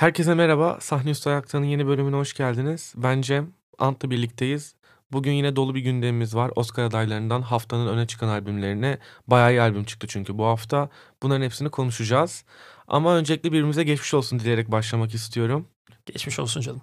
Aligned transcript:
Herkese 0.00 0.34
merhaba. 0.34 0.78
Sahne 0.80 1.10
Üstü 1.10 1.30
Ayaktan'ın 1.30 1.64
yeni 1.64 1.86
bölümüne 1.86 2.16
hoş 2.16 2.34
geldiniz. 2.34 2.92
Ben 2.96 3.22
Cem. 3.22 3.52
Ant'la 3.78 4.10
birlikteyiz. 4.10 4.74
Bugün 5.12 5.32
yine 5.32 5.56
dolu 5.56 5.74
bir 5.74 5.80
gündemimiz 5.80 6.34
var. 6.34 6.50
Oscar 6.56 6.84
adaylarından 6.84 7.42
haftanın 7.42 7.86
öne 7.86 8.06
çıkan 8.06 8.28
albümlerine 8.28 8.98
bayağı 9.26 9.52
iyi 9.52 9.60
albüm 9.60 9.84
çıktı 9.84 10.06
çünkü 10.10 10.38
bu 10.38 10.46
hafta. 10.46 10.88
Bunların 11.22 11.44
hepsini 11.44 11.68
konuşacağız. 11.68 12.44
Ama 12.88 13.16
öncelikle 13.16 13.48
birbirimize 13.52 13.84
geçmiş 13.84 14.14
olsun 14.14 14.38
dileyerek 14.38 14.70
başlamak 14.70 15.14
istiyorum. 15.14 15.68
Geçmiş 16.06 16.38
olsun 16.38 16.60
canım. 16.60 16.82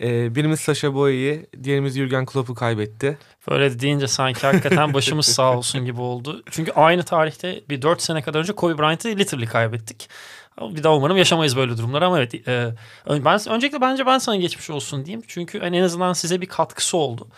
Ee, 0.00 0.34
birimiz 0.34 0.60
Sasha 0.60 0.94
Boye'yi, 0.94 1.46
diğerimiz 1.62 1.94
Jürgen 1.94 2.26
Klopp'u 2.26 2.54
kaybetti. 2.54 3.18
Böyle 3.50 3.80
deyince 3.80 4.08
sanki 4.08 4.46
hakikaten 4.46 4.94
başımız 4.94 5.26
sağ 5.26 5.58
olsun 5.58 5.84
gibi 5.84 6.00
oldu. 6.00 6.42
Çünkü 6.50 6.72
aynı 6.72 7.02
tarihte 7.02 7.60
bir 7.68 7.82
4 7.82 8.02
sene 8.02 8.22
kadar 8.22 8.40
önce 8.40 8.52
Kobe 8.52 8.78
Bryant'ı 8.78 9.08
literally 9.08 9.46
kaybettik. 9.46 10.08
Bir 10.60 10.82
daha 10.82 10.96
umarım 10.96 11.16
yaşamayız 11.16 11.56
böyle 11.56 11.78
durumlar 11.78 12.02
ama 12.02 12.18
evet 12.18 12.48
e, 12.48 12.74
ben 13.08 13.48
öncelikle 13.48 13.80
bence 13.80 14.06
ben 14.06 14.18
sana 14.18 14.36
geçmiş 14.36 14.70
olsun 14.70 15.04
diyeyim. 15.04 15.22
Çünkü 15.28 15.60
hani 15.60 15.78
en 15.78 15.82
azından 15.82 16.12
size 16.12 16.40
bir 16.40 16.46
katkısı 16.46 16.96
oldu. 16.96 17.28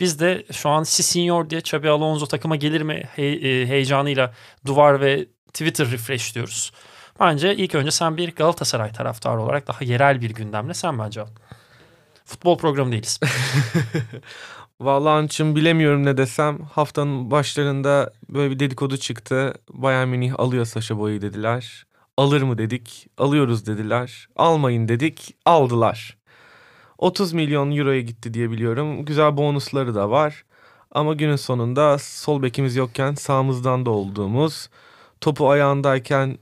Biz 0.00 0.20
de 0.20 0.44
şu 0.52 0.68
an 0.68 0.82
si 0.82 1.02
senior 1.02 1.50
diye 1.50 1.60
Xabi 1.60 1.88
Alonso 1.88 2.26
takıma 2.26 2.56
gelir 2.56 2.80
mi 2.80 3.02
he, 3.16 3.26
e, 3.26 3.66
heyecanıyla 3.66 4.34
duvar 4.66 5.00
ve 5.00 5.26
Twitter 5.52 5.90
refresh 5.90 6.34
diyoruz. 6.34 6.72
Bence 7.20 7.56
ilk 7.56 7.74
önce 7.74 7.90
sen 7.90 8.16
bir 8.16 8.34
Galatasaray 8.34 8.92
taraftarı 8.92 9.40
olarak 9.40 9.66
daha 9.66 9.84
yerel 9.84 10.20
bir 10.20 10.30
gündemle 10.30 10.74
sen 10.74 10.98
bence 10.98 11.20
al. 11.20 11.26
Futbol 12.24 12.58
programı 12.58 12.92
değiliz. 12.92 13.20
Vallahi 14.80 15.12
Anç'ım 15.12 15.56
bilemiyorum 15.56 16.04
ne 16.04 16.16
desem. 16.16 16.58
Haftanın 16.62 17.30
başlarında 17.30 18.12
böyle 18.28 18.50
bir 18.50 18.58
dedikodu 18.58 18.96
çıktı. 18.96 19.54
Bayern 19.70 20.08
Münih 20.08 20.40
alıyor 20.40 20.64
Saşa 20.64 20.98
Boy'u 20.98 21.22
dediler. 21.22 21.86
Alır 22.16 22.42
mı 22.42 22.58
dedik, 22.58 23.06
alıyoruz 23.18 23.66
dediler. 23.66 24.28
Almayın 24.36 24.88
dedik, 24.88 25.36
aldılar. 25.46 26.16
30 26.98 27.32
milyon 27.32 27.70
euroya 27.70 28.00
gitti 28.00 28.34
diye 28.34 28.50
biliyorum. 28.50 29.04
Güzel 29.04 29.36
bonusları 29.36 29.94
da 29.94 30.10
var. 30.10 30.44
Ama 30.90 31.14
günün 31.14 31.36
sonunda 31.36 31.98
sol 31.98 32.42
bekimiz 32.42 32.76
yokken 32.76 33.14
sağımızdan 33.14 33.86
da 33.86 33.90
olduğumuz, 33.90 34.68
topu 35.20 35.50
ayağındayken 35.50 36.38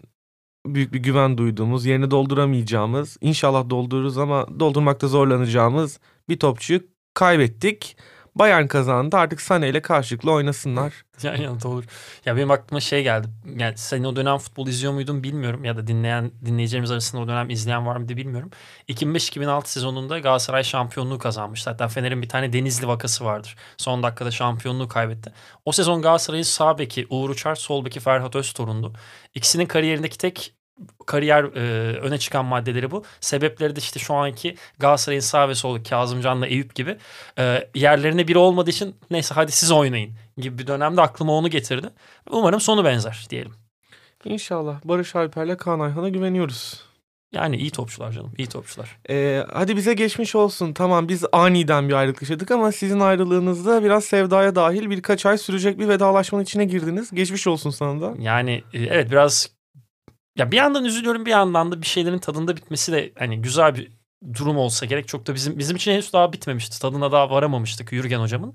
büyük 0.67 0.93
bir 0.93 0.99
güven 0.99 1.39
duyduğumuz, 1.39 1.87
yerini 1.87 2.11
dolduramayacağımız, 2.11 3.17
inşallah 3.21 3.71
doldururuz 3.71 4.19
ama 4.19 4.61
doldurmakta 4.61 5.09
zorlanacağımız 5.09 6.01
bir 6.29 6.39
topçuyu 6.39 6.81
kaybettik. 7.15 7.97
Bayern 8.35 8.67
kazandı 8.67 9.17
artık 9.17 9.41
Sane 9.41 9.69
ile 9.69 9.83
karşılıklı 9.83 10.33
oynasınlar. 10.33 10.93
Yan 11.23 11.37
yana 11.37 11.69
olur. 11.69 11.85
Ya 12.25 12.37
benim 12.37 12.51
aklıma 12.51 12.81
şey 12.81 13.03
geldi. 13.03 13.29
Yani 13.57 13.79
sen 13.79 14.05
o 14.05 14.17
dönem 14.17 14.39
futbol 14.39 14.67
izliyor 14.67 14.93
muydun 14.93 15.23
bilmiyorum 15.23 15.65
ya 15.65 15.77
da 15.77 15.87
dinleyen 15.87 16.33
dinleyicilerimiz 16.45 16.91
arasında 16.91 17.23
o 17.23 17.29
dönem 17.29 17.51
izleyen 17.51 17.87
var 17.87 17.97
mıydı 17.97 18.17
bilmiyorum. 18.17 18.51
2005-2006 18.89 19.67
sezonunda 19.67 20.19
Galatasaray 20.19 20.65
şampiyonluğu 20.65 21.19
kazanmıştı. 21.19 21.71
Hatta 21.71 21.89
Fener'in 21.89 22.23
bir 22.23 22.29
tane 22.29 22.53
Denizli 22.53 22.89
vakası 22.89 23.25
vardır. 23.25 23.57
Son 23.77 24.03
dakikada 24.03 24.31
şampiyonluğu 24.31 24.89
kaybetti. 24.89 25.33
O 25.65 25.73
sezon 25.73 26.03
Galatasaray'ın 26.03 26.43
sağ 26.43 26.79
beki 26.79 27.07
Uğur 27.11 27.31
Uçar, 27.31 27.55
sol 27.55 27.85
beki 27.85 28.01
Ferhat 28.01 28.37
Öztorun'du. 28.37 28.93
İkisinin 29.35 29.67
kariyerindeki 29.67 30.19
tek 30.19 30.55
kariyer 31.07 31.45
e, 31.45 31.97
öne 31.99 32.19
çıkan 32.19 32.45
maddeleri 32.45 32.91
bu. 32.91 33.05
Sebepleri 33.21 33.77
de 33.77 33.81
işte 33.81 34.01
şu 34.01 34.15
anki 34.15 34.57
Galatasaray'ın 34.79 35.21
sağ 35.21 35.49
ve 35.49 35.55
sol 35.55 35.85
Kazımcan'la 35.85 36.47
Eyüp 36.47 36.75
gibi 36.75 36.97
e, 37.39 37.69
yerlerine 37.75 38.29
biri 38.29 38.39
olmadığı 38.39 38.71
için 38.71 38.97
neyse 39.11 39.35
hadi 39.35 39.53
siz 39.53 39.73
oynayın 39.73 40.15
gibi 40.37 40.59
bir 40.59 40.67
dönemde 40.67 41.03
aklıma 41.03 41.33
onu 41.33 41.49
getirdi. 41.49 41.89
Umarım 42.31 42.61
sonu 42.61 42.85
benzer 42.85 43.27
diyelim. 43.31 43.53
İnşallah 44.25 44.81
Barış 44.85 45.17
Alper'le 45.17 45.57
Kaan 45.57 45.81
Ayhan'a 45.81 46.09
güveniyoruz. 46.09 46.93
Yani 47.33 47.57
iyi 47.57 47.71
topçular 47.71 48.13
canım, 48.13 48.33
iyi 48.39 48.49
topçular. 48.49 48.99
Ee, 49.11 49.45
hadi 49.53 49.77
bize 49.77 49.95
geçmiş 49.95 50.35
olsun. 50.35 50.73
Tamam 50.73 51.09
biz 51.09 51.25
aniden 51.33 51.89
bir 51.89 51.95
ayrılık 51.95 52.23
yaşadık 52.23 52.51
ama 52.51 52.73
sizin 52.73 53.01
ayrılığınızda 53.01 53.85
biraz 53.85 54.05
sevdaya 54.05 54.55
dahil 54.55 54.91
birkaç 54.91 55.27
ay 55.27 55.39
sürecek 55.39 55.79
bir 55.79 55.89
vedalaşmanın 55.89 56.43
içine 56.43 56.65
girdiniz. 56.65 57.11
Geçmiş 57.11 57.47
olsun 57.47 57.71
sana 57.71 58.01
da. 58.01 58.15
Yani 58.19 58.63
e, 58.73 58.83
evet 58.83 59.11
biraz 59.11 59.51
ya 60.37 60.51
bir 60.53 60.57
yandan 60.57 60.85
üzülüyorum 60.85 61.27
bir 61.27 61.31
yandan 61.31 61.73
da 61.73 61.83
bir 61.83 61.87
şeylerin 61.87 62.19
tadında 62.19 62.57
bitmesi 62.57 62.93
de 62.93 63.13
hani 63.19 63.43
güzel 63.43 63.75
bir 63.75 63.93
durum 64.35 64.57
olsa 64.59 64.87
gerek. 64.87 65.09
Çok 65.09 65.27
da 65.27 65.35
bizim 65.35 65.59
bizim 65.59 65.77
için 65.77 65.93
henüz 65.93 66.13
daha 66.13 66.33
bitmemişti. 66.33 66.81
Tadına 66.81 67.13
daha 67.13 67.31
varamamıştık 67.31 67.93
Yürgen 67.93 68.21
hocamın. 68.21 68.55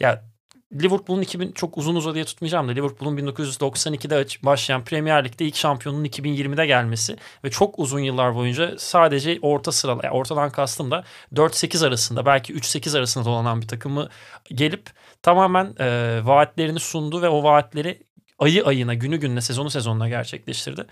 Ya 0.00 0.24
Liverpool'un 0.72 1.22
2000 1.22 1.52
çok 1.52 1.78
uzun 1.78 1.94
uzadıya 1.94 2.24
tutmayacağım 2.24 2.68
da 2.68 2.72
Liverpool'un 2.72 3.18
1992'de 3.18 4.26
başlayan 4.42 4.84
Premier 4.84 5.24
Lig'de 5.24 5.44
ilk 5.44 5.56
şampiyonun 5.56 6.04
2020'de 6.04 6.66
gelmesi 6.66 7.16
ve 7.44 7.50
çok 7.50 7.78
uzun 7.78 8.00
yıllar 8.00 8.34
boyunca 8.34 8.78
sadece 8.78 9.38
orta 9.42 9.72
sıralı 9.72 10.00
yani 10.04 10.14
ortadan 10.14 10.50
kastım 10.50 10.90
da 10.90 11.04
4-8 11.34 11.86
arasında 11.86 12.26
belki 12.26 12.54
3-8 12.54 12.98
arasında 12.98 13.24
dolanan 13.24 13.62
bir 13.62 13.68
takımı 13.68 14.08
gelip 14.48 14.90
tamamen 15.22 15.74
e, 15.78 16.20
vaatlerini 16.24 16.80
sundu 16.80 17.22
ve 17.22 17.28
o 17.28 17.42
vaatleri 17.42 18.02
ayı 18.40 18.66
ayına, 18.66 18.94
günü 18.94 19.16
gününe, 19.16 19.40
sezonu 19.40 19.70
sezonuna 19.70 20.08
gerçekleştirdi. 20.08 20.86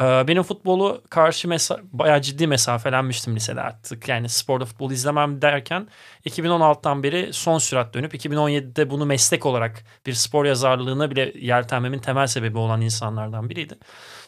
Ee, 0.00 0.04
benim 0.28 0.42
futbolu 0.42 1.02
karşı 1.10 1.48
mesa 1.48 1.80
bayağı 1.92 2.22
ciddi 2.22 2.46
mesafelenmiştim 2.46 3.36
lisede 3.36 3.60
artık. 3.60 4.08
Yani 4.08 4.28
sporda 4.28 4.64
futbol 4.64 4.90
izlemem 4.90 5.42
derken 5.42 5.88
2016'dan 6.26 7.02
beri 7.02 7.32
son 7.32 7.58
sürat 7.58 7.94
dönüp 7.94 8.14
2017'de 8.14 8.90
bunu 8.90 9.06
meslek 9.06 9.46
olarak 9.46 9.84
bir 10.06 10.12
spor 10.12 10.44
yazarlığına 10.44 11.10
bile 11.10 11.32
yeltenmemin 11.36 11.98
temel 11.98 12.26
sebebi 12.26 12.58
olan 12.58 12.80
insanlardan 12.80 13.50
biriydi. 13.50 13.78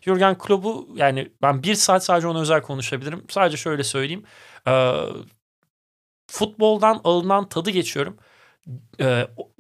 Jurgen 0.02 0.38
Klopp'u 0.38 0.88
yani 0.94 1.32
ben 1.42 1.62
bir 1.62 1.74
saat 1.74 2.04
sadece 2.04 2.26
ona 2.26 2.40
özel 2.40 2.62
konuşabilirim. 2.62 3.24
Sadece 3.28 3.56
şöyle 3.56 3.84
söyleyeyim. 3.84 4.24
Ee, 4.68 4.92
futboldan 6.26 7.00
alınan 7.04 7.48
tadı 7.48 7.70
geçiyorum 7.70 8.16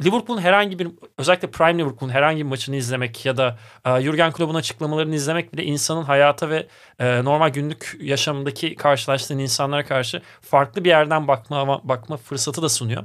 Liverpool'un 0.04 0.40
herhangi 0.40 0.78
bir 0.78 0.88
özellikle 1.18 1.50
Prime 1.50 1.78
Liverpool'un 1.78 2.12
herhangi 2.12 2.38
bir 2.38 2.48
maçını 2.48 2.76
izlemek 2.76 3.26
ya 3.26 3.36
da 3.36 3.58
e, 3.84 4.00
Jurgen 4.02 4.32
Klopp'un 4.32 4.54
açıklamalarını 4.54 5.14
izlemek 5.14 5.52
bile 5.52 5.64
insanın 5.64 6.02
hayata 6.02 6.50
ve 6.50 6.66
e, 6.98 7.24
normal 7.24 7.48
günlük 7.48 7.96
yaşamındaki 8.00 8.76
karşılaştığın 8.76 9.38
insanlara 9.38 9.84
karşı 9.84 10.22
farklı 10.40 10.84
bir 10.84 10.88
yerden 10.88 11.28
bakma 11.28 11.88
bakma 11.88 12.16
fırsatı 12.16 12.62
da 12.62 12.68
sunuyor. 12.68 13.04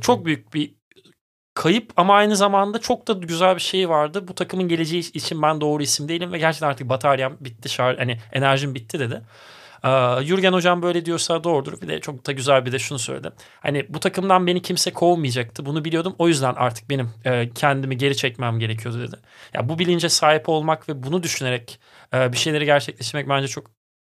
Çok 0.00 0.24
büyük 0.24 0.54
bir 0.54 0.74
kayıp 1.54 1.92
ama 1.96 2.14
aynı 2.14 2.36
zamanda 2.36 2.78
çok 2.78 3.08
da 3.08 3.12
güzel 3.12 3.54
bir 3.54 3.60
şey 3.60 3.88
vardı. 3.88 4.28
Bu 4.28 4.34
takımın 4.34 4.68
geleceği 4.68 5.00
için 5.12 5.42
ben 5.42 5.60
doğru 5.60 5.82
isim 5.82 6.08
değilim 6.08 6.32
ve 6.32 6.38
gerçekten 6.38 6.68
artık 6.68 6.88
bataryam 6.88 7.36
bitti, 7.40 7.68
şar 7.68 7.96
hani 7.98 8.18
enerjim 8.32 8.74
bitti 8.74 8.98
dedi. 8.98 9.22
Ee, 9.84 10.24
Jürgen 10.24 10.52
hocam 10.52 10.82
böyle 10.82 11.04
diyorsa 11.04 11.44
doğrudur. 11.44 11.80
Bir 11.80 11.88
de 11.88 12.00
çok 12.00 12.26
da 12.26 12.32
güzel 12.32 12.66
bir 12.66 12.72
de 12.72 12.78
şunu 12.78 12.98
söyledi. 12.98 13.30
Hani 13.60 13.86
bu 13.88 14.00
takımdan 14.00 14.46
beni 14.46 14.62
kimse 14.62 14.92
kovmayacaktı. 14.92 15.66
Bunu 15.66 15.84
biliyordum. 15.84 16.14
O 16.18 16.28
yüzden 16.28 16.54
artık 16.54 16.90
benim 16.90 17.10
e, 17.24 17.50
kendimi 17.50 17.96
geri 17.96 18.16
çekmem 18.16 18.58
gerekiyordu 18.58 19.00
dedi. 19.00 19.16
Ya 19.54 19.68
bu 19.68 19.78
bilince 19.78 20.08
sahip 20.08 20.48
olmak 20.48 20.88
ve 20.88 21.02
bunu 21.02 21.22
düşünerek 21.22 21.80
e, 22.14 22.32
bir 22.32 22.36
şeyleri 22.38 22.64
gerçekleştirmek 22.64 23.28
bence 23.28 23.48
çok 23.48 23.66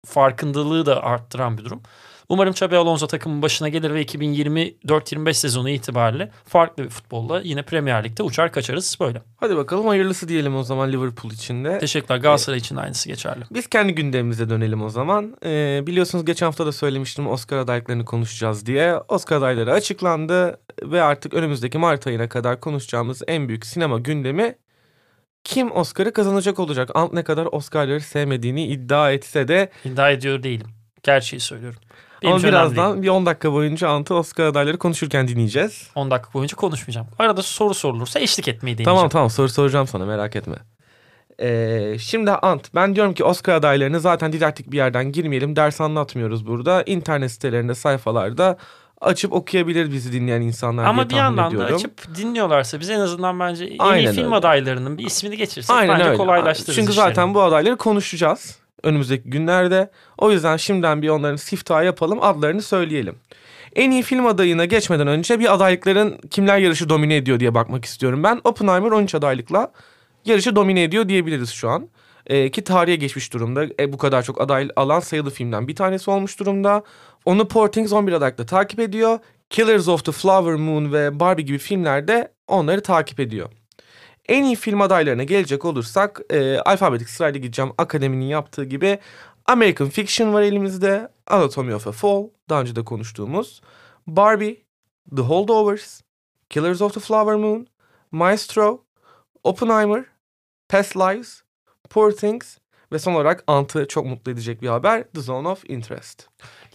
farkındalığı 0.07 0.87
da 0.87 1.03
arttıran 1.03 1.59
bir 1.59 1.65
durum. 1.65 1.83
Umarım 2.29 2.51
Xabi 2.51 2.77
Alonso 2.77 3.07
takımın 3.07 3.43
başına 3.43 3.69
gelir 3.69 3.95
ve 3.95 4.03
2024-25 4.03 5.35
sezonu 5.35 5.71
itibariyle 5.71 6.31
farklı 6.45 6.85
bir 6.85 6.89
futbolla 6.89 7.41
yine 7.41 7.62
Premier 7.62 8.05
Lig'de 8.05 8.23
uçar 8.23 8.53
kaçarız 8.53 8.97
böyle. 9.01 9.23
Hadi 9.37 9.57
bakalım 9.57 9.87
hayırlısı 9.87 10.29
diyelim 10.29 10.57
o 10.57 10.63
zaman 10.63 10.93
Liverpool 10.93 11.33
için 11.33 11.65
de. 11.65 11.79
Teşekkürler. 11.79 12.17
Galatasaray 12.17 12.57
ee, 12.57 12.61
için 12.61 12.77
aynısı 12.77 13.09
geçerli. 13.09 13.45
Biz 13.51 13.67
kendi 13.67 13.95
gündemimize 13.95 14.49
dönelim 14.51 14.83
o 14.83 14.89
zaman. 14.89 15.37
Ee, 15.45 15.83
biliyorsunuz 15.87 16.25
geçen 16.25 16.47
hafta 16.47 16.67
da 16.67 16.73
söylemiştim 16.73 17.29
Oscar 17.29 17.59
adaylıklarını 17.59 18.05
konuşacağız 18.05 18.67
diye. 18.67 18.97
Oscar 19.09 19.37
adayları 19.37 19.73
açıklandı 19.73 20.61
ve 20.83 21.03
artık 21.03 21.34
önümüzdeki 21.34 21.79
Mart 21.79 22.07
ayına 22.07 22.29
kadar 22.29 22.61
konuşacağımız 22.61 23.23
en 23.27 23.49
büyük 23.49 23.67
sinema 23.67 23.99
gündemi 23.99 24.55
kim 25.45 25.77
Oscar'ı 25.77 26.13
kazanacak 26.13 26.59
olacak? 26.59 26.91
Ant 26.95 27.13
ne 27.13 27.25
kadar 27.25 27.49
Oscar'ları 27.53 28.01
sevmediğini 28.01 28.67
iddia 28.67 29.13
etse 29.13 29.49
de... 29.49 29.71
İddia 29.84 30.11
ediyor 30.11 30.43
değilim. 30.43 30.67
Gerçeği 31.03 31.41
söylüyorum. 31.41 31.81
Benim 32.24 32.34
Ama 32.36 32.44
birazdan 32.44 33.03
bir 33.03 33.09
10 33.09 33.26
dakika 33.26 33.53
boyunca 33.53 33.88
Antı 33.88 34.15
Oscar 34.15 34.44
adayları 34.44 34.78
konuşurken 34.78 35.28
dinleyeceğiz. 35.28 35.91
10 35.94 36.10
dakika 36.10 36.32
boyunca 36.34 36.56
konuşmayacağım. 36.56 37.06
Arada 37.18 37.42
soru 37.42 37.74
sorulursa 37.74 38.21
eşlik 38.21 38.48
etmeyi 38.48 38.74
deneyeceğim. 38.78 38.97
Tamam 38.97 39.09
tamam 39.09 39.30
soru 39.30 39.48
soracağım 39.48 39.86
sana 39.86 40.04
merak 40.06 40.36
etme. 40.36 40.56
Ee, 41.41 41.97
şimdi 42.00 42.30
Ant 42.30 42.74
ben 42.74 42.94
diyorum 42.97 43.15
ki 43.15 43.24
Oscar 43.24 43.54
adaylarını 43.54 44.00
zaten 44.00 44.32
didaktik 44.32 44.72
bir 44.72 44.76
yerden 44.76 45.12
girmeyelim. 45.12 45.56
Ders 45.56 45.80
anlatmıyoruz 45.80 46.47
burada. 46.47 46.82
İnternet 46.86 47.32
sitelerinde 47.32 47.74
sayfalarda 47.74 48.56
açıp 49.00 49.32
okuyabilir 49.32 49.92
bizi 49.92 50.12
dinleyen 50.12 50.41
insanlar 50.41 50.84
Ama 50.84 51.03
ediyorum. 51.03 51.10
Bir 51.36 51.38
yandan 51.44 51.59
da 51.71 51.74
açıp 51.74 52.16
dinliyorlarsa 52.16 52.80
biz 52.80 52.91
en 52.91 53.00
azından 53.00 53.41
bence 53.41 53.65
en 53.65 53.78
Aynen 53.78 54.10
iyi 54.12 54.15
film 54.15 54.26
öyle. 54.26 54.34
adaylarının 54.36 54.98
bir 54.98 55.06
ismini 55.06 55.36
geçirsek 55.36 55.76
Aynen 55.76 55.94
bence 55.94 56.04
öyle. 56.09 56.16
kolaylaştırırız 56.16 56.76
Çünkü 56.76 56.91
işlerini. 56.92 57.09
zaten 57.10 57.34
bu 57.34 57.42
adayları 57.42 57.76
konuşacağız 57.76 58.59
önümüzdeki 58.84 59.31
günlerde. 59.31 59.91
O 60.19 60.31
yüzden 60.31 60.57
şimdiden 60.57 61.03
bir 61.03 61.09
onların 61.09 61.36
siftahı 61.36 61.84
yapalım 61.84 62.19
adlarını 62.22 62.63
söyleyelim. 62.63 63.15
En 63.77 63.91
iyi 63.91 64.03
film 64.03 64.27
adayına 64.27 64.65
geçmeden 64.65 65.07
önce 65.07 65.41
bir 65.41 65.54
adaylıkların 65.54 66.19
kimler 66.31 66.59
yarışı 66.59 66.89
domine 66.89 67.16
ediyor 67.16 67.41
diye 67.41 67.54
bakmak 67.54 67.84
istiyorum 67.84 68.22
ben. 68.22 68.41
Oppenheimer 68.45 68.91
13 68.91 69.15
adaylıkla 69.15 69.72
yarışı 70.25 70.57
domine 70.57 70.83
ediyor 70.83 71.09
diyebiliriz 71.09 71.51
şu 71.51 71.69
an. 71.69 71.89
E, 72.27 72.51
ki 72.51 72.65
tarihe 72.65 72.97
geçmiş 72.97 73.33
durumda. 73.33 73.66
E, 73.81 73.92
bu 73.92 73.98
kadar 73.98 74.22
çok 74.22 74.41
aday 74.41 74.69
alan 74.77 75.01
sayılı 75.01 75.31
filmden 75.31 75.69
bir 75.69 75.77
tanesi 75.77 76.10
olmuş 76.10 76.41
durumda. 76.41 76.83
Onu 77.25 77.48
Poor 77.48 77.69
Things 77.69 77.92
11 77.92 78.13
adaylıkla 78.13 78.47
takip 78.47 78.81
ediyor. 78.81 79.19
Killers 79.51 79.89
of 79.89 80.04
the 80.04 80.13
Flower 80.13 80.54
Moon 80.54 80.92
ve 80.92 81.21
Barbie 81.21 81.45
gibi 81.45 81.59
filmlerde 81.59 82.33
onları 82.48 82.83
takip 82.83 83.21
ediyor. 83.21 83.48
En 84.28 84.44
iyi 84.44 84.56
film 84.56 84.80
adaylarına 84.80 85.24
gelecek 85.24 85.65
olursak 85.65 86.21
e, 86.30 86.59
alfabetik 86.59 87.09
sırayla 87.10 87.41
gideceğim. 87.41 87.72
Akademinin 87.78 88.24
yaptığı 88.24 88.65
gibi 88.65 88.98
American 89.47 89.88
Fiction 89.88 90.32
var 90.32 90.42
elimizde. 90.42 91.09
Anatomy 91.26 91.74
of 91.74 91.86
a 91.86 91.92
Fall 91.92 92.28
daha 92.48 92.60
önce 92.60 92.76
de 92.76 92.84
konuştuğumuz. 92.84 93.60
Barbie, 94.06 94.65
The 95.16 95.22
Holdovers, 95.22 96.00
Killers 96.50 96.82
of 96.82 96.94
the 96.94 97.00
Flower 97.00 97.34
Moon, 97.34 97.66
Maestro, 98.10 98.84
Oppenheimer, 99.44 100.04
Past 100.68 100.97
Lives, 100.97 101.42
Poor 101.91 102.12
Things 102.12 102.59
ve 102.92 102.98
son 102.98 103.15
olarak 103.15 103.44
Ant'ı 103.47 103.88
çok 103.88 104.06
mutlu 104.06 104.32
edecek 104.32 104.62
bir 104.62 104.68
haber 104.68 105.04
The 105.04 105.21
Zone 105.21 105.48
of 105.48 105.71
Interest. 105.71 106.28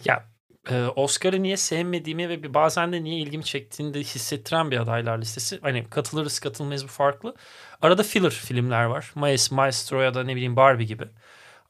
Ya 0.04 0.29
Oscar'ı 0.96 1.42
niye 1.42 1.56
sevmediğimi 1.56 2.28
ve 2.28 2.54
bazen 2.54 2.92
de 2.92 3.04
niye 3.04 3.18
ilgimi 3.18 3.44
çektiğini 3.44 3.94
de 3.94 4.00
hissettiren 4.00 4.70
bir 4.70 4.78
adaylar 4.78 5.18
listesi. 5.18 5.58
Hani 5.62 5.84
katılırız 5.90 6.40
katılmayız 6.40 6.84
bu 6.84 6.88
farklı. 6.88 7.34
Arada 7.82 8.02
filler 8.02 8.30
filmler 8.30 8.84
var. 8.84 9.12
Maestro 9.50 10.00
ya 10.00 10.14
da 10.14 10.24
ne 10.24 10.34
bileyim 10.36 10.56
Barbie 10.56 10.86
gibi. 10.86 11.04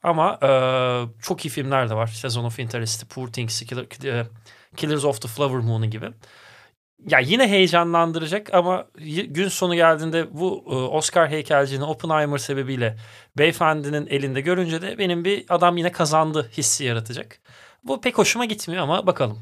Ama 0.03 0.39
e, 0.43 0.49
çok 1.21 1.45
iyi 1.45 1.49
filmler 1.49 1.89
de 1.89 1.93
var. 1.95 2.07
Season 2.07 2.43
of 2.43 2.59
Interest'i, 2.59 3.07
Poor 3.07 3.27
Things'i, 3.27 3.65
Killer, 3.65 3.85
e, 4.19 4.25
Killers 4.77 5.05
of 5.05 5.21
the 5.21 5.27
Flower 5.27 5.59
Moon'u 5.59 5.85
gibi. 5.85 6.11
Ya 7.09 7.19
yine 7.19 7.47
heyecanlandıracak 7.47 8.53
ama 8.53 8.87
gün 9.27 9.47
sonu 9.47 9.75
geldiğinde 9.75 10.33
bu 10.33 10.63
e, 10.67 10.75
Oscar 10.75 11.29
heykelciğini 11.29 11.83
Oppenheimer 11.85 12.37
sebebiyle 12.37 12.97
beyefendinin 13.37 14.07
elinde 14.07 14.41
görünce 14.41 14.81
de 14.81 14.97
benim 14.97 15.25
bir 15.25 15.45
adam 15.49 15.77
yine 15.77 15.91
kazandı 15.91 16.49
hissi 16.57 16.83
yaratacak. 16.83 17.39
Bu 17.83 18.01
pek 18.01 18.17
hoşuma 18.17 18.45
gitmiyor 18.45 18.83
ama 18.83 19.07
bakalım. 19.07 19.39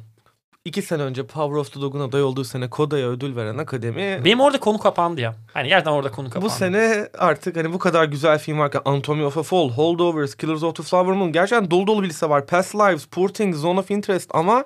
İki 0.66 0.82
sene 0.82 1.02
önce 1.04 1.28
Power 1.28 1.58
of 1.58 1.74
the 1.74 1.82
Dog'un 1.82 2.00
aday 2.00 2.24
olduğu 2.24 2.44
sene 2.44 2.70
Koda'ya 2.70 3.08
ödül 3.08 3.36
veren 3.36 3.58
akademi... 3.58 4.22
Benim 4.26 4.40
orada 4.40 4.60
konu 4.60 4.78
kapandı 4.78 5.22
ya. 5.22 5.36
Hani 5.54 5.70
yerden 5.70 5.92
orada 5.92 6.12
konu 6.12 6.30
kapandı. 6.30 6.46
Bu 6.46 6.50
sene 6.50 7.10
artık 7.18 7.58
hani 7.58 7.74
bu 7.74 7.80
kadar 7.80 8.06
güzel 8.06 8.40
film 8.40 8.60
varken 8.60 8.82
Anatomy 8.86 9.26
of 9.26 9.38
a 9.38 9.44
Fall, 9.44 9.70
Holdovers, 9.70 10.36
Killers 10.36 10.64
of 10.64 10.76
the 10.76 10.84
Flower 10.84 11.14
Moon 11.14 11.32
gerçekten 11.32 11.72
dolu 11.72 11.88
dolu 11.88 12.04
bir 12.04 12.10
liste 12.10 12.30
var. 12.30 12.46
Past 12.48 12.76
Lives, 12.76 13.06
Poor 13.06 13.30
Things, 13.30 13.58
Zone 13.58 13.80
of 13.80 13.92
Interest 13.92 14.30
ama 14.34 14.66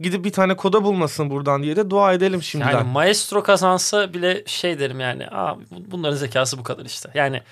gidip 0.00 0.24
bir 0.24 0.32
tane 0.32 0.56
koda 0.56 0.84
bulmasın 0.84 1.30
buradan 1.30 1.62
diye 1.62 1.76
de 1.76 1.90
dua 1.90 2.12
edelim 2.12 2.42
şimdiden. 2.42 2.72
Yani 2.72 2.90
Maestro 2.90 3.42
kazansa 3.42 4.14
bile 4.14 4.42
şey 4.46 4.78
derim 4.78 5.00
yani. 5.00 5.26
Aa, 5.26 5.56
bunların 5.70 6.16
zekası 6.16 6.58
bu 6.58 6.62
kadar 6.62 6.84
işte. 6.84 7.10
Yani 7.14 7.42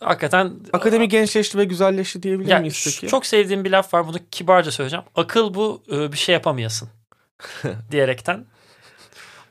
hakikaten... 0.00 0.52
Akademi 0.72 1.08
gençleşti 1.08 1.58
ve 1.58 1.64
güzelleşti 1.64 2.22
diyebilir 2.22 2.50
ya, 2.50 2.58
miyiz 2.58 2.82
peki? 2.84 3.10
Çok 3.10 3.26
sevdiğim 3.26 3.64
bir 3.64 3.70
laf 3.70 3.94
var 3.94 4.06
bunu 4.06 4.16
kibarca 4.30 4.70
söyleyeceğim. 4.70 5.04
Akıl 5.14 5.54
bu 5.54 5.82
bir 5.88 6.16
şey 6.16 6.32
yapamayasın 6.32 6.88
diyerekten. 7.90 8.46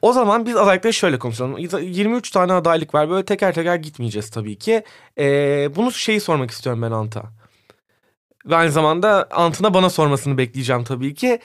O 0.02 0.14
zaman 0.14 0.46
biz 0.46 0.56
adaylıkları 0.56 0.94
şöyle 0.94 1.20
konuşalım. 1.20 1.58
23 1.58 2.32
tane 2.32 2.54
adaylık 2.54 2.94
var. 2.94 3.10
Böyle 3.10 3.26
teker 3.26 3.54
teker 3.54 3.76
gitmeyeceğiz 3.76 4.30
tabii 4.30 4.56
ki. 4.56 4.84
Ee, 5.18 5.70
bunu 5.76 5.92
şeyi 5.92 6.22
sormak 6.22 6.52
istiyorum 6.52 6.82
ben 6.82 6.92
Ant'a. 6.92 7.24
Ve 8.46 8.56
aynı 8.56 8.72
zamanda 8.72 9.28
Ant'ına 9.32 9.74
bana 9.74 9.90
sormasını 9.90 10.38
bekleyeceğim 10.38 10.84
tabii 10.84 11.14
ki. 11.14 11.40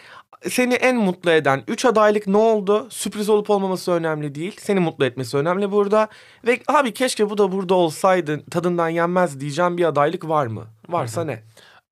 Seni 0.51 0.75
en 0.75 0.97
mutlu 0.97 1.31
eden 1.31 1.63
3 1.69 1.85
adaylık 1.85 2.27
ne 2.27 2.37
oldu? 2.37 2.87
Sürpriz 2.91 3.29
olup 3.29 3.51
olmaması 3.51 3.93
önemli 3.93 4.35
değil. 4.35 4.57
Seni 4.61 4.81
mutlu 4.81 5.05
etmesi 5.05 5.37
önemli 5.37 5.73
burada. 5.73 6.09
Ve 6.47 6.61
abi 6.69 6.95
keşke 6.95 7.31
bu 7.31 7.39
da 7.39 7.53
burada 7.53 7.75
olsaydı 7.75 8.45
tadından 8.51 8.89
yenmez 8.89 9.41
diyeceğim 9.41 9.79
bir 9.79 9.85
adaylık 9.85 10.29
var 10.29 10.47
mı? 10.47 10.65
Varsa 10.89 11.25
ne? 11.25 11.43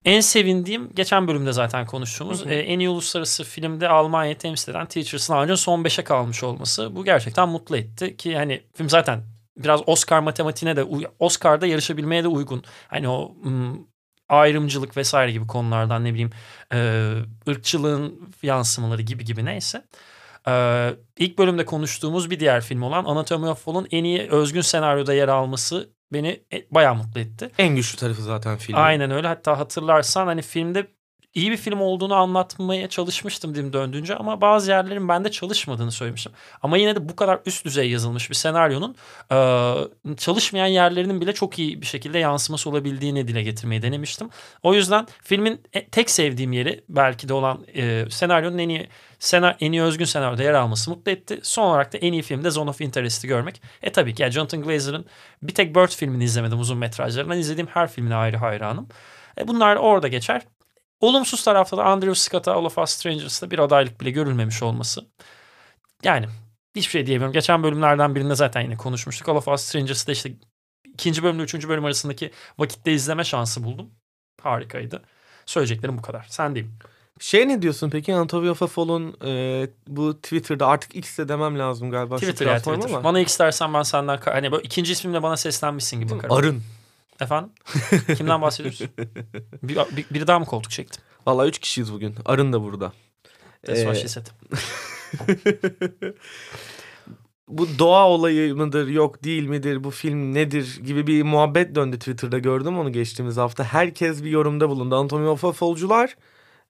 En 0.04 0.20
sevindiğim 0.20 0.90
geçen 0.94 1.28
bölümde 1.28 1.52
zaten 1.52 1.86
konuştuğumuz 1.86 2.46
e, 2.46 2.54
en 2.54 2.78
iyi 2.78 2.88
uluslararası 2.88 3.44
filmde 3.44 3.88
Almanya'yı 3.88 4.38
temsil 4.38 4.70
eden 4.70 4.86
Teachers'ın 4.86 5.34
ağacın 5.34 5.54
son 5.54 5.82
5'e 5.82 6.04
kalmış 6.04 6.42
olması. 6.42 6.96
Bu 6.96 7.04
gerçekten 7.04 7.48
mutlu 7.48 7.76
etti 7.76 8.16
ki 8.16 8.36
hani 8.36 8.62
film 8.74 8.90
zaten 8.90 9.22
biraz 9.56 9.80
Oscar 9.86 10.20
matematiğine 10.20 10.76
de 10.76 10.84
Oscar'da 11.18 11.66
yarışabilmeye 11.66 12.24
de 12.24 12.28
uygun. 12.28 12.62
Hani 12.88 13.08
o 13.08 13.34
ayrımcılık 14.28 14.96
vesaire 14.96 15.32
gibi 15.32 15.46
konulardan 15.46 16.04
ne 16.04 16.10
bileyim 16.10 16.30
e, 16.72 17.10
ırkçılığın 17.48 18.30
yansımaları 18.42 19.02
gibi 19.02 19.24
gibi 19.24 19.44
neyse. 19.44 19.84
Ee, 20.48 20.90
ilk 21.18 21.38
bölümde 21.38 21.64
konuştuğumuz 21.64 22.30
bir 22.30 22.40
diğer 22.40 22.60
film 22.60 22.82
olan 22.82 23.04
Anatomy 23.04 23.48
of 23.48 23.64
Fall'un 23.64 23.86
en 23.90 24.04
iyi 24.04 24.28
özgün 24.30 24.60
senaryoda 24.60 25.14
yer 25.14 25.28
alması 25.28 25.90
beni 26.12 26.40
e, 26.52 26.66
bayağı 26.70 26.94
mutlu 26.94 27.20
etti. 27.20 27.50
En 27.58 27.76
güçlü 27.76 27.98
tarafı 27.98 28.22
zaten 28.22 28.56
film. 28.56 28.76
Aynen 28.78 29.10
öyle. 29.10 29.26
Hatta 29.26 29.58
hatırlarsan 29.58 30.26
hani 30.26 30.42
filmde 30.42 30.86
iyi 31.34 31.50
bir 31.50 31.56
film 31.56 31.80
olduğunu 31.80 32.14
anlatmaya 32.14 32.88
çalışmıştım 32.88 33.54
dim 33.54 33.72
döndüğünce 33.72 34.16
ama 34.16 34.40
bazı 34.40 34.70
yerlerin 34.70 35.08
bende 35.08 35.30
çalışmadığını 35.30 35.92
söylemiştim. 35.92 36.32
Ama 36.62 36.76
yine 36.76 36.96
de 36.96 37.08
bu 37.08 37.16
kadar 37.16 37.40
üst 37.46 37.64
düzey 37.64 37.90
yazılmış 37.90 38.30
bir 38.30 38.34
senaryonun 38.34 38.96
e, 39.32 40.16
çalışmayan 40.16 40.66
yerlerinin 40.66 41.20
bile 41.20 41.32
çok 41.32 41.58
iyi 41.58 41.80
bir 41.80 41.86
şekilde 41.86 42.18
yansıması 42.18 42.70
olabildiğini 42.70 43.28
dile 43.28 43.42
getirmeyi 43.42 43.82
denemiştim. 43.82 44.30
O 44.62 44.74
yüzden 44.74 45.06
filmin 45.22 45.60
e, 45.72 45.88
tek 45.88 46.10
sevdiğim 46.10 46.52
yeri 46.52 46.84
belki 46.88 47.28
de 47.28 47.34
olan 47.34 47.66
e, 47.74 48.04
senaryonun 48.10 48.58
en 48.58 48.68
iyi 48.68 48.88
sena, 49.18 49.56
en 49.60 49.72
iyi 49.72 49.82
özgün 49.82 50.04
senaryoda 50.04 50.42
yer 50.42 50.54
alması 50.54 50.90
mutlu 50.90 51.12
etti. 51.12 51.40
Son 51.42 51.62
olarak 51.62 51.92
da 51.92 51.98
en 51.98 52.12
iyi 52.12 52.22
filmde 52.22 52.50
Zone 52.50 52.70
of 52.70 52.80
Interest'i 52.80 53.28
görmek. 53.28 53.62
E 53.82 53.92
tabii 53.92 54.14
ki 54.14 54.22
yani 54.22 54.32
Jonathan 54.32 54.62
Glazer'ın 54.62 55.06
bir 55.42 55.54
tek 55.54 55.76
Bird 55.76 55.88
filmini 55.88 56.24
izlemedim 56.24 56.60
uzun 56.60 56.78
metrajlarından. 56.78 57.38
izlediğim 57.38 57.68
her 57.68 57.88
filmine 57.88 58.14
ayrı 58.14 58.36
hayranım. 58.36 58.88
E 59.38 59.48
bunlar 59.48 59.76
orada 59.76 60.08
geçer. 60.08 60.42
Olumsuz 61.04 61.44
tarafta 61.44 61.76
da 61.76 61.84
Andrew 61.84 62.14
Scott'a 62.14 62.52
All 62.52 62.64
of 62.64 62.78
Us 62.78 62.90
Strangers'ta 62.90 63.50
bir 63.50 63.58
adaylık 63.58 64.00
bile 64.00 64.10
görülmemiş 64.10 64.62
olması. 64.62 65.06
Yani 66.04 66.26
hiçbir 66.76 66.90
şey 66.90 67.06
diyemiyorum. 67.06 67.32
Geçen 67.32 67.62
bölümlerden 67.62 68.14
birinde 68.14 68.34
zaten 68.34 68.60
yine 68.60 68.76
konuşmuştuk. 68.76 69.28
All 69.28 69.36
of 69.36 69.48
Us 69.48 69.60
Strangers'ta 69.60 70.12
işte 70.12 70.32
ikinci 70.94 71.22
bölümle 71.22 71.42
üçüncü 71.42 71.68
bölüm 71.68 71.84
arasındaki 71.84 72.30
vakitte 72.58 72.92
izleme 72.92 73.24
şansı 73.24 73.64
buldum. 73.64 73.90
Harikaydı. 74.42 75.02
Söyleyeceklerim 75.46 75.98
bu 75.98 76.02
kadar. 76.02 76.26
Sen 76.28 76.54
diyeyim. 76.54 76.74
Şey 77.20 77.48
ne 77.48 77.62
diyorsun 77.62 77.90
peki 77.90 78.14
Antonio 78.14 78.50
of 78.50 78.74
Fall'un 78.74 79.16
e, 79.24 79.66
bu 79.86 80.16
Twitter'da 80.16 80.66
artık 80.66 80.96
X'de 80.96 81.28
demem 81.28 81.58
lazım 81.58 81.90
galiba. 81.90 82.16
Twitter 82.16 82.46
ya 82.46 82.58
Twitter. 82.58 82.90
Ama. 82.90 83.04
Bana 83.04 83.20
X 83.20 83.38
dersen 83.38 83.74
ben 83.74 83.82
senden 83.82 84.18
hani 84.24 84.52
böyle 84.52 84.62
ikinci 84.62 84.92
ismimle 84.92 85.22
bana 85.22 85.36
seslenmişsin 85.36 86.00
gibi 86.00 86.10
bakarım. 86.10 86.36
Arın. 86.36 86.62
Efendim? 87.20 87.50
Kimden 88.16 88.42
bahsediyoruz? 88.42 88.80
bir, 89.62 89.76
bir, 89.76 90.06
biri 90.10 90.26
daha 90.26 90.38
mı 90.38 90.44
koltuk 90.44 90.72
çekti? 90.72 91.00
Vallahi 91.26 91.48
üç 91.48 91.58
kişiyiz 91.58 91.92
bugün. 91.92 92.14
Arın 92.24 92.52
da 92.52 92.62
burada. 92.62 92.92
That's 93.66 93.80
what 93.80 93.96
she 93.96 94.08
said. 94.08 94.26
bu 97.48 97.78
doğa 97.78 98.08
olayı 98.08 98.54
mıdır 98.54 98.88
yok 98.88 99.24
değil 99.24 99.46
midir 99.46 99.84
bu 99.84 99.90
film 99.90 100.34
nedir 100.34 100.80
gibi 100.84 101.06
bir 101.06 101.22
muhabbet 101.22 101.74
döndü 101.74 101.98
Twitter'da 101.98 102.38
gördüm 102.38 102.78
onu 102.78 102.92
geçtiğimiz 102.92 103.36
hafta. 103.36 103.64
Herkes 103.64 104.24
bir 104.24 104.30
yorumda 104.30 104.68
bulundu. 104.68 104.96
Antonio 104.96 105.30
of 105.30 105.58
Fall'cular 105.58 106.16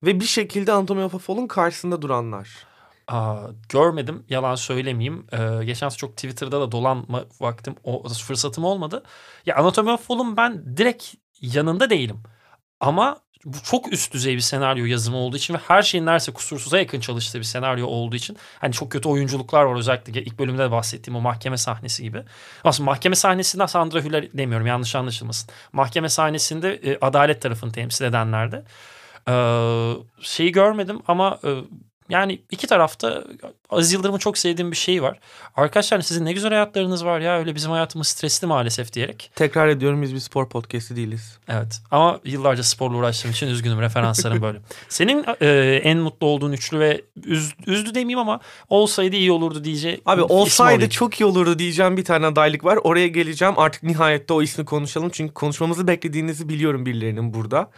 ve 0.02 0.20
bir 0.20 0.24
şekilde 0.24 0.72
Antonio 0.72 1.04
of 1.04 1.26
Fall'un 1.26 1.46
karşısında 1.46 2.02
duranlar. 2.02 2.66
Aa, 3.08 3.46
görmedim 3.68 4.24
yalan 4.28 4.54
söylemeyeyim. 4.54 5.26
Ee, 5.32 5.64
geçen 5.64 5.88
çok 5.88 6.16
Twitter'da 6.16 6.60
da 6.60 6.72
dolanma 6.72 7.24
vaktim 7.40 7.74
o 7.84 8.08
fırsatım 8.08 8.64
olmadı. 8.64 9.02
Ya 9.46 9.56
Anatomy 9.56 9.90
of 9.90 10.06
Fall'un 10.06 10.36
ben 10.36 10.76
direkt 10.76 11.14
yanında 11.40 11.90
değilim. 11.90 12.22
Ama 12.80 13.24
bu 13.44 13.56
çok 13.62 13.92
üst 13.92 14.12
düzey 14.14 14.34
bir 14.34 14.40
senaryo 14.40 14.84
yazımı 14.84 15.16
olduğu 15.16 15.36
için 15.36 15.54
ve 15.54 15.58
her 15.58 15.82
şeyin 15.82 16.06
neredeyse 16.06 16.32
kusursuza 16.32 16.78
yakın 16.78 17.00
çalıştığı 17.00 17.38
bir 17.38 17.44
senaryo 17.44 17.86
olduğu 17.86 18.16
için 18.16 18.36
hani 18.58 18.72
çok 18.72 18.92
kötü 18.92 19.08
oyunculuklar 19.08 19.64
var 19.64 19.76
özellikle 19.76 20.22
ilk 20.22 20.38
bölümde 20.38 20.62
de 20.62 20.70
bahsettiğim 20.70 21.16
o 21.16 21.20
mahkeme 21.20 21.56
sahnesi 21.56 22.02
gibi. 22.02 22.22
Aslında 22.64 22.90
mahkeme 22.90 23.16
sahnesinde 23.16 23.66
Sandra 23.66 24.00
Hüller 24.00 24.32
demiyorum 24.32 24.66
yanlış 24.66 24.96
anlaşılmasın. 24.96 25.50
Mahkeme 25.72 26.08
sahnesinde 26.08 26.74
e, 26.74 26.98
adalet 27.00 27.42
tarafını 27.42 27.72
temsil 27.72 28.04
edenlerde. 28.04 28.64
Ee, 29.28 29.94
şeyi 30.20 30.52
görmedim 30.52 31.00
ama 31.06 31.38
e, 31.44 31.50
yani 32.08 32.40
iki 32.50 32.66
tarafta 32.66 33.24
Aziz 33.70 33.92
Yıldırım'ın 33.92 34.18
çok 34.18 34.38
sevdiğim 34.38 34.70
bir 34.70 34.76
şeyi 34.76 35.02
var. 35.02 35.18
Arkadaşlar 35.56 36.00
sizin 36.00 36.24
ne 36.24 36.32
güzel 36.32 36.50
hayatlarınız 36.50 37.04
var 37.04 37.20
ya 37.20 37.38
öyle 37.38 37.54
bizim 37.54 37.70
hayatımız 37.70 38.08
stresli 38.08 38.46
maalesef 38.46 38.92
diyerek. 38.92 39.30
Tekrar 39.34 39.68
ediyorum 39.68 40.02
biz 40.02 40.14
bir 40.14 40.18
spor 40.18 40.48
podcast'i 40.48 40.96
değiliz. 40.96 41.38
Evet 41.48 41.80
ama 41.90 42.20
yıllarca 42.24 42.62
sporla 42.62 42.96
uğraştığım 42.96 43.30
için 43.30 43.46
üzgünüm 43.46 43.80
referanslarım 43.80 44.42
böyle. 44.42 44.58
Senin 44.88 45.24
e, 45.40 45.80
en 45.84 45.98
mutlu 45.98 46.26
olduğun 46.26 46.52
üçlü 46.52 46.78
ve 46.78 47.00
üz, 47.24 47.54
üzdü 47.66 47.94
demeyeyim 47.94 48.18
ama 48.18 48.40
olsaydı 48.68 49.16
iyi 49.16 49.32
olurdu 49.32 49.64
diyeceğim. 49.64 50.00
Abi 50.06 50.22
olsaydı 50.22 50.90
çok 50.90 51.20
iyi 51.20 51.24
olurdu 51.24 51.58
diyeceğim 51.58 51.96
bir 51.96 52.04
tane 52.04 52.26
adaylık 52.26 52.64
var. 52.64 52.78
Oraya 52.84 53.08
geleceğim 53.08 53.54
artık 53.56 53.82
nihayette 53.82 54.34
o 54.34 54.42
ismi 54.42 54.64
konuşalım. 54.64 55.10
Çünkü 55.12 55.34
konuşmamızı 55.34 55.86
beklediğinizi 55.86 56.48
biliyorum 56.48 56.86
birilerinin 56.86 57.34
burada. 57.34 57.70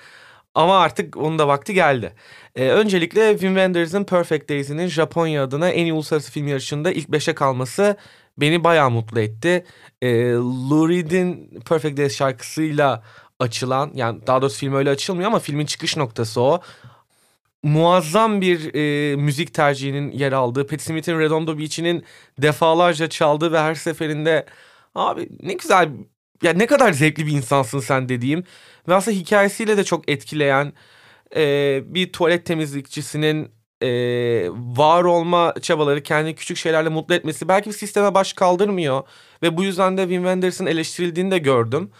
Ama 0.56 0.78
artık 0.80 1.16
onun 1.16 1.38
da 1.38 1.48
vakti 1.48 1.74
geldi. 1.74 2.12
Ee, 2.56 2.68
öncelikle 2.68 3.30
Wim 3.32 3.54
Wenders'ın 3.54 4.04
Perfect 4.04 4.48
Days'inin 4.48 4.86
Japonya 4.86 5.44
adına 5.44 5.68
en 5.70 5.84
iyi 5.84 5.92
uluslararası 5.92 6.32
film 6.32 6.48
yarışında 6.48 6.92
ilk 6.92 7.08
beşe 7.08 7.34
kalması 7.34 7.96
beni 8.38 8.64
bayağı 8.64 8.90
mutlu 8.90 9.20
etti. 9.20 9.64
Ee, 10.02 10.32
Lou 10.32 10.88
Reed'in 10.88 11.60
Perfect 11.68 11.98
Days 11.98 12.16
şarkısıyla 12.16 13.02
açılan 13.40 13.90
yani 13.94 14.26
daha 14.26 14.42
doğrusu 14.42 14.58
film 14.58 14.74
öyle 14.74 14.90
açılmıyor 14.90 15.28
ama 15.28 15.38
filmin 15.38 15.66
çıkış 15.66 15.96
noktası 15.96 16.40
o. 16.40 16.60
Muazzam 17.62 18.40
bir 18.40 18.74
e, 18.74 19.16
müzik 19.16 19.54
tercihinin 19.54 20.10
yer 20.12 20.32
aldığı, 20.32 20.66
Patti 20.66 20.84
Smith'in 20.84 21.18
Redondo 21.18 21.58
Beach'inin 21.58 22.04
defalarca 22.38 23.08
çaldığı 23.08 23.52
ve 23.52 23.58
her 23.58 23.74
seferinde 23.74 24.46
abi 24.94 25.28
ne 25.42 25.52
güzel 25.52 25.88
ya 26.42 26.52
ne 26.52 26.66
kadar 26.66 26.92
zevkli 26.92 27.26
bir 27.26 27.32
insansın 27.32 27.80
sen 27.80 28.08
dediğim 28.08 28.44
ve 28.88 28.94
aslında 28.94 29.16
hikayesiyle 29.16 29.76
de 29.76 29.84
çok 29.84 30.10
etkileyen 30.10 30.72
e, 31.36 31.82
bir 31.86 32.12
tuvalet 32.12 32.46
temizlikçisinin 32.46 33.50
e, 33.82 33.88
var 34.52 35.04
olma 35.04 35.54
çabaları 35.62 36.02
kendi 36.02 36.34
küçük 36.34 36.56
şeylerle 36.56 36.88
mutlu 36.88 37.14
etmesi 37.14 37.48
belki 37.48 37.70
bir 37.70 37.74
sisteme 37.74 38.14
baş 38.14 38.32
kaldırmıyor 38.32 39.02
ve 39.42 39.56
bu 39.56 39.64
yüzden 39.64 39.96
de 39.96 40.02
Wim 40.02 40.22
Wenders'ın 40.22 40.66
eleştirildiğini 40.66 41.30
de 41.30 41.38
gördüm. 41.38 41.90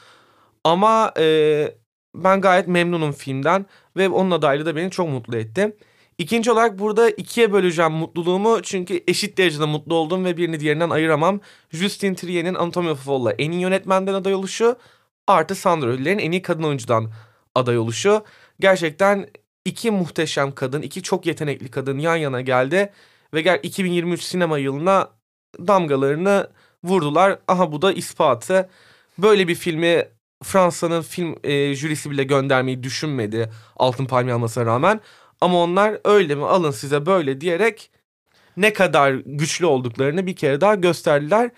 Ama 0.64 1.12
e, 1.19 1.75
ben 2.14 2.40
gayet 2.40 2.69
memnunum 2.69 3.12
filmden 3.12 3.66
ve 3.97 4.09
onun 4.09 4.31
adaylığı 4.31 4.66
da 4.66 4.76
beni 4.76 4.90
çok 4.90 5.09
mutlu 5.09 5.37
etti. 5.37 5.76
İkinci 6.18 6.52
olarak 6.52 6.78
burada 6.78 7.11
ikiye 7.11 7.52
böleceğim 7.52 7.92
mutluluğumu 7.92 8.62
çünkü 8.62 9.00
eşit 9.08 9.38
derecede 9.38 9.64
mutlu 9.64 9.94
oldum 9.94 10.25
ve 10.25 10.37
birini 10.37 10.61
diğerinden 10.61 10.90
ayıramam. 10.90 11.40
Justin 11.70 12.14
Trier'in 12.14 12.54
Anatomy 12.54 12.90
of 12.90 13.04
Fall'la 13.04 13.32
en 13.32 13.50
iyi 13.50 13.61
yönetmenden 13.61 14.14
aday 14.14 14.35
oluşu 14.35 14.76
artı 15.26 15.54
Sandra 15.54 15.92
Hüller'in 15.92 16.18
en 16.18 16.32
iyi 16.32 16.42
kadın 16.42 16.62
oyuncudan 16.62 17.11
aday 17.54 17.78
oluşu. 17.78 18.25
Gerçekten 18.61 19.26
iki 19.64 19.90
muhteşem 19.90 20.52
kadın, 20.54 20.82
iki 20.82 21.02
çok 21.02 21.26
yetenekli 21.26 21.70
kadın 21.70 21.99
yan 21.99 22.16
yana 22.16 22.40
geldi 22.40 22.92
ve 23.35 23.42
gel 23.42 23.61
2023 23.62 24.23
sinema 24.23 24.58
yılına 24.58 25.08
damgalarını 25.58 26.50
vurdular. 26.85 27.38
Aha 27.49 27.73
bu 27.73 27.82
da 27.82 27.92
ispatı. 27.92 28.68
Böyle 29.18 29.49
bir 29.49 29.54
filmi 29.54 30.08
Fransa'nın 30.42 31.02
film 31.02 31.35
e, 31.44 31.75
jürisi 31.75 32.11
bile 32.11 32.25
göndermeyi 32.25 32.82
düşünmedi 32.82 33.50
Altın 33.76 34.06
Palmiye 34.06 34.35
almasına 34.35 34.66
rağmen. 34.66 35.00
Ama 35.40 35.62
onlar 35.62 35.99
öyle 36.05 36.35
mi 36.35 36.45
alın 36.45 36.71
size 36.71 37.07
böyle 37.07 37.40
diyerek 37.40 37.90
ne 38.57 38.73
kadar 38.73 39.12
güçlü 39.26 39.66
olduklarını 39.66 40.26
bir 40.26 40.37
kere 40.37 40.61
daha 40.61 40.75
gösterdiler. 40.75 41.50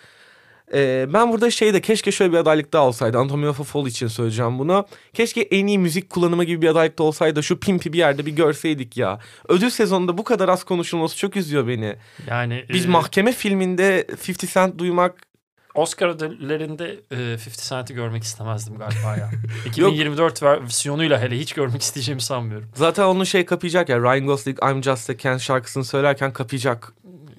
Ee, 0.75 1.07
ben 1.13 1.33
burada 1.33 1.51
şeyde 1.51 1.81
keşke 1.81 2.13
şöyle 2.13 2.33
bir 2.33 2.39
adaylık 2.39 2.73
daha 2.73 2.87
olsaydı. 2.87 3.19
Anatomy 3.19 3.49
of 3.49 3.61
a 3.61 3.65
Fall 3.65 3.87
için 3.87 4.07
söyleyeceğim 4.07 4.59
bunu. 4.59 4.87
Keşke 5.15 5.41
en 5.41 5.67
iyi 5.67 5.79
müzik 5.79 6.11
kullanımı 6.11 6.45
gibi 6.45 6.63
bir 6.63 6.69
adaylık 6.69 6.99
da 6.99 7.03
olsaydı. 7.03 7.43
Şu 7.43 7.61
pimpi 7.61 7.93
bir 7.93 7.99
yerde 7.99 8.27
bir 8.27 8.33
görseydik 8.33 8.97
ya. 8.97 9.19
Ödül 9.49 9.71
sezonunda 9.71 10.19
bu 10.19 10.25
kadar 10.25 10.49
az 10.49 10.65
konuşulması 10.65 11.17
çok 11.17 11.37
üzüyor 11.37 11.69
beni. 11.69 11.97
Yani 12.27 12.65
Biz 12.69 12.87
e, 12.87 12.89
mahkeme 12.89 13.33
filminde 13.33 14.07
50 14.29 14.49
Cent 14.53 14.79
duymak 14.79 15.28
Oscar 15.75 16.09
ödüllerinde 16.09 17.01
e, 17.11 17.17
50 17.17 17.39
Cent'i 17.69 17.95
görmek 17.95 18.23
istemezdim 18.23 18.79
galiba 18.79 19.17
ya. 19.17 19.31
2024 19.67 20.43
versiyonuyla 20.43 21.21
hele 21.21 21.39
hiç 21.39 21.53
görmek 21.53 21.83
isteyeceğimi 21.83 22.23
sanmıyorum. 22.23 22.69
zaten 22.75 23.05
onun 23.05 23.25
şey 23.25 23.45
kapayacak 23.45 23.89
ya. 23.89 23.99
Ryan 23.99 24.27
Gosling 24.27 24.59
I'm 24.71 24.83
Just 24.83 25.11
a 25.11 25.17
Ken 25.17 25.37
şarkısını 25.37 25.85
söylerken 25.85 26.33
kapayacak. 26.33 26.93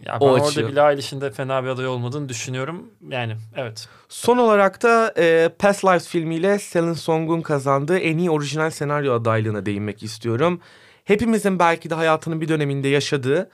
Ya 0.06 0.18
ben 0.22 0.26
O 0.26 0.30
orada 0.30 0.46
açıyor. 0.46 0.70
Billie 0.70 0.92
Eilish'in 0.92 1.22
de 1.22 1.32
fena 1.32 1.64
bir 1.64 1.70
aday 1.70 1.88
olmadığını 1.88 2.30
düşünüyorum. 2.30 2.84
Yani 3.10 3.36
evet. 3.56 3.88
Son 4.10 4.38
olarak 4.38 4.84
da 4.84 5.14
e, 5.18 5.50
Past 5.60 5.86
Lives 5.86 6.08
filmiyle 6.08 6.60
Selin 6.60 6.94
Song'un 6.94 7.42
kazandığı 7.42 7.98
en 7.98 8.18
iyi 8.18 8.30
orijinal 8.30 8.70
senaryo 8.70 9.14
adaylığına 9.14 9.66
değinmek 9.66 10.04
istiyorum. 10.04 10.62
Hepimizin 11.06 11.60
belki 11.60 11.90
de 11.90 11.96
hayatının 11.96 12.42
bir 12.42 12.48
döneminde 12.48 12.88
yaşadığı 12.88 13.50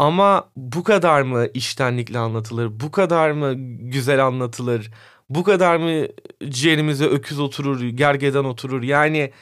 ama 0.00 0.50
bu 0.56 0.84
kadar 0.84 1.22
mı 1.22 1.46
iştenlikle 1.54 2.18
anlatılır, 2.18 2.80
bu 2.80 2.90
kadar 2.90 3.30
mı 3.30 3.52
güzel 3.80 4.26
anlatılır, 4.26 4.90
bu 5.28 5.44
kadar 5.44 5.76
mı 5.76 6.06
ciğerimize 6.48 7.04
öküz 7.04 7.40
oturur, 7.40 7.80
gergedan 7.80 8.44
oturur 8.44 8.82
yani 8.82 9.32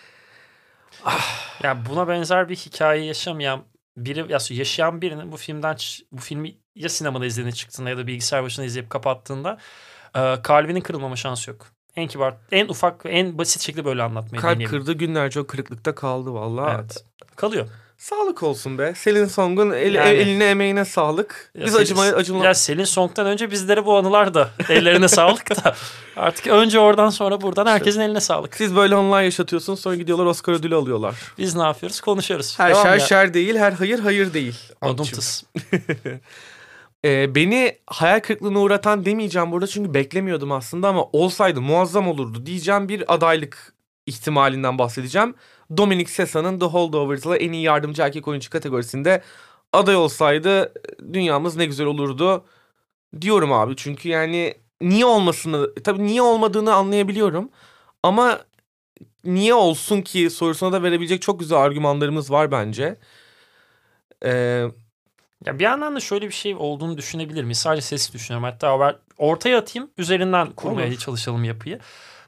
Ya 1.62 1.86
buna 1.90 2.08
benzer 2.08 2.48
bir 2.48 2.56
hikaye 2.56 3.04
yaşamayan 3.04 3.64
biri 3.96 4.32
ya 4.32 4.38
yaşayan 4.50 5.02
birinin 5.02 5.32
bu 5.32 5.36
filmden 5.36 5.76
bu 6.12 6.20
filmi 6.20 6.54
ya 6.74 6.88
sinemada 6.88 7.26
izlediğinde 7.26 7.54
çıktığında 7.54 7.90
ya 7.90 7.98
da 7.98 8.06
bilgisayar 8.06 8.42
başında 8.44 8.66
izleyip 8.66 8.90
kapattığında 8.90 9.58
e, 10.14 10.42
kalbinin 10.42 10.80
kırılmama 10.80 11.16
şansı 11.16 11.50
yok. 11.50 11.66
En 11.96 12.08
kibar, 12.08 12.34
en 12.52 12.68
ufak 12.68 13.06
ve 13.06 13.10
en 13.10 13.38
basit 13.38 13.62
şekilde 13.62 13.84
böyle 13.84 14.02
anlatmayı 14.02 14.42
kalp 14.42 14.54
deneyelim. 14.54 14.78
kırdı 14.78 14.92
günlerce 14.92 15.40
o 15.40 15.46
kırıklıkta 15.46 15.94
kaldı 15.94 16.32
vallahi. 16.32 16.76
Evet. 16.80 17.04
Kalıyor. 17.36 17.68
Sağlık 17.98 18.42
olsun 18.42 18.78
be. 18.78 18.92
Selin 18.96 19.26
Song'un 19.26 19.70
el- 19.70 19.94
Yani- 19.94 20.08
eline 20.16 20.44
emeğine 20.50 20.84
sağlık. 20.84 21.52
Biz 21.64 21.76
acıma, 21.76 22.02
acınla... 22.02 22.44
Ya 22.44 22.54
Selin 22.54 22.84
Song'dan 22.84 23.26
önce 23.26 23.50
bizlere 23.50 23.86
bu 23.86 23.96
anılar 23.96 24.34
da 24.34 24.50
ellerine 24.68 25.08
sağlık 25.08 25.64
da. 25.64 25.74
Artık 26.16 26.46
önce 26.46 26.78
oradan 26.80 27.10
sonra 27.10 27.40
buradan 27.40 27.66
herkesin 27.66 28.00
eline 28.00 28.20
sağlık. 28.20 28.56
Siz 28.56 28.76
böyle 28.76 28.94
anılar 28.94 29.22
yaşatıyorsunuz 29.22 29.80
sonra 29.80 29.94
gidiyorlar 29.96 30.26
Oscar 30.26 30.52
ödülü 30.52 30.74
alıyorlar. 30.74 31.14
Biz 31.38 31.54
ne 31.54 31.62
yapıyoruz? 31.62 32.00
Konuşuyoruz. 32.00 32.58
Her 32.58 32.70
Devam 32.70 32.82
şer 32.82 32.92
ya. 32.92 33.00
şer 33.00 33.34
değil, 33.34 33.56
her 33.56 33.72
hayır 33.72 33.98
hayır 33.98 34.32
değil. 34.34 34.56
Antçım. 34.80 35.06
tıs. 35.18 35.42
Ee, 37.04 37.34
beni 37.34 37.78
hayal 37.86 38.20
kırıklığına 38.20 38.58
uğratan 38.58 39.04
demeyeceğim 39.04 39.52
burada 39.52 39.66
çünkü 39.66 39.94
beklemiyordum 39.94 40.52
aslında 40.52 40.88
ama 40.88 41.04
olsaydı 41.12 41.60
muazzam 41.60 42.08
olurdu 42.08 42.46
diyeceğim 42.46 42.88
bir 42.88 43.14
adaylık 43.14 43.72
ihtimalinden 44.06 44.78
bahsedeceğim. 44.78 45.34
Dominic 45.76 46.10
Sessa'nın 46.10 46.58
The 46.58 46.66
Holdovers'la 46.66 47.36
en 47.36 47.52
iyi 47.52 47.62
yardımcı 47.62 48.02
erkek 48.02 48.28
oyuncu 48.28 48.50
kategorisinde 48.50 49.22
aday 49.72 49.96
olsaydı 49.96 50.72
dünyamız 51.12 51.56
ne 51.56 51.64
güzel 51.66 51.86
olurdu 51.86 52.44
diyorum 53.20 53.52
abi. 53.52 53.76
Çünkü 53.76 54.08
yani 54.08 54.54
niye 54.80 55.04
olmasını 55.06 55.74
tabii 55.74 56.06
niye 56.06 56.22
olmadığını 56.22 56.74
anlayabiliyorum 56.74 57.50
ama 58.02 58.40
niye 59.24 59.54
olsun 59.54 60.02
ki 60.02 60.30
sorusuna 60.30 60.72
da 60.72 60.82
verebilecek 60.82 61.22
çok 61.22 61.40
güzel 61.40 61.58
argümanlarımız 61.58 62.30
var 62.30 62.50
bence. 62.50 62.96
Ee, 64.24 64.64
Ya 65.46 65.58
bir 65.58 65.64
yandan 65.64 65.96
da 65.96 66.00
şöyle 66.00 66.26
bir 66.26 66.32
şey 66.32 66.54
olduğunu 66.54 66.96
düşünebilir 66.96 67.44
miyiz? 67.44 67.58
Sadece 67.58 67.82
sesi 67.82 68.12
düşünüyorum. 68.12 68.44
Hatta 68.44 68.96
ortaya 69.18 69.58
atayım 69.58 69.90
üzerinden 69.98 70.50
kurmaya 70.52 70.88
Olur. 70.88 70.96
çalışalım 70.96 71.44
yapıyı. 71.44 71.78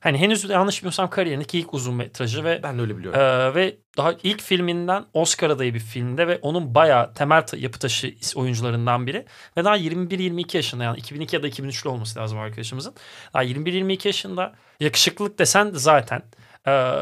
Hani 0.00 0.19
henüz 0.19 0.50
yanlış 0.50 0.78
bilmiyorsam 0.78 1.11
kariyerindeki 1.11 1.59
ilk 1.59 1.75
uzun 1.75 1.95
metrajı 1.95 2.45
ve 2.45 2.61
ben 2.62 2.78
de 2.78 2.83
öyle 2.83 2.99
biliyorum. 2.99 3.21
Ee, 3.21 3.54
ve 3.54 3.76
daha 3.97 4.14
ilk 4.23 4.42
filminden 4.42 5.04
Oscar 5.12 5.50
adayı 5.50 5.75
bir 5.75 5.80
filmde 5.80 6.28
ve 6.28 6.38
onun 6.42 6.75
bayağı 6.75 7.14
temel 7.14 7.45
yapı 7.57 7.78
taşı 7.78 8.14
oyuncularından 8.35 9.07
biri. 9.07 9.26
Ve 9.57 9.64
daha 9.64 9.76
21-22 9.76 10.57
yaşında 10.57 10.85
yani 10.85 10.99
2002 10.99 11.37
ya 11.37 11.42
da 11.42 11.49
2003'lü 11.49 11.88
olması 11.88 12.19
lazım 12.19 12.38
arkadaşımızın. 12.38 12.95
Daha 13.35 13.45
21-22 13.45 14.09
yaşında 14.09 14.54
yakışıklılık 14.80 15.38
desen 15.38 15.75
de 15.75 15.78
zaten. 15.78 16.23
Ee, 16.66 16.92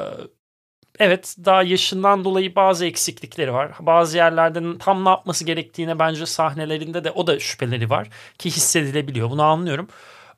evet 0.98 1.36
daha 1.44 1.62
yaşından 1.62 2.24
dolayı 2.24 2.56
bazı 2.56 2.86
eksiklikleri 2.86 3.52
var. 3.52 3.72
Bazı 3.80 4.16
yerlerde 4.16 4.78
tam 4.78 5.04
ne 5.04 5.08
yapması 5.08 5.44
gerektiğine 5.44 5.98
bence 5.98 6.26
sahnelerinde 6.26 7.04
de 7.04 7.10
o 7.10 7.26
da 7.26 7.38
şüpheleri 7.38 7.90
var. 7.90 8.08
Ki 8.38 8.50
hissedilebiliyor 8.50 9.30
bunu 9.30 9.42
anlıyorum. 9.42 9.88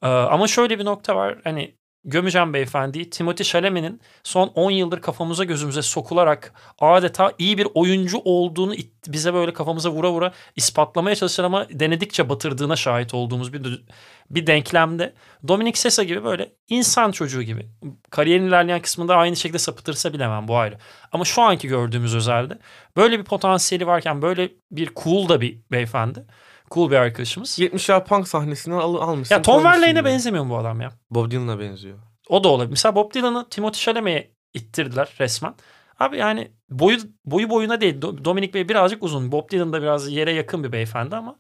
Ee, 0.02 0.06
ama 0.06 0.48
şöyle 0.48 0.78
bir 0.78 0.84
nokta 0.84 1.16
var 1.16 1.38
hani 1.44 1.79
gömeceğim 2.04 2.54
beyefendiyi. 2.54 3.10
Timothy 3.10 3.48
Chalamet'in 3.48 4.00
son 4.22 4.48
10 4.48 4.70
yıldır 4.70 5.00
kafamıza 5.00 5.44
gözümüze 5.44 5.82
sokularak 5.82 6.52
adeta 6.78 7.32
iyi 7.38 7.58
bir 7.58 7.68
oyuncu 7.74 8.18
olduğunu 8.24 8.74
bize 9.06 9.34
böyle 9.34 9.52
kafamıza 9.52 9.90
vura 9.90 10.10
vura 10.10 10.32
ispatlamaya 10.56 11.16
çalışan 11.16 11.44
ama 11.44 11.66
denedikçe 11.70 12.28
batırdığına 12.28 12.76
şahit 12.76 13.14
olduğumuz 13.14 13.52
bir 13.52 13.84
bir 14.30 14.46
denklemde 14.46 15.14
Dominic 15.48 15.80
Sessa 15.80 16.02
gibi 16.02 16.24
böyle 16.24 16.52
insan 16.68 17.12
çocuğu 17.12 17.42
gibi 17.42 17.68
kariyerin 18.10 18.46
ilerleyen 18.46 18.82
kısmında 18.82 19.16
aynı 19.16 19.36
şekilde 19.36 19.58
sapıtırsa 19.58 20.12
bilemem 20.12 20.48
bu 20.48 20.56
ayrı. 20.56 20.78
Ama 21.12 21.24
şu 21.24 21.42
anki 21.42 21.68
gördüğümüz 21.68 22.14
özelde 22.14 22.58
böyle 22.96 23.18
bir 23.18 23.24
potansiyeli 23.24 23.86
varken 23.86 24.22
böyle 24.22 24.50
bir 24.70 24.90
cool 24.96 25.28
da 25.28 25.40
bir 25.40 25.58
beyefendi. 25.72 26.24
Cool 26.70 26.90
bir 26.90 26.96
arkadaşımız. 26.96 27.58
70'ler 27.58 28.04
punk 28.04 28.28
sahnesinden 28.28 28.76
al, 28.76 28.94
almışsın. 28.94 29.34
Ya 29.34 29.42
Tom 29.42 29.64
Verlaine'e 29.64 30.04
benzemiyor 30.04 30.44
mu 30.44 30.50
bu 30.54 30.58
adam 30.58 30.80
ya? 30.80 30.90
Bob 31.10 31.30
Dylan'a 31.30 31.60
benziyor. 31.60 31.98
O 32.28 32.44
da 32.44 32.48
olabilir. 32.48 32.70
Mesela 32.70 32.94
Bob 32.94 33.14
Dylan'ı 33.14 33.48
Timothy 33.48 33.80
Chalamet'e 33.84 34.30
ittirdiler 34.54 35.14
resmen. 35.20 35.54
Abi 36.00 36.16
yani 36.16 36.50
boyu 36.70 36.98
boyu 37.24 37.50
boyuna 37.50 37.80
değil. 37.80 38.00
Do- 38.00 38.24
Dominic 38.24 38.54
Bey 38.54 38.68
birazcık 38.68 39.02
uzun. 39.02 39.32
Bob 39.32 39.50
Dylan 39.50 39.72
da 39.72 39.82
biraz 39.82 40.12
yere 40.12 40.32
yakın 40.32 40.64
bir 40.64 40.72
beyefendi 40.72 41.16
ama 41.16 41.36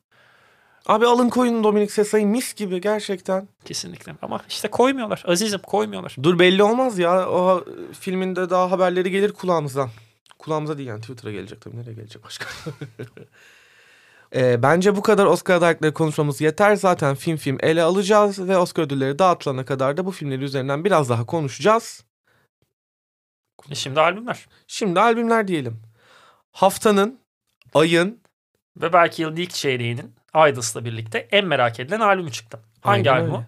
Abi 0.86 1.06
alın 1.06 1.28
koyun 1.28 1.64
Dominic 1.64 1.92
Sessa'yı 1.92 2.26
mis 2.26 2.54
gibi 2.54 2.80
gerçekten. 2.80 3.48
kesinlikle. 3.64 4.12
Ama 4.22 4.40
işte 4.48 4.68
koymuyorlar. 4.68 5.22
Azizim 5.26 5.60
koymuyorlar. 5.60 6.16
Dur 6.22 6.38
belli 6.38 6.62
olmaz 6.62 6.98
ya. 6.98 7.28
O 7.30 7.64
filminde 8.00 8.50
daha 8.50 8.70
haberleri 8.70 9.10
gelir 9.10 9.32
kulağımızdan. 9.32 9.90
Kulağımıza 10.38 10.78
değil 10.78 10.88
yani 10.88 11.00
Twitter'a 11.00 11.32
gelecek 11.32 11.60
tabii. 11.60 11.76
Nereye 11.76 11.92
gelecek 11.92 12.24
başka? 12.24 12.44
Ee, 14.34 14.62
bence 14.62 14.96
bu 14.96 15.02
kadar 15.02 15.26
Oscar 15.26 15.54
adaylıkları 15.54 15.94
konuşmamız 15.94 16.40
yeter. 16.40 16.76
Zaten 16.76 17.14
film 17.14 17.36
film 17.36 17.58
ele 17.60 17.82
alacağız 17.82 18.48
ve 18.48 18.58
Oscar 18.58 18.82
ödülleri 18.82 19.18
dağıtılana 19.18 19.64
kadar 19.64 19.96
da 19.96 20.06
bu 20.06 20.10
filmleri 20.10 20.44
üzerinden 20.44 20.84
biraz 20.84 21.08
daha 21.08 21.26
konuşacağız. 21.26 22.04
E 23.70 23.74
şimdi 23.74 24.00
albümler. 24.00 24.46
Şimdi 24.66 25.00
albümler 25.00 25.48
diyelim. 25.48 25.82
Haftanın, 26.52 27.20
ayın, 27.74 28.20
Ve 28.76 28.92
belki 28.92 29.22
yılın 29.22 29.36
ilk 29.36 29.50
çeyreğinin 29.50 30.14
Idols'la 30.48 30.84
birlikte 30.84 31.28
en 31.30 31.46
merak 31.46 31.80
edilen 31.80 32.00
albümü 32.00 32.32
çıktı. 32.32 32.60
Hangi 32.80 33.10
albüm 33.10 33.34
o? 33.34 33.44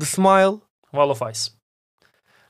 The 0.00 0.06
Smile, 0.06 0.56
Wall 0.90 1.08
of 1.08 1.22
Ice. 1.30 1.40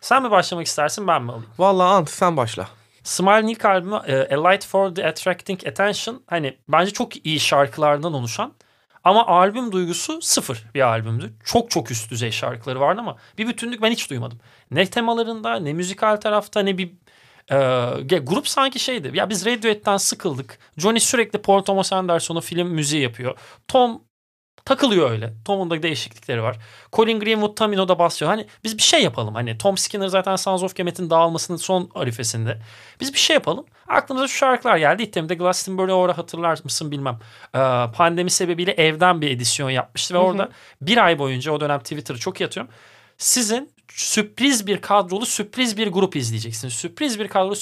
Sen 0.01 0.23
mi 0.23 0.31
başlamak 0.31 0.67
istersin 0.67 1.07
ben 1.07 1.23
mi 1.23 1.33
alayım? 1.33 1.47
Vallahi 1.59 1.87
Ant 1.87 2.11
sen 2.11 2.37
başla. 2.37 2.69
Smile 3.07 3.51
ilk 3.51 3.65
albümü 3.65 4.01
e, 4.07 4.37
A 4.37 4.49
Light 4.49 4.67
for 4.67 4.95
the 4.95 5.07
Attracting 5.07 5.67
Attention 5.67 6.23
hani 6.27 6.57
bence 6.69 6.91
çok 6.91 7.27
iyi 7.27 7.41
şarkılardan 7.41 8.13
oluşan 8.15 8.53
ama 9.05 9.27
albüm 9.27 9.73
duygusu 9.73 10.23
sıfır 10.23 10.65
bir 10.75 10.81
albümdü. 10.81 11.33
Çok 11.45 11.71
çok 11.71 11.91
üst 11.91 12.11
düzey 12.11 12.31
şarkıları 12.31 12.81
vardı 12.81 13.01
ama 13.01 13.17
bir 13.39 13.49
bütünlük 13.49 13.83
ben 13.83 13.91
hiç 13.91 14.11
duymadım. 14.11 14.39
Ne 14.71 14.87
temalarında 14.87 15.57
ne 15.57 15.73
müzikal 15.73 16.17
tarafta 16.17 16.61
ne 16.61 16.79
bir 16.79 16.93
e, 17.51 18.19
grup 18.19 18.49
sanki 18.49 18.79
şeydi. 18.79 19.11
Ya 19.15 19.31
biz 19.31 19.47
Radiohead'den 19.47 19.97
sıkıldık. 19.97 20.59
Johnny 20.77 21.01
sürekli 21.01 21.43
Paul 21.43 21.63
Thomas 21.63 21.93
Anderson'a 21.93 22.41
film 22.41 22.69
müziği 22.69 23.03
yapıyor. 23.03 23.39
Tom 23.69 24.03
takılıyor 24.67 25.11
öyle. 25.11 25.33
Tom'un 25.45 25.71
da 25.71 25.83
değişiklikleri 25.83 26.43
var. 26.43 26.57
Colin 26.93 27.21
Greenwood 27.21 27.55
Tamino'da 27.55 27.99
basıyor. 27.99 28.31
Hani 28.31 28.47
biz 28.65 28.79
bir 28.79 28.83
şey 28.83 29.03
yapalım. 29.03 29.35
Hani 29.35 29.59
Tom 29.59 29.79
Skinner 29.79 30.09
zaten 30.09 30.37
Sons 30.37 30.63
of 30.63 30.75
Kemet'in 30.75 31.11
dağılmasının 31.11 31.59
son 31.59 31.91
arifesinde. 31.95 32.59
Biz 33.01 33.13
bir 33.13 33.19
şey 33.19 33.35
yapalım. 33.35 33.67
Aklımıza 33.89 34.29
şu 34.29 34.37
şarkılar 34.37 34.77
geldi. 34.77 35.03
İttemde 35.03 35.35
Glastonbury 35.35 35.93
orada 35.93 36.19
hatırlar 36.19 36.59
mısın 36.65 36.91
bilmem. 36.91 37.19
Ee, 37.55 37.59
pandemi 37.95 38.31
sebebiyle 38.31 38.73
evden 38.73 39.21
bir 39.21 39.31
edisyon 39.31 39.71
yapmıştı 39.71 40.15
ve 40.15 40.19
orada 40.19 40.49
bir 40.81 41.05
ay 41.05 41.19
boyunca 41.19 41.53
o 41.53 41.61
dönem 41.61 41.81
Twitter'ı 41.81 42.19
çok 42.19 42.41
iyi 42.41 42.47
atıyorum. 42.47 42.73
Sizin 43.19 43.71
sürpriz 43.89 44.67
bir 44.67 44.81
kadrolu 44.81 45.27
sürpriz 45.27 45.77
bir 45.77 45.89
grup 45.89 46.17
izleyeceksiniz. 46.17 46.75
Sürpriz 46.75 47.21
bir 47.21 47.29
kadrolu 47.29 47.55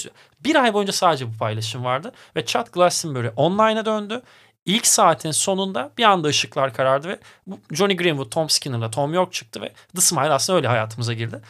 bir 0.43 0.55
ay 0.55 0.73
boyunca 0.73 0.93
sadece 0.93 1.27
bu 1.27 1.37
paylaşım 1.37 1.83
vardı 1.83 2.11
ve 2.35 2.45
Chad 2.45 2.71
Glastonbury 2.71 3.29
online'a 3.35 3.85
döndü 3.85 4.21
İlk 4.65 4.87
saatin 4.87 5.31
sonunda 5.31 5.91
bir 5.97 6.03
anda 6.03 6.27
ışıklar 6.27 6.73
karardı 6.73 7.07
ve 7.07 7.19
Johnny 7.71 7.95
Greenwood, 7.97 8.31
Tom 8.31 8.49
Skinner'la 8.49 8.91
Tom 8.91 9.13
York 9.13 9.33
çıktı 9.33 9.61
ve 9.61 9.71
The 9.95 10.01
Smile 10.01 10.29
aslında 10.29 10.57
öyle 10.57 10.67
hayatımıza 10.67 11.13
girdi. 11.13 11.41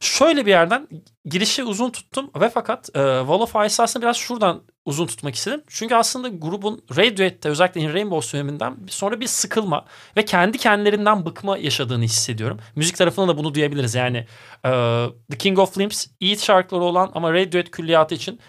Şöyle 0.00 0.46
bir 0.46 0.50
yerden 0.50 0.88
girişi 1.24 1.64
uzun 1.64 1.90
tuttum 1.90 2.30
ve 2.40 2.50
fakat 2.50 2.88
e, 2.88 3.00
Wall 3.18 3.40
of 3.40 3.54
Ice 3.66 3.82
aslında 3.82 4.06
biraz 4.06 4.16
şuradan 4.16 4.62
uzun 4.84 5.06
tutmak 5.06 5.34
istedim. 5.34 5.62
Çünkü 5.68 5.94
aslında 5.94 6.28
grubun 6.28 6.84
Radiohead'de 6.96 7.48
özellikle 7.48 7.80
In 7.80 7.92
Rainbow 7.92 8.38
döneminden 8.38 8.76
sonra 8.88 9.20
bir 9.20 9.26
sıkılma 9.26 9.84
ve 10.16 10.24
kendi 10.24 10.58
kendilerinden 10.58 11.26
bıkma 11.26 11.58
yaşadığını 11.58 12.04
hissediyorum. 12.04 12.58
Müzik 12.76 12.96
tarafında 12.96 13.28
da 13.28 13.38
bunu 13.38 13.54
duyabiliriz. 13.54 13.94
Yani 13.94 14.26
e, 14.64 14.70
The 15.30 15.38
King 15.38 15.58
of 15.58 15.78
Limbs 15.78 16.06
iyi 16.20 16.38
şarkıları 16.38 16.84
olan 16.84 17.10
ama 17.14 17.32
Radiohead 17.32 17.66
külliyatı 17.66 18.14
için 18.14 18.40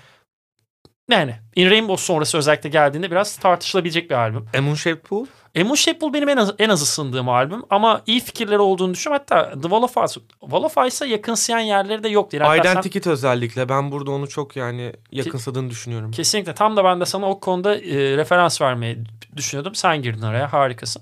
yani 1.11 1.35
In 1.55 1.69
Rainbow 1.69 2.05
sonrası 2.05 2.37
özellikle 2.37 2.69
geldiğinde 2.69 3.11
biraz 3.11 3.37
tartışılabilecek 3.37 4.09
bir 4.09 4.15
albüm. 4.15 4.45
A 4.57 4.61
Moon 4.61 4.95
Pool? 5.03 5.25
A 5.59 5.63
Moon 5.63 5.99
Pool 5.99 6.13
benim 6.13 6.29
en 6.29 6.37
az, 6.37 6.53
en 6.59 6.69
az 6.69 6.81
ısındığım 6.81 7.29
albüm 7.29 7.63
ama 7.69 8.01
iyi 8.05 8.19
fikirleri 8.19 8.59
olduğunu 8.59 8.93
düşünüyorum. 8.93 9.25
Hatta 9.29 9.49
The 9.49 9.61
Wall 9.61 9.83
of 9.83 9.91
Ice, 9.91 10.21
Wall 10.39 10.63
of 10.63 10.77
Ice'a 10.87 11.07
yakınsayan 11.07 11.59
yerleri 11.59 12.03
de 12.03 12.09
yok 12.09 12.31
değil. 12.31 12.43
Identikit 12.59 13.03
sen... 13.03 13.13
özellikle 13.13 13.69
ben 13.69 13.91
burada 13.91 14.11
onu 14.11 14.29
çok 14.29 14.55
yani 14.55 14.93
yakınsadığını 15.11 15.67
Ke- 15.67 15.69
düşünüyorum. 15.69 16.11
Kesinlikle 16.11 16.53
tam 16.53 16.77
da 16.77 16.83
ben 16.83 17.01
de 17.01 17.05
sana 17.05 17.29
o 17.29 17.39
konuda 17.39 17.75
e, 17.75 18.17
referans 18.17 18.61
vermeyi 18.61 18.97
düşünüyordum. 19.35 19.75
Sen 19.75 20.01
girdin 20.01 20.21
oraya 20.21 20.53
harikasın. 20.53 21.01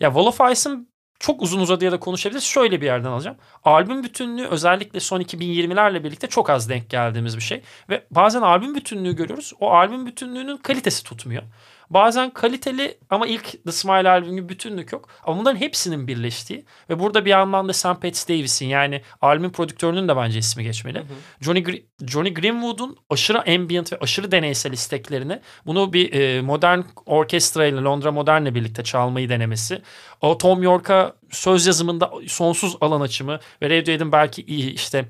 Ya 0.00 0.08
Wall 0.08 0.26
of 0.26 0.52
Ice'ın 0.52 0.89
çok 1.20 1.42
uzun 1.42 1.60
uzadıya 1.60 1.92
da 1.92 2.00
konuşabiliriz. 2.00 2.44
Şöyle 2.44 2.80
bir 2.80 2.86
yerden 2.86 3.10
alacağım. 3.10 3.36
Albüm 3.64 4.02
bütünlüğü 4.02 4.46
özellikle 4.46 5.00
son 5.00 5.20
2020'lerle 5.20 6.04
birlikte 6.04 6.26
çok 6.26 6.50
az 6.50 6.68
denk 6.68 6.90
geldiğimiz 6.90 7.36
bir 7.36 7.42
şey. 7.42 7.62
Ve 7.90 8.04
bazen 8.10 8.42
albüm 8.42 8.74
bütünlüğü 8.74 9.16
görüyoruz. 9.16 9.52
O 9.60 9.70
albüm 9.70 10.06
bütünlüğünün 10.06 10.56
kalitesi 10.56 11.04
tutmuyor. 11.04 11.42
Bazen 11.90 12.30
kaliteli 12.30 12.98
ama 13.10 13.26
ilk 13.26 13.64
The 13.64 13.72
Smile 13.72 14.08
albüm 14.08 14.36
gibi 14.36 14.48
bütünlük 14.48 14.92
yok. 14.92 15.08
Ama 15.24 15.38
bunların 15.40 15.60
hepsinin 15.60 16.06
birleştiği 16.06 16.64
ve 16.90 16.98
burada 16.98 17.24
bir 17.24 17.30
yandan 17.30 17.68
da 17.68 17.72
Sam 17.72 18.00
Petz 18.00 18.28
Davis'in 18.28 18.66
yani 18.66 19.02
albüm 19.20 19.52
prodüktörünün 19.52 20.08
de 20.08 20.16
bence 20.16 20.38
ismi 20.38 20.64
geçmeli. 20.64 20.98
Hı 20.98 21.02
hı. 21.02 21.06
Johnny, 21.40 21.60
Gr- 21.60 21.82
Johnny 22.06 22.34
Greenwood'un 22.34 22.96
aşırı 23.10 23.54
ambient 23.54 23.92
ve 23.92 23.98
aşırı 24.00 24.32
deneysel 24.32 24.72
isteklerini 24.72 25.40
bunu 25.66 25.92
bir 25.92 26.12
e, 26.12 26.42
modern 26.42 26.80
orkestra 27.06 27.66
ile 27.66 27.76
Londra 27.76 28.12
Modern'le 28.12 28.54
birlikte 28.54 28.84
çalmayı 28.84 29.28
denemesi. 29.28 29.82
O 30.20 30.38
Tom 30.38 30.62
York'a 30.62 31.14
söz 31.30 31.66
yazımında 31.66 32.10
sonsuz 32.26 32.76
alan 32.80 33.00
açımı 33.00 33.38
ve 33.62 33.70
Radiohead'in 33.70 34.12
belki 34.12 34.42
iyi 34.42 34.72
işte 34.72 35.04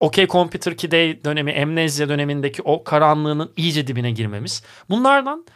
OK 0.00 0.26
Computer 0.26 0.76
Key 0.76 0.90
Day 0.90 1.24
dönemi, 1.24 1.62
amnezya 1.62 2.08
dönemindeki 2.08 2.62
o 2.62 2.84
karanlığının 2.84 3.52
iyice 3.56 3.86
dibine 3.86 4.10
girmemiz. 4.10 4.62
Bunlardan 4.90 5.46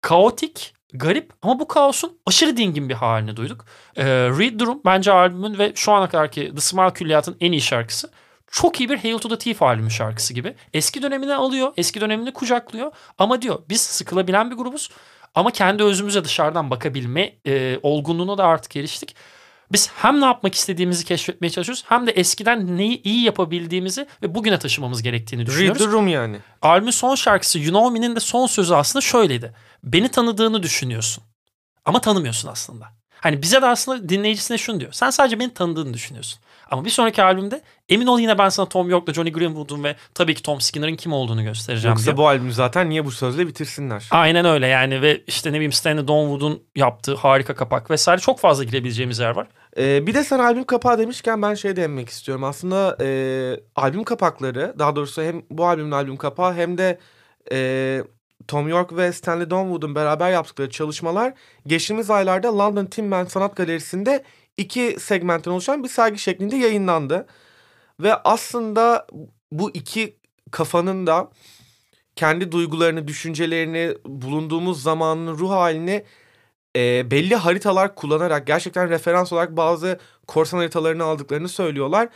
kaotik, 0.00 0.74
garip 0.92 1.32
ama 1.42 1.58
bu 1.58 1.68
kaosun 1.68 2.18
aşırı 2.26 2.56
dingin 2.56 2.88
bir 2.88 2.94
halini 2.94 3.36
duyduk. 3.36 3.64
Ee, 3.96 4.04
Read 4.06 4.60
Room 4.60 4.80
bence 4.84 5.12
albümün 5.12 5.58
ve 5.58 5.72
şu 5.74 5.92
ana 5.92 6.08
kadarki 6.08 6.54
The 6.54 6.60
Smile 6.60 6.92
Külliyat'ın 6.92 7.36
en 7.40 7.52
iyi 7.52 7.60
şarkısı. 7.60 8.10
Çok 8.50 8.80
iyi 8.80 8.88
bir 8.88 8.98
Hail 8.98 9.18
to 9.18 9.28
the 9.28 9.38
Thief 9.38 9.62
albümü 9.62 9.90
şarkısı 9.90 10.34
gibi. 10.34 10.54
Eski 10.74 11.02
dönemini 11.02 11.34
alıyor, 11.34 11.72
eski 11.76 12.00
dönemini 12.00 12.32
kucaklıyor. 12.32 12.92
Ama 13.18 13.42
diyor 13.42 13.58
biz 13.68 13.80
sıkılabilen 13.80 14.50
bir 14.50 14.56
grubuz. 14.56 14.90
Ama 15.34 15.50
kendi 15.50 15.82
özümüze 15.82 16.24
dışarıdan 16.24 16.70
bakabilme 16.70 17.32
e, 17.46 17.78
olgunluğuna 17.82 18.38
da 18.38 18.44
artık 18.44 18.76
eriştik. 18.76 19.16
Biz 19.72 19.90
hem 19.94 20.20
ne 20.20 20.24
yapmak 20.24 20.54
istediğimizi 20.54 21.04
keşfetmeye 21.04 21.50
çalışıyoruz 21.50 21.84
hem 21.88 22.06
de 22.06 22.10
eskiden 22.10 22.76
neyi 22.76 23.02
iyi 23.02 23.22
yapabildiğimizi 23.24 24.06
ve 24.22 24.34
bugüne 24.34 24.58
taşımamız 24.58 25.02
gerektiğini 25.02 25.46
düşünüyoruz. 25.46 25.80
Read 25.80 25.86
the 25.88 25.92
room 25.92 26.08
yani. 26.08 26.38
Albümün 26.62 26.90
son 26.90 27.14
şarkısı 27.14 27.58
You 27.58 27.68
Know 27.68 28.00
Me'nin 28.00 28.16
de 28.16 28.20
son 28.20 28.46
sözü 28.46 28.74
aslında 28.74 29.00
şöyleydi. 29.00 29.54
Beni 29.84 30.08
tanıdığını 30.08 30.62
düşünüyorsun 30.62 31.24
ama 31.84 32.00
tanımıyorsun 32.00 32.48
aslında. 32.48 32.86
Hani 33.14 33.42
bize 33.42 33.62
de 33.62 33.66
aslında 33.66 34.08
dinleyicisine 34.08 34.58
şunu 34.58 34.80
diyor. 34.80 34.92
Sen 34.92 35.10
sadece 35.10 35.38
beni 35.38 35.54
tanıdığını 35.54 35.94
düşünüyorsun. 35.94 36.40
Ama 36.70 36.84
bir 36.84 36.90
sonraki 36.90 37.22
albümde 37.22 37.62
emin 37.88 38.06
ol 38.06 38.20
yine 38.20 38.38
ben 38.38 38.48
sana 38.48 38.68
Tom 38.68 38.90
York'la 38.90 39.12
Johnny 39.12 39.32
Greenwood'un 39.32 39.84
ve 39.84 39.96
tabii 40.14 40.34
ki 40.34 40.42
Tom 40.42 40.60
Skinner'ın 40.60 40.96
kim 40.96 41.12
olduğunu 41.12 41.44
göstereceğim 41.44 41.92
Yoksa 41.92 42.04
diyor. 42.06 42.16
bu 42.16 42.28
albüm 42.28 42.52
zaten 42.52 42.90
niye 42.90 43.04
bu 43.04 43.10
sözle 43.10 43.46
bitirsinler? 43.46 44.08
Aynen 44.10 44.44
öyle 44.44 44.66
yani 44.66 45.02
ve 45.02 45.22
işte 45.26 45.50
ne 45.50 45.54
bileyim 45.54 45.72
Stanley 45.72 46.08
Donwood'un 46.08 46.62
yaptığı 46.76 47.14
harika 47.14 47.54
kapak 47.54 47.90
vesaire 47.90 48.20
çok 48.20 48.38
fazla 48.38 48.64
girebileceğimiz 48.64 49.18
yer 49.18 49.30
var. 49.30 49.46
Ee, 49.76 50.06
bir 50.06 50.14
de 50.14 50.24
sen 50.24 50.38
albüm 50.38 50.64
kapağı 50.64 50.98
demişken 50.98 51.42
ben 51.42 51.54
şey 51.54 51.76
demek 51.76 52.08
istiyorum. 52.08 52.44
Aslında 52.44 52.96
e, 53.00 53.06
albüm 53.76 54.04
kapakları 54.04 54.74
daha 54.78 54.96
doğrusu 54.96 55.22
hem 55.22 55.42
bu 55.50 55.66
albümün 55.66 55.90
albüm 55.90 56.16
kapağı 56.16 56.54
hem 56.54 56.78
de 56.78 56.98
e, 57.52 58.02
Tom 58.48 58.68
York 58.68 58.96
ve 58.96 59.12
Stanley 59.12 59.50
Donwood'un 59.50 59.94
beraber 59.94 60.30
yaptıkları 60.30 60.70
çalışmalar 60.70 61.32
geçtiğimiz 61.66 62.10
aylarda 62.10 62.58
London 62.58 62.86
Tin 62.86 63.04
Man 63.04 63.24
Sanat 63.24 63.56
Galerisi'nde 63.56 64.24
iki 64.60 64.96
segmentten 65.00 65.50
oluşan 65.50 65.84
bir 65.84 65.88
sergi 65.88 66.18
şeklinde 66.18 66.56
yayınlandı. 66.56 67.26
Ve 68.00 68.14
aslında 68.14 69.06
bu 69.52 69.70
iki 69.74 70.16
kafanın 70.50 71.06
da 71.06 71.30
kendi 72.16 72.52
duygularını, 72.52 73.08
düşüncelerini, 73.08 73.94
bulunduğumuz 74.06 74.82
zamanın 74.82 75.38
ruh 75.38 75.50
halini 75.50 76.04
e, 76.76 77.10
belli 77.10 77.34
haritalar 77.34 77.94
kullanarak 77.94 78.46
gerçekten 78.46 78.90
referans 78.90 79.32
olarak 79.32 79.56
bazı 79.56 79.98
korsan 80.26 80.58
haritalarını 80.58 81.04
aldıklarını 81.04 81.48
söylüyorlar. 81.48 82.08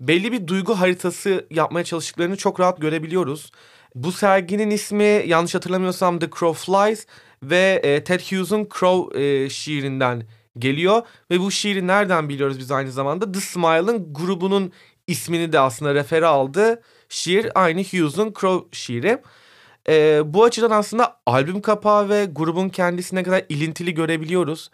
Belli 0.00 0.32
bir 0.32 0.46
duygu 0.46 0.74
haritası 0.74 1.46
yapmaya 1.50 1.84
çalıştıklarını 1.84 2.36
çok 2.36 2.60
rahat 2.60 2.80
görebiliyoruz. 2.80 3.52
Bu 3.94 4.12
serginin 4.12 4.70
ismi 4.70 5.22
yanlış 5.26 5.54
hatırlamıyorsam 5.54 6.18
The 6.18 6.30
Crow 6.38 6.64
Flies 6.64 7.06
ve 7.42 7.80
e, 7.84 8.04
Ted 8.04 8.20
Hughes'un 8.20 8.68
Crow 8.78 9.22
e, 9.22 9.50
şiirinden 9.50 10.22
geliyor. 10.58 11.02
Ve 11.30 11.40
bu 11.40 11.50
şiiri 11.50 11.86
nereden 11.86 12.28
biliyoruz 12.28 12.58
biz 12.58 12.70
aynı 12.70 12.92
zamanda? 12.92 13.32
The 13.32 13.40
Smile'ın 13.40 14.12
grubunun 14.14 14.72
ismini 15.06 15.52
de 15.52 15.60
aslında 15.60 15.94
refere 15.94 16.26
aldı. 16.26 16.82
Şiir 17.08 17.50
aynı 17.54 17.80
Hughes'un 17.80 18.34
Crow 18.40 18.78
şiiri. 18.78 19.22
E, 19.88 20.22
bu 20.24 20.44
açıdan 20.44 20.70
aslında 20.70 21.20
albüm 21.26 21.62
kapağı 21.62 22.08
ve 22.08 22.24
grubun 22.24 22.68
kendisine 22.68 23.22
kadar 23.22 23.44
ilintili 23.48 23.94
görebiliyoruz. 23.94 24.70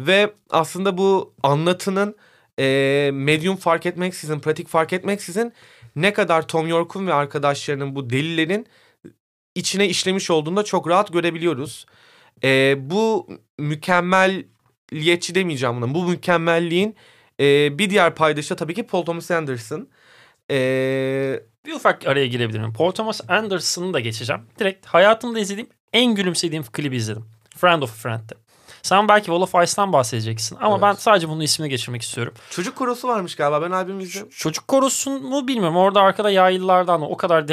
Ve 0.00 0.32
aslında 0.50 0.98
bu 0.98 1.34
anlatının 1.42 2.16
e, 2.58 3.10
medium 3.12 3.56
fark 3.56 3.86
etmeksizin, 3.86 4.40
pratik 4.40 4.68
fark 4.68 4.92
etmeksizin 4.92 5.52
ne 5.96 6.12
kadar 6.12 6.48
Tom 6.48 6.68
York'un 6.68 7.06
ve 7.06 7.14
arkadaşlarının 7.14 7.96
bu 7.96 8.10
delillerin 8.10 8.66
içine 9.54 9.88
işlemiş 9.88 10.30
olduğunu 10.30 10.56
da 10.56 10.62
çok 10.64 10.88
rahat 10.88 11.12
görebiliyoruz. 11.12 11.86
E, 12.44 12.76
bu 12.90 13.28
mükemmelliyetçi 14.92 15.34
demeyeceğim 15.34 15.82
buna. 15.82 15.94
Bu 15.94 16.04
mükemmelliğin 16.04 16.96
e, 17.40 17.78
bir 17.78 17.90
diğer 17.90 18.14
paydaşı 18.14 18.50
da 18.50 18.56
tabii 18.56 18.74
ki 18.74 18.82
Paul 18.82 19.04
Thomas 19.04 19.30
Anderson. 19.30 19.88
E, 20.50 21.40
bir 21.66 21.72
ufak 21.72 22.06
araya 22.06 22.26
girebilirim. 22.26 22.72
Paul 22.72 22.90
Thomas 22.90 23.20
Anderson'ı 23.28 23.94
da 23.94 24.00
geçeceğim. 24.00 24.42
Direkt 24.58 24.86
hayatımda 24.86 25.38
izlediğim 25.38 25.68
en 25.92 26.14
gülümsediğim 26.14 26.64
klibi 26.64 26.96
izledim. 26.96 27.24
Friend 27.56 27.82
of 27.82 27.90
a 27.90 27.94
Friend'de. 27.94 28.34
Sen 28.82 29.08
belki 29.08 29.26
Wall 29.26 29.40
of 29.40 29.54
Ice'dan 29.54 29.92
bahsedeceksin 29.92 30.56
ama 30.60 30.72
evet. 30.72 30.82
ben 30.82 30.92
sadece 30.92 31.28
bunun 31.28 31.40
ismini 31.40 31.68
geçirmek 31.68 32.02
istiyorum. 32.02 32.34
Çocuk 32.50 32.76
korosu 32.76 33.08
varmış 33.08 33.36
galiba 33.36 33.62
ben 33.62 33.70
albümü 33.70 34.02
izledim. 34.02 34.28
Çocuk 34.30 34.68
korosu 34.68 35.10
mu 35.10 35.48
bilmiyorum. 35.48 35.76
Orada 35.76 36.00
arkada 36.00 36.30
yaylılardan 36.30 37.02
o 37.02 37.16
kadar 37.16 37.48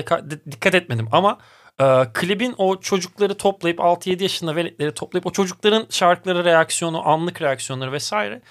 dikkat 0.51 0.75
etmedim 0.75 1.07
ama 1.11 1.37
e, 1.81 2.07
klibin 2.13 2.55
o 2.57 2.79
çocukları 2.79 3.37
toplayıp 3.37 3.79
6-7 3.79 4.23
yaşında 4.23 4.55
veletleri 4.55 4.93
toplayıp 4.93 5.25
o 5.25 5.31
çocukların 5.31 5.85
şarkıları 5.89 6.45
reaksiyonu, 6.45 7.07
anlık 7.07 7.41
reaksiyonları 7.41 7.91
vesaire 7.91 8.41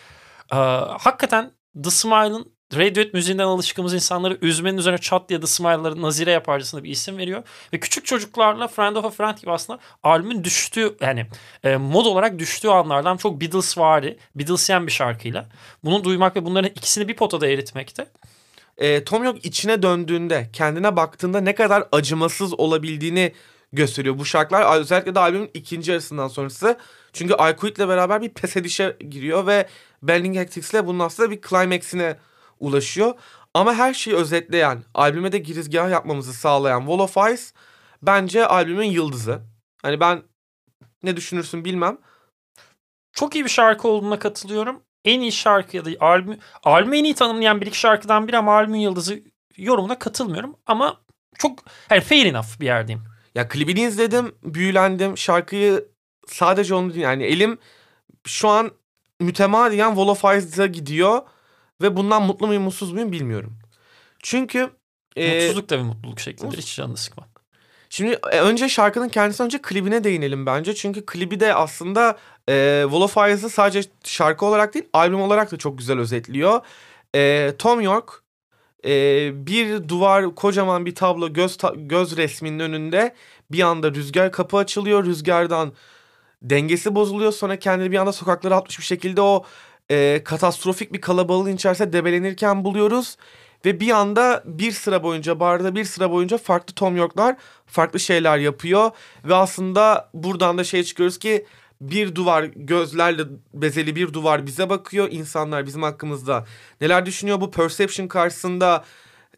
e, 0.52 0.56
hakikaten 0.98 1.50
The 1.84 1.90
Smile'ın 1.90 2.52
Radiohead 2.74 3.14
müziğinden 3.14 3.44
alışkımız 3.44 3.94
insanları 3.94 4.38
üzmenin 4.42 4.78
üzerine 4.78 4.98
çat 4.98 5.28
diye 5.28 5.40
The 5.40 5.46
Smile'ları 5.46 6.02
nazire 6.02 6.30
yaparcasına 6.30 6.84
bir 6.84 6.90
isim 6.90 7.18
veriyor. 7.18 7.42
Ve 7.72 7.80
küçük 7.80 8.06
çocuklarla 8.06 8.68
Friend 8.68 8.96
of 8.96 9.04
a 9.04 9.10
Friend 9.10 9.38
gibi 9.38 9.50
aslında 9.50 9.78
albümün 10.02 10.44
düştüğü 10.44 10.96
yani 11.00 11.26
e, 11.64 11.76
mod 11.76 12.06
olarak 12.06 12.38
düştüğü 12.38 12.68
anlardan 12.68 13.16
çok 13.16 13.40
Beatles 13.40 13.78
vari, 13.78 14.18
Beatlesyen 14.34 14.86
bir 14.86 14.92
şarkıyla. 14.92 15.46
Bunu 15.84 16.04
duymak 16.04 16.36
ve 16.36 16.44
bunların 16.44 16.70
ikisini 16.70 17.08
bir 17.08 17.16
potada 17.16 17.48
eritmekte. 17.48 18.06
E, 18.80 19.04
Tom 19.04 19.24
York 19.24 19.44
içine 19.44 19.82
döndüğünde, 19.82 20.50
kendine 20.52 20.96
baktığında 20.96 21.40
ne 21.40 21.54
kadar 21.54 21.88
acımasız 21.92 22.60
olabildiğini 22.60 23.32
gösteriyor. 23.72 24.18
Bu 24.18 24.24
şarkılar 24.24 24.80
özellikle 24.80 25.14
de 25.14 25.20
albümün 25.20 25.50
ikinci 25.54 25.90
yarısından 25.90 26.28
sonrası. 26.28 26.78
Çünkü 27.12 27.34
I 27.34 27.56
Quit'le 27.56 27.78
beraber 27.78 28.22
bir 28.22 28.28
pes 28.28 28.56
edişe 28.56 28.96
giriyor 29.10 29.46
ve 29.46 29.68
Bending 30.02 30.36
Hectics'le 30.36 30.86
bunun 30.86 30.98
aslında 30.98 31.30
bir 31.30 31.40
climax'ine 31.48 32.16
ulaşıyor. 32.60 33.14
Ama 33.54 33.74
her 33.74 33.94
şeyi 33.94 34.16
özetleyen, 34.16 34.84
albüme 34.94 35.32
de 35.32 35.38
girizgah 35.38 35.90
yapmamızı 35.90 36.32
sağlayan 36.32 36.80
Wall 36.80 36.98
of 36.98 37.16
Ice 37.32 37.42
bence 38.02 38.46
albümün 38.46 38.90
yıldızı. 38.90 39.40
Hani 39.82 40.00
ben 40.00 40.22
ne 41.02 41.16
düşünürsün 41.16 41.64
bilmem. 41.64 41.98
Çok 43.12 43.34
iyi 43.34 43.44
bir 43.44 43.50
şarkı 43.50 43.88
olduğuna 43.88 44.18
katılıyorum. 44.18 44.82
En 45.04 45.20
iyi 45.20 45.32
şarkı 45.32 45.76
ya 45.76 45.84
da 45.84 45.90
albüm, 46.00 46.38
albümü 46.62 46.96
en 46.96 47.04
iyi 47.04 47.14
tanımlayan 47.14 47.60
bir 47.60 47.66
iki 47.66 47.78
şarkıdan 47.78 48.28
biri 48.28 48.38
ama 48.38 48.56
albümün 48.56 48.78
yıldızı 48.78 49.20
yorumuna 49.56 49.98
katılmıyorum. 49.98 50.56
Ama 50.66 51.00
çok 51.38 51.58
yani 51.90 52.00
fair 52.00 52.26
enough 52.26 52.60
bir 52.60 52.66
yerdeyim. 52.66 53.02
Ya 53.34 53.48
klibini 53.48 53.80
izledim, 53.80 54.34
büyülendim. 54.42 55.18
Şarkıyı 55.18 55.88
sadece 56.26 56.74
onu. 56.74 56.98
Yani 56.98 57.24
elim 57.24 57.58
şu 58.26 58.48
an 58.48 58.70
mütemadiyen 59.20 59.88
Wall 59.88 60.08
of 60.08 60.24
Ice'a 60.24 60.66
gidiyor. 60.66 61.22
Ve 61.82 61.96
bundan 61.96 62.22
mutlu 62.22 62.46
muyum 62.46 62.62
mutsuz 62.62 62.92
muyum 62.92 63.12
bilmiyorum. 63.12 63.58
Çünkü... 64.22 64.70
E, 65.16 65.34
Mutsuzluk 65.34 65.70
da 65.70 65.78
bir 65.78 65.82
mutluluk 65.82 66.20
şeklidir. 66.20 66.58
Hiç 66.58 66.76
canını 66.76 66.96
sıkma. 66.96 67.28
Şimdi 67.90 68.18
e, 68.32 68.40
önce 68.40 68.68
şarkının 68.68 69.08
kendisi 69.08 69.42
önce 69.42 69.62
klibine 69.62 70.04
değinelim 70.04 70.46
bence. 70.46 70.74
Çünkü 70.74 71.06
klibi 71.06 71.40
de 71.40 71.54
aslında 71.54 72.18
e, 72.50 72.82
Wall 72.82 73.00
of 73.00 73.16
Ice'ı 73.16 73.50
sadece 73.50 73.82
şarkı 74.04 74.46
olarak 74.46 74.74
değil 74.74 74.84
albüm 74.92 75.20
olarak 75.20 75.52
da 75.52 75.56
çok 75.56 75.78
güzel 75.78 75.98
özetliyor. 75.98 76.60
E, 77.14 77.52
Tom 77.58 77.80
York 77.80 78.22
e, 78.84 78.90
bir 79.46 79.88
duvar 79.88 80.34
kocaman 80.34 80.86
bir 80.86 80.94
tablo 80.94 81.32
göz, 81.32 81.56
ta, 81.56 81.72
göz 81.76 82.16
resminin 82.16 82.58
önünde 82.58 83.14
bir 83.50 83.60
anda 83.60 83.94
rüzgar 83.94 84.32
kapı 84.32 84.56
açılıyor. 84.56 85.04
Rüzgardan 85.04 85.72
dengesi 86.42 86.94
bozuluyor. 86.94 87.32
Sonra 87.32 87.58
kendini 87.58 87.92
bir 87.92 87.96
anda 87.96 88.12
sokaklara 88.12 88.56
atmış 88.56 88.78
bir 88.78 88.84
şekilde 88.84 89.20
o 89.20 89.44
e, 89.90 90.24
katastrofik 90.24 90.92
bir 90.92 91.00
kalabalığın 91.00 91.52
içerisinde 91.52 91.92
debelenirken 91.92 92.64
buluyoruz. 92.64 93.16
Ve 93.64 93.80
bir 93.80 93.90
anda 93.90 94.42
bir 94.46 94.72
sıra 94.72 95.02
boyunca 95.02 95.40
barda 95.40 95.74
bir 95.74 95.84
sıra 95.84 96.10
boyunca 96.10 96.38
farklı 96.38 96.74
Tom 96.74 96.96
York'lar 96.96 97.36
farklı 97.66 98.00
şeyler 98.00 98.38
yapıyor. 98.38 98.90
Ve 99.24 99.34
aslında 99.34 100.10
buradan 100.14 100.58
da 100.58 100.64
şey 100.64 100.84
çıkıyoruz 100.84 101.18
ki 101.18 101.46
bir 101.80 102.14
duvar 102.14 102.44
gözlerle 102.44 103.22
bezeli 103.54 103.96
bir 103.96 104.12
duvar 104.12 104.46
bize 104.46 104.70
bakıyor. 104.70 105.08
İnsanlar 105.10 105.66
bizim 105.66 105.82
hakkımızda 105.82 106.46
neler 106.80 107.06
düşünüyor 107.06 107.40
bu 107.40 107.50
perception 107.50 108.08
karşısında 108.08 108.84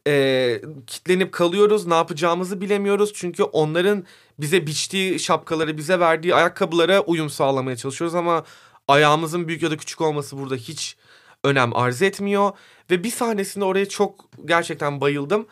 e, 0.06 0.62
kitlenip 0.86 1.32
kalıyoruz. 1.32 1.86
Ne 1.86 1.94
yapacağımızı 1.94 2.60
bilemiyoruz. 2.60 3.12
Çünkü 3.14 3.42
onların 3.42 4.04
bize 4.38 4.66
biçtiği 4.66 5.20
şapkaları, 5.20 5.76
bize 5.78 6.00
verdiği 6.00 6.34
ayakkabılara 6.34 7.00
uyum 7.00 7.30
sağlamaya 7.30 7.76
çalışıyoruz 7.76 8.14
ama 8.14 8.44
ayağımızın 8.88 9.48
büyük 9.48 9.62
ya 9.62 9.70
da 9.70 9.76
küçük 9.76 10.00
olması 10.00 10.38
burada 10.38 10.54
hiç 10.54 10.96
önem 11.44 11.76
arz 11.76 12.02
etmiyor. 12.02 12.52
Ve 12.90 13.04
bir 13.04 13.10
sahnesinde 13.10 13.64
oraya 13.64 13.88
çok 13.88 14.28
gerçekten 14.44 15.00
bayıldım. 15.00 15.46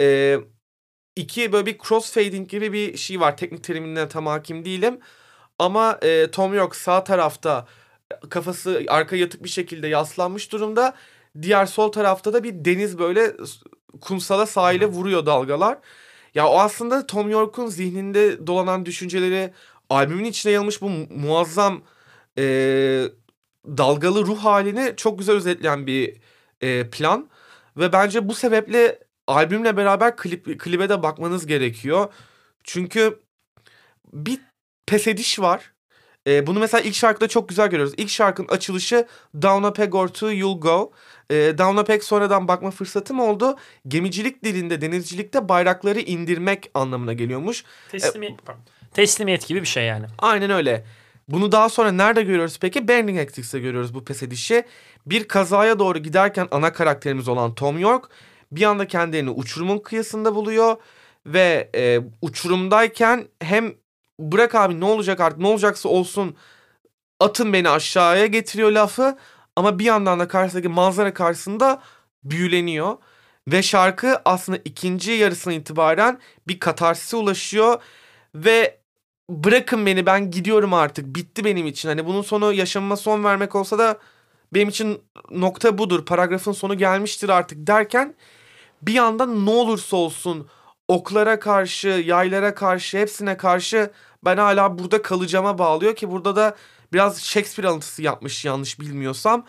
Ee, 0.00 0.38
iki 1.16 1.52
böyle 1.52 1.66
bir 1.66 1.78
crossfading 1.88 2.50
gibi 2.50 2.72
bir 2.72 2.96
şey 2.96 3.20
var. 3.20 3.36
Teknik 3.36 3.64
terimine 3.64 4.08
tam 4.08 4.26
hakim 4.26 4.64
değilim. 4.64 4.98
Ama 5.58 5.98
e, 6.02 6.30
Tom 6.30 6.54
York 6.54 6.76
sağ 6.76 7.04
tarafta 7.04 7.66
kafası 8.30 8.82
arka 8.88 9.16
yatık 9.16 9.44
bir 9.44 9.48
şekilde 9.48 9.88
yaslanmış 9.88 10.52
durumda. 10.52 10.94
Diğer 11.42 11.66
sol 11.66 11.92
tarafta 11.92 12.32
da 12.32 12.44
bir 12.44 12.64
deniz 12.64 12.98
böyle 12.98 13.32
kumsala 14.00 14.46
sahile 14.46 14.86
vuruyor 14.86 15.26
dalgalar. 15.26 15.78
Ya 16.34 16.48
o 16.48 16.58
aslında 16.58 17.06
Tom 17.06 17.30
York'un 17.30 17.66
zihninde 17.66 18.46
dolanan 18.46 18.86
düşünceleri 18.86 19.52
albümün 19.90 20.24
içine 20.24 20.52
yayılmış 20.52 20.82
bu 20.82 20.88
muazzam 21.10 21.82
e, 22.38 22.44
dalgalı 23.66 24.26
ruh 24.26 24.38
halini 24.38 24.94
çok 24.96 25.18
güzel 25.18 25.36
özetleyen 25.36 25.86
bir 25.86 26.16
e, 26.60 26.90
plan. 26.90 27.28
Ve 27.76 27.92
bence 27.92 28.28
bu 28.28 28.34
sebeple 28.34 28.98
albümle 29.26 29.76
beraber 29.76 30.16
klip, 30.16 30.60
klibe 30.60 30.88
de 30.88 31.02
bakmanız 31.02 31.46
gerekiyor. 31.46 32.12
Çünkü 32.64 33.18
bir 34.12 34.40
pes 34.86 35.06
ediş 35.06 35.40
var. 35.40 35.72
E, 36.26 36.46
bunu 36.46 36.58
mesela 36.58 36.80
ilk 36.80 36.94
şarkıda 36.94 37.28
çok 37.28 37.48
güzel 37.48 37.68
görüyoruz. 37.68 37.94
İlk 37.96 38.10
şarkının 38.10 38.48
açılışı 38.48 39.06
Down 39.34 39.64
a 39.64 39.72
Peg 39.72 39.94
or 39.94 40.08
Two 40.08 40.32
You'll 40.32 40.60
Go. 40.60 40.92
E, 41.30 41.34
Down 41.34 41.76
a 41.76 41.84
Peg 41.84 42.02
sonradan 42.02 42.48
bakma 42.48 42.70
fırsatım 42.70 43.20
oldu. 43.20 43.56
Gemicilik 43.88 44.44
dilinde, 44.44 44.80
denizcilikte 44.80 45.48
bayrakları 45.48 46.00
indirmek 46.00 46.70
anlamına 46.74 47.12
geliyormuş. 47.12 47.64
Teslimiyet, 47.90 48.32
e, 48.32 48.52
teslimiyet 48.94 49.46
gibi 49.46 49.60
bir 49.60 49.66
şey 49.66 49.84
yani. 49.84 50.06
Aynen 50.18 50.50
öyle. 50.50 50.84
Bunu 51.28 51.52
daha 51.52 51.68
sonra 51.68 51.92
nerede 51.92 52.22
görüyoruz 52.22 52.58
peki? 52.60 52.88
Bending 52.88 53.18
Hectics'te 53.18 53.58
görüyoruz 53.58 53.94
bu 53.94 54.04
pes 54.04 54.22
edişi. 54.22 54.64
Bir 55.06 55.28
kazaya 55.28 55.78
doğru 55.78 55.98
giderken 55.98 56.48
ana 56.50 56.72
karakterimiz 56.72 57.28
olan 57.28 57.54
Tom 57.54 57.78
York 57.78 58.10
bir 58.52 58.62
anda 58.62 58.86
kendini 58.86 59.30
uçurumun 59.30 59.78
kıyısında 59.78 60.34
buluyor. 60.34 60.76
Ve 61.26 61.70
e, 61.74 62.00
uçurumdayken 62.22 63.28
hem 63.40 63.74
bırak 64.20 64.54
abi 64.54 64.80
ne 64.80 64.84
olacak 64.84 65.20
artık 65.20 65.38
ne 65.38 65.46
olacaksa 65.46 65.88
olsun 65.88 66.36
atın 67.20 67.52
beni 67.52 67.68
aşağıya 67.68 68.26
getiriyor 68.26 68.70
lafı. 68.72 69.18
Ama 69.56 69.78
bir 69.78 69.84
yandan 69.84 70.20
da 70.20 70.28
karşısındaki 70.28 70.68
manzara 70.68 71.14
karşısında 71.14 71.82
büyüleniyor. 72.24 72.96
Ve 73.48 73.62
şarkı 73.62 74.20
aslında 74.24 74.58
ikinci 74.64 75.12
yarısına 75.12 75.52
itibaren 75.52 76.20
bir 76.48 76.60
katarsise 76.60 77.16
ulaşıyor. 77.16 77.82
Ve 78.34 78.78
bırakın 79.30 79.86
beni 79.86 80.06
ben 80.06 80.30
gidiyorum 80.30 80.74
artık 80.74 81.06
bitti 81.16 81.44
benim 81.44 81.66
için. 81.66 81.88
Hani 81.88 82.06
bunun 82.06 82.22
sonu 82.22 82.52
yaşamıma 82.52 82.96
son 82.96 83.24
vermek 83.24 83.54
olsa 83.54 83.78
da 83.78 83.98
benim 84.54 84.68
için 84.68 85.02
nokta 85.30 85.78
budur. 85.78 86.06
Paragrafın 86.06 86.52
sonu 86.52 86.74
gelmiştir 86.78 87.28
artık 87.28 87.66
derken 87.66 88.14
bir 88.82 88.92
yandan 88.92 89.46
ne 89.46 89.50
olursa 89.50 89.96
olsun 89.96 90.48
oklara 90.88 91.38
karşı, 91.40 91.88
yaylara 91.88 92.54
karşı, 92.54 92.98
hepsine 92.98 93.36
karşı 93.36 93.90
ben 94.24 94.36
hala 94.36 94.78
burada 94.78 95.02
kalacağıma 95.02 95.58
bağlıyor 95.58 95.96
ki 95.96 96.10
burada 96.10 96.36
da 96.36 96.56
biraz 96.92 97.22
Shakespeare 97.22 97.68
alıntısı 97.68 98.02
yapmış 98.02 98.44
yanlış 98.44 98.80
bilmiyorsam. 98.80 99.46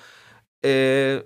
Ee, 0.65 1.23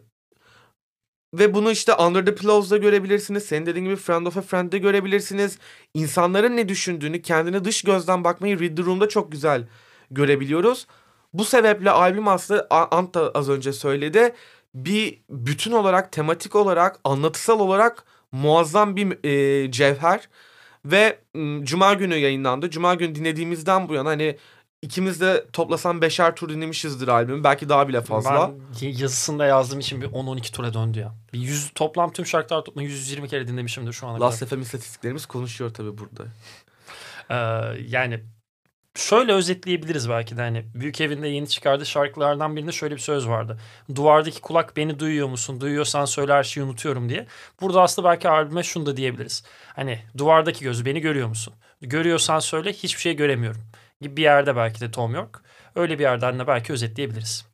ve 1.33 1.53
bunu 1.53 1.71
işte 1.71 1.93
Under 1.93 2.25
the 2.25 2.35
Pillows'da 2.35 2.77
görebilirsiniz. 2.77 3.43
Senin 3.45 3.65
dediğin 3.65 3.85
gibi 3.85 3.95
Friend 3.95 4.25
of 4.25 4.37
a 4.37 4.41
Friend'de 4.41 4.77
görebilirsiniz. 4.77 5.57
İnsanların 5.93 6.57
ne 6.57 6.69
düşündüğünü, 6.69 7.21
kendine 7.21 7.63
dış 7.65 7.81
gözden 7.81 8.23
bakmayı 8.23 8.59
Read 8.59 8.77
the 8.77 8.83
Room'da 8.83 9.09
çok 9.09 9.31
güzel 9.31 9.67
görebiliyoruz. 10.11 10.87
Bu 11.33 11.45
sebeple 11.45 11.91
albüm 11.91 12.27
aslında 12.27 12.67
Ant 12.69 13.13
da 13.13 13.31
az 13.35 13.49
önce 13.49 13.73
söyledi. 13.73 14.33
Bir 14.75 15.21
bütün 15.29 15.71
olarak, 15.71 16.11
tematik 16.11 16.55
olarak, 16.55 16.99
anlatısal 17.03 17.59
olarak 17.59 18.05
muazzam 18.31 18.95
bir 18.95 19.25
e, 19.25 19.71
cevher. 19.71 20.29
Ve 20.85 21.19
m, 21.33 21.65
Cuma 21.65 21.93
günü 21.93 22.15
yayınlandı. 22.15 22.69
Cuma 22.69 22.95
günü 22.95 23.15
dinlediğimizden 23.15 23.89
bu 23.89 23.93
yana 23.93 24.09
hani 24.09 24.37
İkimiz 24.81 25.21
de 25.21 25.45
toplasan 25.53 26.01
beşer 26.01 26.35
tur 26.35 26.49
dinlemişizdir 26.49 27.07
albümü. 27.07 27.43
Belki 27.43 27.69
daha 27.69 27.87
bile 27.87 28.01
fazla. 28.01 28.51
Ben 28.81 28.87
yazısında 28.87 29.45
yazdığım 29.45 29.79
için 29.79 30.01
bir 30.01 30.07
10-12 30.07 30.51
tura 30.51 30.73
döndü 30.73 30.99
ya. 30.99 31.15
Bir 31.33 31.39
100, 31.39 31.71
toplam 31.75 32.13
tüm 32.13 32.25
şarkılar 32.25 32.65
toplam 32.65 32.85
120 32.85 33.27
kere 33.27 33.47
dinlemişimdir 33.47 33.93
şu 33.93 34.07
ana 34.07 34.19
Last 34.21 34.39
kadar. 34.39 34.49
FM 34.49 34.61
istatistiklerimiz 34.61 35.25
konuşuyor 35.25 35.73
tabii 35.73 35.97
burada. 35.97 36.23
Ee, 37.29 37.35
yani 37.87 38.23
şöyle 38.95 39.33
özetleyebiliriz 39.33 40.09
belki 40.09 40.37
de 40.37 40.41
hani 40.41 40.65
Büyük 40.75 41.01
Evinde 41.01 41.27
yeni 41.27 41.47
çıkardığı 41.47 41.85
şarkılardan 41.85 42.55
birinde 42.55 42.71
şöyle 42.71 42.95
bir 42.95 42.99
söz 42.99 43.27
vardı. 43.27 43.57
Duvardaki 43.95 44.41
kulak 44.41 44.77
beni 44.77 44.99
duyuyor 44.99 45.27
musun? 45.27 45.61
Duyuyorsan 45.61 46.05
söyle 46.05 46.33
her 46.33 46.43
şeyi 46.43 46.63
unutuyorum 46.63 47.09
diye. 47.09 47.27
Burada 47.61 47.81
aslında 47.81 48.09
belki 48.09 48.29
albüme 48.29 48.63
şunu 48.63 48.85
da 48.85 48.97
diyebiliriz. 48.97 49.43
Hani 49.75 49.99
duvardaki 50.17 50.63
göz 50.63 50.85
beni 50.85 51.01
görüyor 51.01 51.27
musun? 51.27 51.53
Görüyorsan 51.81 52.39
söyle 52.39 52.73
hiçbir 52.73 53.01
şey 53.01 53.15
göremiyorum 53.15 53.61
gibi 54.01 54.17
bir 54.17 54.21
yerde 54.21 54.55
belki 54.55 54.81
de 54.81 54.91
Tom 54.91 55.15
York. 55.15 55.41
Öyle 55.75 55.99
bir 55.99 56.03
yerden 56.03 56.39
de 56.39 56.47
belki 56.47 56.73
özetleyebiliriz. 56.73 57.45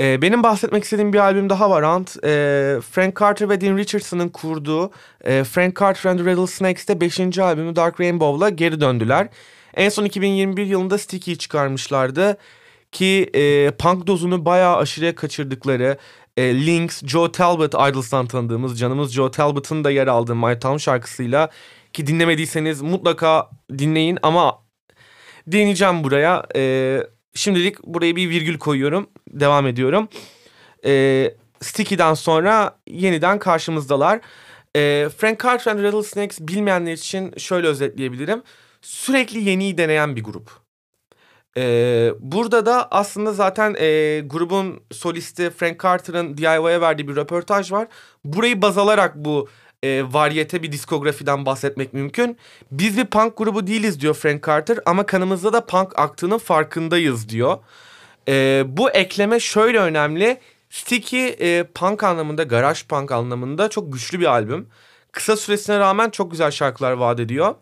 Ee, 0.00 0.22
benim 0.22 0.42
bahsetmek 0.42 0.84
istediğim 0.84 1.12
bir 1.12 1.18
albüm 1.18 1.50
daha 1.50 1.70
var 1.70 1.82
Ant. 1.82 2.16
Ee, 2.24 2.78
Frank 2.90 3.20
Carter 3.20 3.48
ve 3.48 3.60
Dean 3.60 3.76
Richardson'ın 3.76 4.28
kurduğu 4.28 4.90
e, 5.24 5.44
Frank 5.44 5.80
Carter 5.80 6.10
and 6.10 6.18
the 6.18 6.24
Rattlesnakes'te 6.24 7.00
5. 7.00 7.38
albümü 7.38 7.76
Dark 7.76 8.00
Rainbow'la 8.00 8.48
geri 8.48 8.80
döndüler. 8.80 9.28
En 9.74 9.88
son 9.88 10.04
2021 10.04 10.66
yılında 10.66 10.98
Sticky'yi 10.98 11.38
çıkarmışlardı. 11.38 12.36
Ki 12.92 13.30
e, 13.34 13.70
punk 13.70 14.06
dozunu 14.06 14.44
bayağı 14.44 14.76
aşırıya 14.76 15.14
kaçırdıkları, 15.14 15.98
e, 16.36 16.66
Lynx, 16.66 17.02
Joe 17.04 17.32
Talbot 17.32 17.74
Idles'tan 17.74 18.26
tanıdığımız 18.26 18.78
canımız 18.78 19.12
Joe 19.12 19.30
Talbot'ın 19.30 19.84
da 19.84 19.90
yer 19.90 20.06
aldığı 20.06 20.34
My 20.34 20.58
Town 20.58 20.76
şarkısıyla 20.76 21.50
ki 21.92 22.06
dinlemediyseniz 22.06 22.82
mutlaka 22.82 23.50
dinleyin 23.78 24.18
ama 24.22 24.62
deneyeceğim 25.46 26.04
buraya. 26.04 26.46
E, 26.56 27.02
şimdilik 27.34 27.84
buraya 27.84 28.16
bir 28.16 28.30
virgül 28.30 28.58
koyuyorum. 28.58 29.10
Devam 29.28 29.66
ediyorum. 29.66 30.08
E, 30.84 31.34
Sticky'den 31.60 32.14
sonra 32.14 32.78
yeniden 32.86 33.38
karşımızdalar. 33.38 34.20
E, 34.76 35.08
Frank 35.18 35.40
Carter 35.42 35.72
and 35.72 35.82
Rattlesnakes 35.82 36.40
bilmeyenler 36.40 36.92
için 36.92 37.34
şöyle 37.38 37.66
özetleyebilirim. 37.66 38.42
Sürekli 38.82 39.48
yeniyi 39.48 39.78
deneyen 39.78 40.16
bir 40.16 40.24
grup. 40.24 40.50
E, 41.56 41.62
burada 42.20 42.66
da 42.66 42.88
aslında 42.90 43.32
zaten 43.32 43.74
e, 43.78 44.20
grubun 44.20 44.82
solisti 44.92 45.50
Frank 45.50 45.82
Carter'ın 45.82 46.36
DIY'ye 46.36 46.80
verdiği 46.80 47.08
bir 47.08 47.16
röportaj 47.16 47.72
var. 47.72 47.88
Burayı 48.24 48.62
baz 48.62 48.78
alarak 48.78 49.16
bu 49.16 49.48
e, 49.82 50.02
varyete 50.12 50.62
bir 50.62 50.72
diskografiden 50.72 51.46
bahsetmek 51.46 51.94
mümkün. 51.94 52.36
Biz 52.72 52.98
bir 52.98 53.04
punk 53.04 53.36
grubu 53.36 53.66
değiliz 53.66 54.00
diyor 54.00 54.14
Frank 54.14 54.46
Carter 54.46 54.78
ama 54.86 55.06
kanımızda 55.06 55.52
da 55.52 55.66
punk 55.66 55.98
aktığının 55.98 56.38
farkındayız 56.38 57.28
diyor. 57.28 57.58
E, 58.28 58.64
bu 58.66 58.90
ekleme 58.90 59.40
şöyle 59.40 59.78
önemli. 59.78 60.40
Sticky 60.70 61.36
e, 61.40 61.64
punk 61.74 62.04
anlamında, 62.04 62.42
garaj 62.42 62.86
punk 62.86 63.12
anlamında 63.12 63.68
çok 63.68 63.92
güçlü 63.92 64.20
bir 64.20 64.26
albüm. 64.26 64.68
Kısa 65.12 65.36
süresine 65.36 65.78
rağmen 65.78 66.10
çok 66.10 66.30
güzel 66.30 66.50
şarkılar 66.50 66.92
vaat 66.92 67.20
ediyor. 67.20 67.54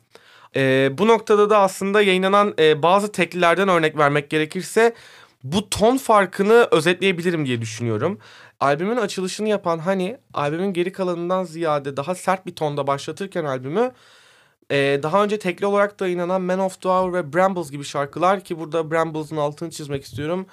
E, 0.56 0.90
bu 0.98 1.08
noktada 1.08 1.50
da 1.50 1.58
aslında 1.58 2.02
yayınlanan 2.02 2.54
e, 2.58 2.82
bazı 2.82 3.12
teklilerden 3.12 3.68
örnek 3.68 3.98
vermek 3.98 4.30
gerekirse 4.30 4.94
bu 5.44 5.70
ton 5.70 5.96
farkını 5.96 6.68
özetleyebilirim 6.70 7.46
diye 7.46 7.60
düşünüyorum. 7.60 8.18
Albümün 8.60 8.96
açılışını 8.96 9.48
yapan 9.48 9.78
hani 9.78 10.18
albümün 10.34 10.72
geri 10.72 10.92
kalanından 10.92 11.44
ziyade 11.44 11.96
daha 11.96 12.14
sert 12.14 12.46
bir 12.46 12.54
tonda 12.54 12.86
başlatırken 12.86 13.44
albümü 13.44 13.92
e, 14.70 15.00
daha 15.02 15.24
önce 15.24 15.38
tekli 15.38 15.66
olarak 15.66 16.00
da 16.00 16.06
yayınlanan 16.06 16.42
Man 16.42 16.58
of 16.58 16.80
the 16.80 16.88
Hour 16.88 17.12
ve 17.12 17.32
Brambles 17.32 17.70
gibi 17.70 17.84
şarkılar 17.84 18.40
ki 18.40 18.58
burada 18.58 18.90
Brambles'ın 18.90 19.36
altını 19.36 19.70
çizmek 19.70 20.04
istiyorum. 20.04 20.46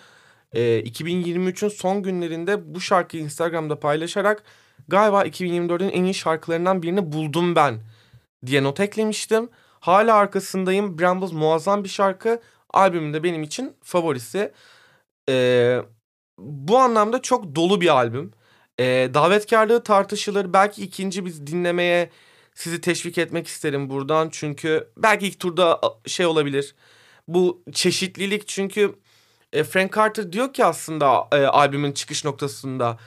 E, 0.53 0.79
2023'ün 0.79 1.69
son 1.69 2.03
günlerinde 2.03 2.75
bu 2.75 2.81
şarkıyı 2.81 3.23
Instagram'da 3.23 3.79
paylaşarak 3.79 4.43
galiba 4.88 5.25
2024'ün 5.25 5.89
en 5.89 6.03
iyi 6.03 6.13
şarkılarından 6.13 6.84
birini 6.84 7.12
buldum 7.12 7.55
ben 7.55 7.79
diye 8.45 8.63
not 8.63 8.79
eklemiştim. 8.79 9.49
Hala 9.86 10.15
arkasındayım. 10.15 11.00
Brambles 11.00 11.32
muazzam 11.32 11.84
bir 11.84 11.89
şarkı. 11.89 12.41
Albümünde 12.74 13.24
benim 13.24 13.43
için 13.43 13.78
favorisi. 13.84 14.52
Ee, 15.30 15.82
bu 16.38 16.78
anlamda 16.78 17.21
çok 17.21 17.56
dolu 17.56 17.82
bir 17.82 17.88
albüm. 17.88 18.32
Ee, 18.80 19.10
davetkarlığı 19.13 19.84
tartışılır. 19.84 20.54
Belki 20.54 20.84
ikinci 20.84 21.26
biz 21.26 21.48
dinlemeye 21.48 22.10
sizi 22.56 22.82
teşvik 22.82 23.17
etmek 23.17 23.48
isterim 23.48 23.89
buradan. 23.89 24.30
Çünkü 24.32 24.89
belki 24.98 25.28
ilk 25.28 25.39
turda 25.39 25.82
şey 26.06 26.26
olabilir. 26.26 26.76
Bu 27.28 27.63
çeşitlilik 27.74 28.48
çünkü 28.48 28.95
e, 29.54 29.63
Frank 29.63 29.95
Carter 29.95 30.32
diyor 30.32 30.54
ki 30.54 30.65
aslında 30.65 31.28
e, 31.32 31.38
albümün 31.38 31.91
çıkış 31.91 32.26
noktasında 32.26 32.98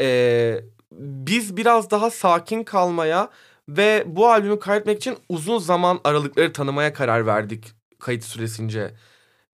e, 0.00 0.60
biz 0.92 1.56
biraz 1.56 1.90
daha 1.90 2.10
sakin 2.10 2.64
kalmaya 2.64 3.30
ve 3.68 4.04
bu 4.06 4.28
albümü 4.28 4.58
kaydetmek 4.58 4.96
için 4.96 5.16
uzun 5.28 5.58
zaman 5.58 6.00
aralıkları 6.04 6.52
tanımaya 6.52 6.92
karar 6.92 7.26
verdik 7.26 7.64
kayıt 7.98 8.24
süresince 8.24 8.94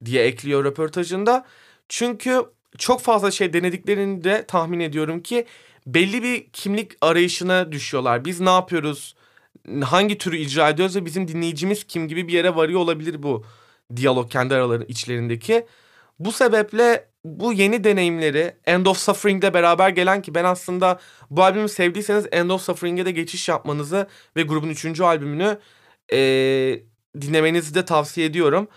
diye 0.04 0.24
ekliyor 0.24 0.64
röportajında. 0.64 1.46
Çünkü 1.88 2.44
çok 2.78 3.00
fazla 3.00 3.30
şey 3.30 3.52
denediklerini 3.52 4.24
de 4.24 4.44
tahmin 4.46 4.80
ediyorum 4.80 5.22
ki 5.22 5.46
belli 5.86 6.22
bir 6.22 6.48
kimlik 6.52 6.92
arayışına 7.00 7.72
düşüyorlar. 7.72 8.24
Biz 8.24 8.40
ne 8.40 8.50
yapıyoruz? 8.50 9.14
Hangi 9.84 10.18
türü 10.18 10.36
icra 10.36 10.68
ediyoruz 10.68 10.96
ve 10.96 11.04
bizim 11.04 11.28
dinleyicimiz 11.28 11.84
kim 11.84 12.08
gibi 12.08 12.28
bir 12.28 12.32
yere 12.32 12.56
varıyor 12.56 12.80
olabilir 12.80 13.22
bu 13.22 13.44
diyalog 13.96 14.30
kendi 14.30 14.54
araları 14.54 14.84
içlerindeki. 14.84 15.66
Bu 16.18 16.32
sebeple 16.32 17.08
bu 17.24 17.52
yeni 17.52 17.84
deneyimleri 17.84 18.56
End 18.64 18.86
of 18.86 18.98
Suffering'de 18.98 19.54
beraber 19.54 19.88
gelen 19.88 20.22
ki 20.22 20.34
ben 20.34 20.44
aslında 20.44 21.00
bu 21.30 21.42
albümü 21.42 21.68
sevdiyseniz 21.68 22.26
End 22.32 22.50
of 22.50 22.62
Suffering'e 22.62 23.06
de 23.06 23.10
geçiş 23.10 23.48
yapmanızı 23.48 24.06
ve 24.36 24.42
grubun 24.42 24.68
üçüncü 24.68 25.04
albümünü 25.04 25.58
e, 26.12 26.18
dinlemenizi 27.20 27.74
de 27.74 27.84
tavsiye 27.84 28.26
ediyorum. 28.26 28.68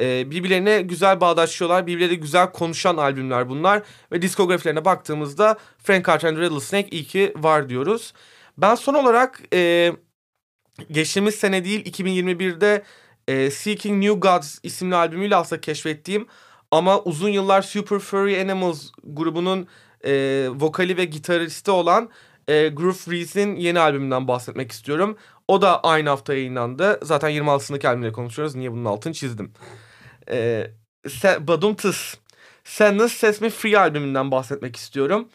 E, 0.00 0.30
birbirlerine 0.30 0.82
güzel 0.82 1.20
bağdaşıyorlar. 1.20 1.86
Birbirleriyle 1.86 2.14
güzel 2.20 2.52
konuşan 2.52 2.96
albümler 2.96 3.48
bunlar. 3.48 3.82
Ve 4.12 4.22
diskografilerine 4.22 4.84
baktığımızda 4.84 5.58
Frank 5.78 6.06
Carter 6.06 6.28
and 6.28 6.38
Rattlesnake 6.38 6.88
iyi 6.88 7.04
ki 7.04 7.34
var 7.36 7.68
diyoruz. 7.68 8.12
Ben 8.58 8.74
son 8.74 8.94
olarak 8.94 9.42
e, 9.54 9.92
geçtiğimiz 10.90 11.34
sene 11.34 11.64
değil 11.64 11.84
2021'de 11.86 12.82
e, 13.28 13.50
Seeking 13.50 14.04
New 14.04 14.20
Gods 14.20 14.58
isimli 14.62 14.94
albümüyle 14.94 15.36
aslında 15.36 15.60
keşfettiğim 15.60 16.26
ama 16.72 17.00
uzun 17.02 17.28
yıllar 17.28 17.62
Super 17.62 17.98
Furry 17.98 18.40
Animals 18.40 18.90
grubunun 19.04 19.68
e, 20.04 20.12
vokali 20.54 20.96
ve 20.96 21.04
gitaristi 21.04 21.70
olan 21.70 22.10
e, 22.48 22.68
Groove 22.68 22.92
Freeze'in 22.92 23.56
yeni 23.56 23.80
albümünden 23.80 24.28
bahsetmek 24.28 24.72
istiyorum. 24.72 25.16
O 25.48 25.62
da 25.62 25.80
aynı 25.80 26.08
hafta 26.08 26.34
yayınlandı. 26.34 27.00
Zaten 27.02 27.30
26'sındaki 27.30 27.88
albümle 27.88 28.12
konuşuyoruz. 28.12 28.54
Niye 28.54 28.72
bunun 28.72 28.84
altını 28.84 29.12
çizdim. 29.12 29.52
E, 30.30 30.66
Badum 31.24 31.74
Tıs. 31.74 32.14
Sadness 32.64 33.12
Sets 33.12 33.40
Me 33.40 33.50
Free 33.50 33.78
albümünden 33.78 34.30
bahsetmek 34.30 34.76
istiyorum. 34.76 35.28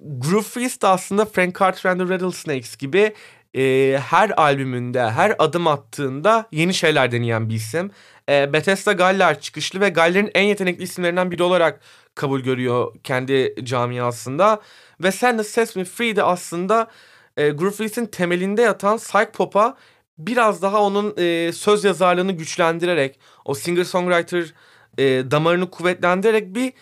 Groove 0.00 0.42
Freeze 0.42 0.80
de 0.80 0.86
aslında 0.86 1.24
Frank 1.24 1.58
Carter 1.58 1.90
and 1.90 2.00
the 2.00 2.08
Rattlesnakes 2.14 2.76
gibi 2.76 3.14
e, 3.56 3.98
her 4.10 4.30
albümünde, 4.30 5.10
her 5.10 5.36
adım 5.38 5.66
attığında 5.66 6.48
yeni 6.52 6.74
şeyler 6.74 7.12
deneyen 7.12 7.48
bir 7.48 7.54
isim. 7.54 7.90
E, 8.28 8.52
Bethesda 8.52 8.92
Galler 8.92 9.40
çıkışlı 9.40 9.80
ve 9.80 9.88
Galler'in 9.88 10.30
en 10.34 10.42
yetenekli 10.42 10.82
isimlerinden 10.82 11.30
biri 11.30 11.42
olarak 11.42 11.80
kabul 12.14 12.40
görüyor 12.40 12.94
kendi 13.04 13.54
camiasında. 13.64 14.60
Ve 15.00 15.12
Send 15.12 15.38
the 15.38 15.44
Set 15.44 15.76
Me 15.76 15.84
Free 15.84 16.16
de 16.16 16.22
aslında 16.22 16.90
e, 17.36 17.48
Groove 17.48 18.06
temelinde 18.06 18.62
yatan 18.62 18.96
psych 18.96 19.32
pop'a 19.32 19.76
biraz 20.18 20.62
daha 20.62 20.82
onun 20.82 21.14
e, 21.18 21.52
söz 21.52 21.84
yazarlığını 21.84 22.32
güçlendirerek, 22.32 23.18
o 23.44 23.54
singer-songwriter 23.54 24.52
e, 24.98 25.30
damarını 25.30 25.70
kuvvetlendirerek 25.70 26.54
bir 26.54 26.72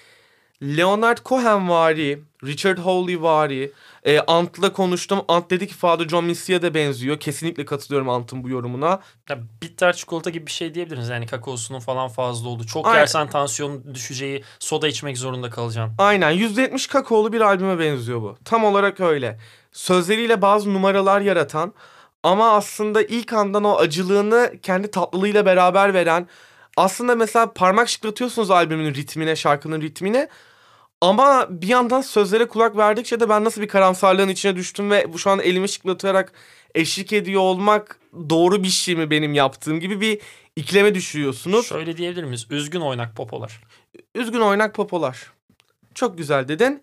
Leonard 0.62 1.18
Cohen 1.24 1.68
vari, 1.68 2.22
Richard 2.44 2.78
Hawley 2.78 3.22
vari, 3.22 3.72
e, 4.04 4.20
Ant'la 4.20 4.72
konuştum. 4.72 5.20
Ant 5.28 5.50
dedi 5.50 5.66
ki 5.66 5.74
Father 5.74 6.08
John 6.08 6.24
Missy'e 6.24 6.62
de 6.62 6.74
benziyor. 6.74 7.20
Kesinlikle 7.20 7.64
katılıyorum 7.64 8.08
Ant'ın 8.08 8.44
bu 8.44 8.48
yorumuna. 8.48 9.00
Ya, 9.30 9.38
bitter 9.62 9.92
çikolata 9.92 10.30
gibi 10.30 10.46
bir 10.46 10.50
şey 10.50 10.74
diyebiliriz. 10.74 11.08
Yani 11.08 11.26
kakaosunun 11.26 11.80
falan 11.80 12.08
fazla 12.08 12.48
oldu. 12.48 12.66
Çok 12.66 12.86
Aynen. 12.86 12.98
yersen 12.98 13.30
tansiyon 13.30 13.94
düşeceği, 13.94 14.44
soda 14.58 14.88
içmek 14.88 15.18
zorunda 15.18 15.50
kalacaksın. 15.50 15.94
Aynen. 15.98 16.32
%70 16.32 16.88
kakaolu 16.88 17.32
bir 17.32 17.40
albüme 17.40 17.78
benziyor 17.78 18.22
bu. 18.22 18.36
Tam 18.44 18.64
olarak 18.64 19.00
öyle. 19.00 19.38
Sözleriyle 19.72 20.42
bazı 20.42 20.74
numaralar 20.74 21.20
yaratan 21.20 21.74
ama 22.22 22.52
aslında 22.52 23.02
ilk 23.02 23.32
andan 23.32 23.64
o 23.64 23.76
acılığını 23.76 24.52
kendi 24.62 24.90
tatlılığıyla 24.90 25.46
beraber 25.46 25.94
veren 25.94 26.28
aslında 26.76 27.14
mesela 27.14 27.52
parmak 27.52 27.88
şıklatıyorsunuz 27.88 28.50
albümün 28.50 28.94
ritmine, 28.94 29.36
şarkının 29.36 29.80
ritmine 29.80 30.28
ama 31.00 31.46
bir 31.50 31.68
yandan 31.68 32.00
sözlere 32.00 32.48
kulak 32.48 32.76
verdikçe 32.76 33.20
de 33.20 33.28
ben 33.28 33.44
nasıl 33.44 33.62
bir 33.62 33.68
karamsarlığın 33.68 34.28
içine 34.28 34.56
düştüm 34.56 34.90
ve 34.90 35.06
şu 35.16 35.30
an 35.30 35.40
elimi 35.40 35.68
şıklatarak 35.68 36.32
eşlik 36.74 37.12
ediyor 37.12 37.40
olmak 37.40 38.00
doğru 38.30 38.62
bir 38.62 38.68
şey 38.68 38.96
mi 38.96 39.10
benim 39.10 39.34
yaptığım 39.34 39.80
gibi 39.80 40.00
bir 40.00 40.20
ikleme 40.56 40.94
düşüyorsunuz. 40.94 41.66
Şöyle 41.66 41.96
diyebilir 41.96 42.24
miyiz? 42.24 42.46
Üzgün 42.50 42.80
oynak 42.80 43.16
popolar. 43.16 43.60
Üzgün 44.14 44.40
oynak 44.40 44.74
popolar. 44.74 45.32
Çok 45.94 46.18
güzel 46.18 46.48
dedin. 46.48 46.82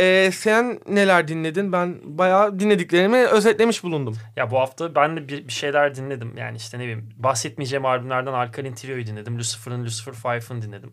Ee, 0.00 0.30
sen 0.32 0.80
neler 0.88 1.28
dinledin? 1.28 1.72
Ben 1.72 2.00
bayağı 2.04 2.58
dinlediklerimi 2.58 3.16
özetlemiş 3.16 3.82
bulundum. 3.84 4.16
Ya 4.36 4.50
bu 4.50 4.58
hafta 4.58 4.94
ben 4.94 5.16
de 5.16 5.28
bir, 5.28 5.48
bir 5.48 5.52
şeyler 5.52 5.94
dinledim. 5.94 6.36
Yani 6.36 6.56
işte 6.56 6.78
ne 6.78 6.82
bileyim 6.82 7.08
bahsetmeyeceğim 7.16 7.86
albümlerden 7.86 8.32
Alkaline 8.32 8.74
Trio'yu 8.74 9.06
dinledim. 9.06 9.38
Lucifer'ın 9.38 9.84
Lucifer 9.84 10.14
Five'ın 10.14 10.62
dinledim. 10.62 10.92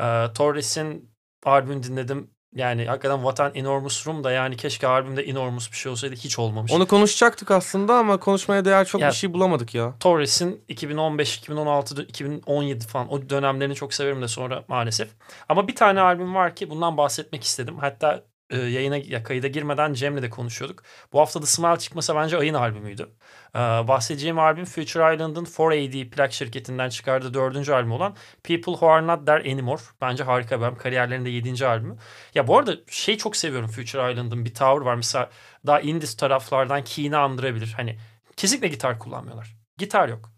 Ee, 0.00 0.26
Torres'in 0.34 1.10
albüm 1.44 1.82
dinledim. 1.82 2.30
Yani 2.54 2.86
hakikaten 2.86 3.16
What 3.16 3.40
an 3.40 3.52
Enormous 3.54 4.06
Room 4.06 4.24
da 4.24 4.30
yani 4.30 4.56
keşke 4.56 4.86
albümde 4.86 5.22
enormous 5.22 5.70
bir 5.70 5.76
şey 5.76 5.92
olsaydı 5.92 6.14
hiç 6.14 6.38
olmamış. 6.38 6.72
Onu 6.72 6.86
konuşacaktık 6.86 7.50
aslında 7.50 7.94
ama 7.94 8.16
konuşmaya 8.16 8.64
değer 8.64 8.84
çok 8.84 9.00
ya, 9.00 9.08
bir 9.08 9.14
şey 9.14 9.32
bulamadık 9.32 9.74
ya. 9.74 9.94
Torres'in 10.00 10.64
2015, 10.68 11.36
2016, 11.36 12.02
2017 12.02 12.86
falan 12.86 13.12
o 13.12 13.28
dönemlerini 13.28 13.74
çok 13.74 13.94
severim 13.94 14.22
de 14.22 14.28
sonra 14.28 14.64
maalesef. 14.68 15.08
Ama 15.48 15.68
bir 15.68 15.74
tane 15.74 16.00
albüm 16.00 16.34
var 16.34 16.56
ki 16.56 16.70
bundan 16.70 16.96
bahsetmek 16.96 17.44
istedim. 17.44 17.78
Hatta 17.78 18.24
e, 18.50 18.58
yayına 18.58 18.96
ya 18.96 19.22
kayıda 19.22 19.48
girmeden 19.48 19.92
Cem'le 19.92 20.22
de 20.22 20.30
konuşuyorduk. 20.30 20.82
Bu 21.12 21.20
hafta 21.20 21.42
da 21.42 21.46
Smile 21.46 21.78
çıkmasa 21.78 22.16
bence 22.16 22.38
ayın 22.38 22.54
albümüydü. 22.54 23.08
Ee, 23.54 23.58
bahsedeceğim 23.58 24.38
albüm 24.38 24.64
Future 24.64 25.14
Island'ın 25.14 25.44
4AD 25.44 26.10
plak 26.10 26.32
şirketinden 26.32 26.88
çıkardığı 26.88 27.34
dördüncü 27.34 27.72
albüm 27.72 27.92
olan 27.92 28.16
People 28.44 28.72
Who 28.72 28.88
Are 28.88 29.06
Not 29.06 29.26
There 29.26 29.52
Anymore. 29.52 29.82
Bence 30.00 30.24
harika 30.24 30.60
bir 30.60 30.64
albüm. 30.64 30.78
Kariyerlerinde 30.78 31.30
yedinci 31.30 31.66
albümü. 31.66 31.96
Ya 32.34 32.46
bu 32.46 32.58
arada 32.58 32.76
şey 32.90 33.16
çok 33.16 33.36
seviyorum 33.36 33.70
Future 33.70 34.12
Island'ın 34.12 34.44
bir 34.44 34.54
tavır 34.54 34.82
var. 34.82 34.94
Mesela 34.94 35.30
daha 35.66 35.80
indie 35.80 36.08
taraflardan 36.18 36.84
Keen'i 36.84 37.16
andırabilir. 37.16 37.72
Hani 37.76 37.98
kesinlikle 38.36 38.68
gitar 38.68 38.98
kullanmıyorlar. 38.98 39.56
Gitar 39.78 40.08
yok. 40.08 40.30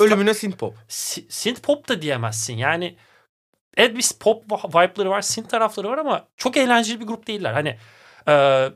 Ölümüne 0.00 0.34
synth 0.34 0.56
pop. 0.56 0.74
Si- 0.88 1.26
synth 1.28 1.60
pop 1.60 1.88
da 1.88 2.02
diyemezsin. 2.02 2.56
Yani 2.56 2.96
evet 3.76 3.96
bir 3.96 4.10
pop 4.20 4.52
vibe'ları 4.52 5.10
var, 5.10 5.20
synth 5.20 5.48
tarafları 5.48 5.88
var 5.88 5.98
ama 5.98 6.28
çok 6.36 6.56
eğlenceli 6.56 7.00
bir 7.00 7.06
grup 7.06 7.26
değiller. 7.26 7.52
Hani 7.52 7.76
e, 8.28 8.68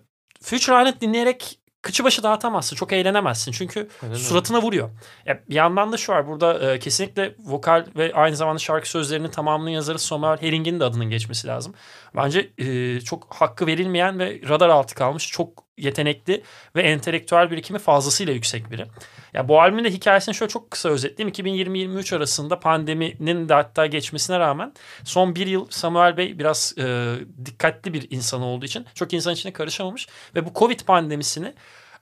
Future 0.43 0.81
Island 0.81 1.01
dinleyerek 1.01 1.59
kıçı 1.83 2.05
başı 2.05 2.23
dağıtamazsın. 2.23 2.77
Çok 2.77 2.93
eğlenemezsin. 2.93 3.53
Çünkü 3.53 3.89
Aynen 4.03 4.15
suratına 4.15 4.63
vuruyor. 4.63 4.91
Ya, 5.27 5.41
bir 5.49 5.55
yandan 5.55 5.93
da 5.93 5.97
şu 5.97 6.13
var. 6.13 6.29
Burada 6.29 6.73
e, 6.73 6.79
kesinlikle 6.79 7.35
vokal 7.39 7.87
ve 7.97 8.13
aynı 8.15 8.37
zamanda 8.37 8.59
şarkı 8.59 8.91
sözlerinin 8.91 9.31
tamamının 9.31 9.71
yazarı 9.71 9.99
Samuel 9.99 10.43
Herring'in 10.43 10.81
de 10.81 10.85
adının 10.85 11.11
geçmesi 11.11 11.47
lazım. 11.47 11.75
Bence 12.17 12.53
e, 12.59 13.01
çok 13.01 13.35
hakkı 13.35 13.67
verilmeyen 13.67 14.19
ve 14.19 14.41
radar 14.49 14.69
altı 14.69 14.95
kalmış 14.95 15.29
çok 15.29 15.67
yetenekli 15.79 16.43
ve 16.77 16.83
entelektüel 16.83 17.51
birikimi 17.51 17.79
fazlasıyla 17.79 18.33
yüksek 18.33 18.71
biri. 18.71 18.87
Ya 19.35 19.49
bu 19.49 19.61
albümün 19.61 19.85
de 19.85 19.91
hikayesini 19.91 20.35
şöyle 20.35 20.51
çok 20.51 20.71
kısa 20.71 20.88
özetleyeyim. 20.88 21.35
2020-23 21.35 22.17
arasında 22.17 22.61
pandeminin 22.61 23.49
de 23.49 23.55
hatta 23.55 23.87
geçmesine 23.87 24.38
rağmen 24.38 24.73
son 25.05 25.35
bir 25.35 25.47
yıl 25.47 25.67
Samuel 25.71 26.17
Bey 26.17 26.38
biraz 26.38 26.75
e, 26.79 27.14
dikkatli 27.45 27.95
bir 27.95 28.07
insan 28.11 28.43
olduğu 28.43 28.64
için 28.67 28.87
çok 28.95 29.12
insan 29.12 29.35
içine 29.35 29.53
karışamamış 29.53 30.09
ve 30.35 30.47
bu 30.47 30.53
Covid 30.55 30.81
pandemisini 30.81 31.55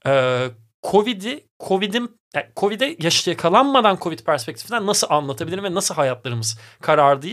e, 0.07 0.45
Covid'i 0.91 1.47
Covid'in 1.61 2.21
yani 2.35 2.47
Covid'e 2.57 2.97
yakalanmadan 3.31 3.99
Covid 4.01 4.19
perspektifinden 4.19 4.87
nasıl 4.87 5.07
anlatabilirim 5.11 5.65
ve 5.65 5.75
nasıl 5.75 5.95
hayatlarımız 5.95 6.59
karardı 6.81 7.27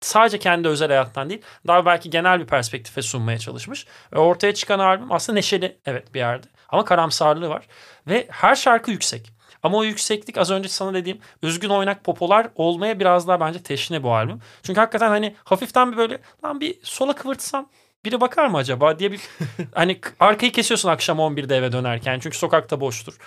sadece 0.00 0.38
kendi 0.38 0.68
özel 0.68 0.88
hayattan 0.88 1.30
değil 1.30 1.42
daha 1.66 1.86
belki 1.86 2.10
genel 2.10 2.40
bir 2.40 2.46
perspektife 2.46 3.02
sunmaya 3.02 3.38
çalışmış. 3.38 3.86
Ve 4.12 4.18
ortaya 4.18 4.54
çıkan 4.54 4.78
albüm 4.78 5.12
aslında 5.12 5.34
neşeli 5.36 5.78
evet 5.86 6.14
bir 6.14 6.18
yerde 6.18 6.46
ama 6.68 6.84
karamsarlığı 6.84 7.48
var 7.48 7.66
ve 8.06 8.26
her 8.30 8.54
şarkı 8.54 8.90
yüksek. 8.90 9.32
Ama 9.62 9.78
o 9.78 9.84
yükseklik 9.84 10.38
az 10.38 10.50
önce 10.50 10.68
sana 10.68 10.94
dediğim 10.94 11.18
üzgün 11.42 11.68
oynak 11.68 12.04
popolar 12.04 12.48
olmaya 12.54 13.00
biraz 13.00 13.28
daha 13.28 13.40
bence 13.40 13.62
teşne 13.62 14.02
bu 14.02 14.14
albüm. 14.14 14.40
Çünkü 14.62 14.80
hakikaten 14.80 15.08
hani 15.08 15.36
hafiften 15.44 15.92
bir 15.92 15.96
böyle 15.96 16.18
lan 16.44 16.60
bir 16.60 16.78
sola 16.82 17.14
kıvırtsam 17.14 17.70
biri 18.04 18.20
bakar 18.20 18.46
mı 18.46 18.56
acaba 18.56 18.98
diye 18.98 19.12
bir 19.12 19.20
hani 19.74 20.00
arkayı 20.20 20.52
kesiyorsun 20.52 20.88
akşam 20.88 21.18
11'de 21.18 21.56
eve 21.56 21.72
dönerken 21.72 22.18
çünkü 22.18 22.38
sokakta 22.38 22.80
boştur 22.80 23.18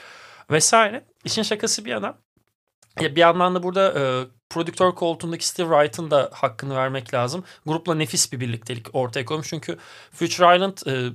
vesaire. 0.52 1.04
İşin 1.24 1.44
şakası 1.44 1.86
bir 1.86 1.92
yana 1.92 2.18
ya 3.00 3.16
bir 3.16 3.22
yandan 3.22 3.56
da 3.56 3.64
burada 3.64 4.00
e, 4.00 4.02
prodüktör 4.54 4.92
koltuğundaki 4.92 5.48
Steve 5.48 5.68
Wright'ın 5.68 6.12
da 6.12 6.30
hakkını 6.34 6.76
vermek 6.76 7.14
lazım. 7.14 7.44
Grupla 7.66 7.96
nefis 7.96 8.32
bir 8.32 8.40
birliktelik 8.40 8.96
ortaya 8.96 9.26
koymuş. 9.26 9.50
Çünkü 9.50 9.78
Future 10.12 10.56
Island 10.56 10.78
e, 10.88 11.14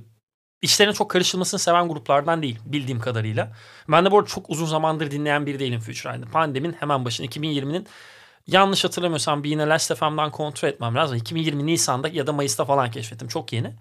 işlerine 0.61 0.93
çok 0.93 1.11
karışılmasını 1.11 1.59
seven 1.59 1.87
gruplardan 1.87 2.41
değil 2.41 2.59
bildiğim 2.65 2.99
kadarıyla. 2.99 3.51
Ben 3.89 4.05
de 4.05 4.11
bu 4.11 4.17
arada 4.17 4.29
çok 4.29 4.49
uzun 4.49 4.65
zamandır 4.65 5.11
dinleyen 5.11 5.45
biri 5.45 5.59
değilim 5.59 5.79
Future 5.79 6.15
Island. 6.15 6.23
Pandemin 6.23 6.73
hemen 6.79 7.05
başında 7.05 7.27
2020'nin 7.27 7.87
yanlış 8.47 8.83
hatırlamıyorsam 8.83 9.43
bir 9.43 9.49
yine 9.49 9.67
Last 9.67 9.95
FM'dan 9.95 10.31
kontrol 10.31 10.69
etmem 10.69 10.95
lazım. 10.95 11.17
2020 11.17 11.65
Nisan'da 11.65 12.07
ya 12.07 12.27
da 12.27 12.33
Mayıs'ta 12.33 12.65
falan 12.65 12.91
keşfettim. 12.91 13.27
Çok 13.27 13.53
yeni. 13.53 13.75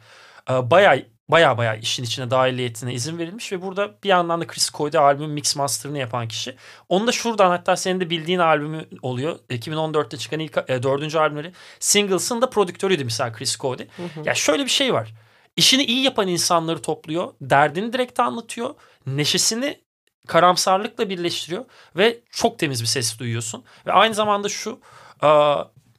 Ee, 0.50 0.70
bayağı 0.70 1.06
baya 1.28 1.58
baya 1.58 1.74
işin 1.74 2.02
içine 2.02 2.30
dahiliyetine 2.30 2.94
izin 2.94 3.18
verilmiş 3.18 3.52
ve 3.52 3.62
burada 3.62 3.94
bir 4.04 4.08
yandan 4.08 4.40
da 4.40 4.46
Chris 4.46 4.72
Coy'da 4.72 5.00
albümün 5.00 5.30
mix 5.30 5.56
master'ını 5.56 5.98
yapan 5.98 6.28
kişi. 6.28 6.56
Onu 6.88 7.06
da 7.06 7.12
şuradan 7.12 7.50
hatta 7.50 7.76
senin 7.76 8.00
de 8.00 8.10
bildiğin 8.10 8.38
albümü 8.38 8.84
oluyor. 9.02 9.38
2014'te 9.50 10.16
çıkan 10.16 10.40
ilk 10.40 10.58
e, 10.68 10.82
dördüncü 10.82 11.18
albümleri. 11.18 11.52
Singles'ın 11.80 12.42
da 12.42 12.50
prodüktörüydü 12.50 13.04
mesela 13.04 13.32
Chris 13.32 13.58
Coy'da. 13.58 13.82
Ya 14.24 14.34
şöyle 14.34 14.64
bir 14.64 14.70
şey 14.70 14.94
var. 14.94 15.14
İşini 15.56 15.84
iyi 15.84 16.02
yapan 16.02 16.28
insanları 16.28 16.82
topluyor. 16.82 17.34
Derdini 17.40 17.92
direkt 17.92 18.20
anlatıyor. 18.20 18.74
Neşesini 19.06 19.80
karamsarlıkla 20.26 21.08
birleştiriyor 21.08 21.64
ve 21.96 22.18
çok 22.30 22.58
temiz 22.58 22.82
bir 22.82 22.86
ses 22.86 23.18
duyuyorsun. 23.18 23.64
Ve 23.86 23.92
aynı 23.92 24.14
zamanda 24.14 24.48
şu 24.48 24.80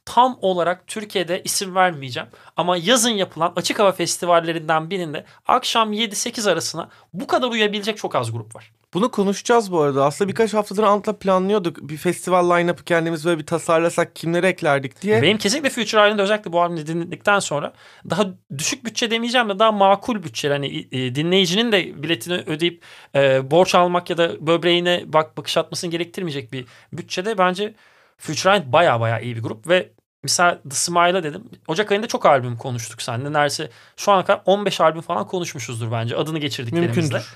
tam 0.08 0.38
olarak 0.40 0.86
Türkiye'de 0.86 1.42
isim 1.44 1.74
vermeyeceğim 1.74 2.28
ama 2.56 2.76
yazın 2.76 3.10
yapılan 3.10 3.52
açık 3.56 3.78
hava 3.78 3.92
festivallerinden 3.92 4.90
birinde 4.90 5.24
akşam 5.46 5.92
7-8 5.92 6.50
arasına 6.50 6.88
bu 7.12 7.26
kadar 7.26 7.48
uyabilecek 7.48 7.98
çok 7.98 8.14
az 8.14 8.32
grup 8.32 8.56
var. 8.56 8.72
Bunu 8.94 9.10
konuşacağız 9.10 9.72
bu 9.72 9.80
arada. 9.80 10.04
Aslında 10.04 10.28
birkaç 10.28 10.54
haftadır 10.54 10.82
Ant'la 10.82 11.18
planlıyorduk. 11.18 11.88
Bir 11.88 11.96
festival 11.96 12.50
line-up'ı 12.50 12.84
kendimiz 12.84 13.24
böyle 13.24 13.38
bir 13.38 13.46
tasarlasak 13.46 14.16
kimleri 14.16 14.46
eklerdik 14.46 15.02
diye. 15.02 15.22
Benim 15.22 15.38
kesinlikle 15.38 15.70
Future 15.70 16.06
Island 16.06 16.18
özellikle 16.18 16.52
bu 16.52 16.62
albümü 16.62 16.86
dinledikten 16.86 17.38
sonra 17.38 17.72
daha 18.10 18.26
düşük 18.58 18.84
bütçe 18.84 19.10
demeyeceğim 19.10 19.48
de 19.48 19.58
daha 19.58 19.72
makul 19.72 20.22
bütçe. 20.22 20.48
Hani 20.48 20.88
e, 20.92 21.14
dinleyicinin 21.14 21.72
de 21.72 22.02
biletini 22.02 22.34
ödeyip 22.46 22.82
e, 23.14 23.50
borç 23.50 23.74
almak 23.74 24.10
ya 24.10 24.18
da 24.18 24.46
böbreğine 24.46 25.04
bak 25.06 25.36
bakış 25.36 25.56
atmasını 25.56 25.90
gerektirmeyecek 25.90 26.52
bir 26.52 26.66
bütçede 26.92 27.38
bence 27.38 27.74
Future 28.18 28.56
Island 28.56 28.72
baya 28.72 29.00
baya 29.00 29.20
iyi 29.20 29.36
bir 29.36 29.42
grup 29.42 29.68
ve 29.68 29.90
Mesela 30.22 30.60
The 30.62 30.76
Smile'a 30.76 31.22
dedim. 31.22 31.44
Ocak 31.68 31.90
ayında 31.90 32.06
çok 32.06 32.26
albüm 32.26 32.56
konuştuk 32.56 33.02
seninle. 33.02 33.32
Neredeyse 33.32 33.70
şu 33.96 34.12
ana 34.12 34.24
kadar 34.24 34.42
15 34.44 34.80
albüm 34.80 35.02
falan 35.02 35.26
konuşmuşuzdur 35.26 35.92
bence 35.92 36.16
adını 36.16 36.38
geçirdiklerimizle. 36.38 37.00
Mümkündür. 37.00 37.34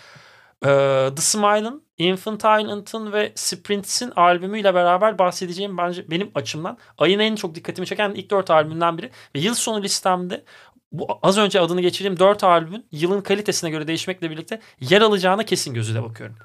Ee, 0.64 1.10
The 1.16 1.22
Smile'ın, 1.22 1.82
Infant 1.98 2.38
Island'ın 2.38 3.12
ve 3.12 3.32
Sprints'in 3.34 4.10
albümüyle 4.16 4.74
beraber 4.74 5.18
bahsedeceğim 5.18 5.78
bence 5.78 6.10
benim 6.10 6.30
açımdan 6.34 6.78
ayın 6.98 7.18
en 7.18 7.36
çok 7.36 7.54
dikkatimi 7.54 7.86
çeken 7.86 8.10
ilk 8.10 8.30
dört 8.30 8.50
albümünden 8.50 8.98
biri. 8.98 9.10
Ve 9.36 9.40
yıl 9.40 9.54
sonu 9.54 9.82
listemde 9.82 10.44
bu 10.92 11.18
az 11.22 11.38
önce 11.38 11.60
adını 11.60 11.80
geçirdiğim 11.80 12.18
dört 12.18 12.44
albümün 12.44 12.86
yılın 12.92 13.20
kalitesine 13.20 13.70
göre 13.70 13.86
değişmekle 13.86 14.30
birlikte 14.30 14.60
yer 14.80 15.00
alacağına 15.00 15.44
kesin 15.44 15.74
gözüyle 15.74 16.02
bakıyorum. 16.02 16.36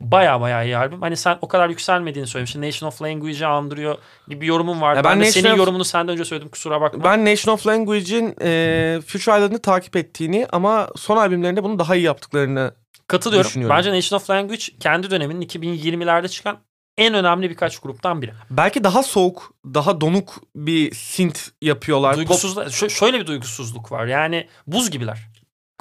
Baya 0.00 0.40
baya 0.40 0.64
iyi 0.64 0.76
albüm. 0.76 1.00
Hani 1.02 1.16
sen 1.16 1.38
o 1.42 1.48
kadar 1.48 1.68
yükselmediğini 1.68 2.26
söylemiştin. 2.28 2.62
Nation 2.62 2.88
of 2.88 3.02
Language'i 3.02 3.46
andırıyor 3.46 3.98
gibi 4.28 4.40
bir 4.40 4.46
yorumun 4.46 4.80
vardı. 4.80 4.96
Ya 4.96 5.04
ben, 5.04 5.10
ben 5.12 5.20
de 5.20 5.26
Nation 5.26 5.42
senin 5.42 5.52
of- 5.52 5.58
yorumunu 5.58 5.84
senden 5.84 6.12
önce 6.12 6.24
söyledim 6.24 6.48
kusura 6.48 6.80
bakma. 6.80 7.04
Ben 7.04 7.24
Nation 7.24 7.54
of 7.54 7.66
Language'in 7.66 8.34
e, 8.42 9.00
Future 9.06 9.36
Island'ı 9.36 9.62
takip 9.62 9.96
ettiğini 9.96 10.46
ama 10.52 10.88
son 10.96 11.16
albümlerinde 11.16 11.64
bunu 11.64 11.78
daha 11.78 11.96
iyi 11.96 12.02
yaptıklarını 12.04 12.74
Katılıyorum. 13.06 13.48
düşünüyorum. 13.48 13.76
Bence 13.76 13.92
Nation 13.92 14.16
of 14.16 14.30
Language 14.30 14.64
kendi 14.80 15.10
döneminin 15.10 15.46
2020'lerde 15.46 16.28
çıkan 16.28 16.58
en 16.98 17.14
önemli 17.14 17.50
birkaç 17.50 17.78
gruptan 17.78 18.22
biri. 18.22 18.32
belki 18.50 18.84
daha 18.84 19.02
soğuk, 19.02 19.54
daha 19.64 20.00
donuk 20.00 20.34
bir 20.56 20.94
synth 20.94 21.40
yapıyorlar. 21.62 22.10
Pop, 22.12 22.18
Duygusuzluk, 22.18 22.64
şö- 22.64 22.90
şöyle 22.90 23.20
bir 23.20 23.26
duygusuzluk 23.26 23.92
var. 23.92 24.06
Yani 24.06 24.48
buz 24.66 24.90
gibiler. 24.90 25.18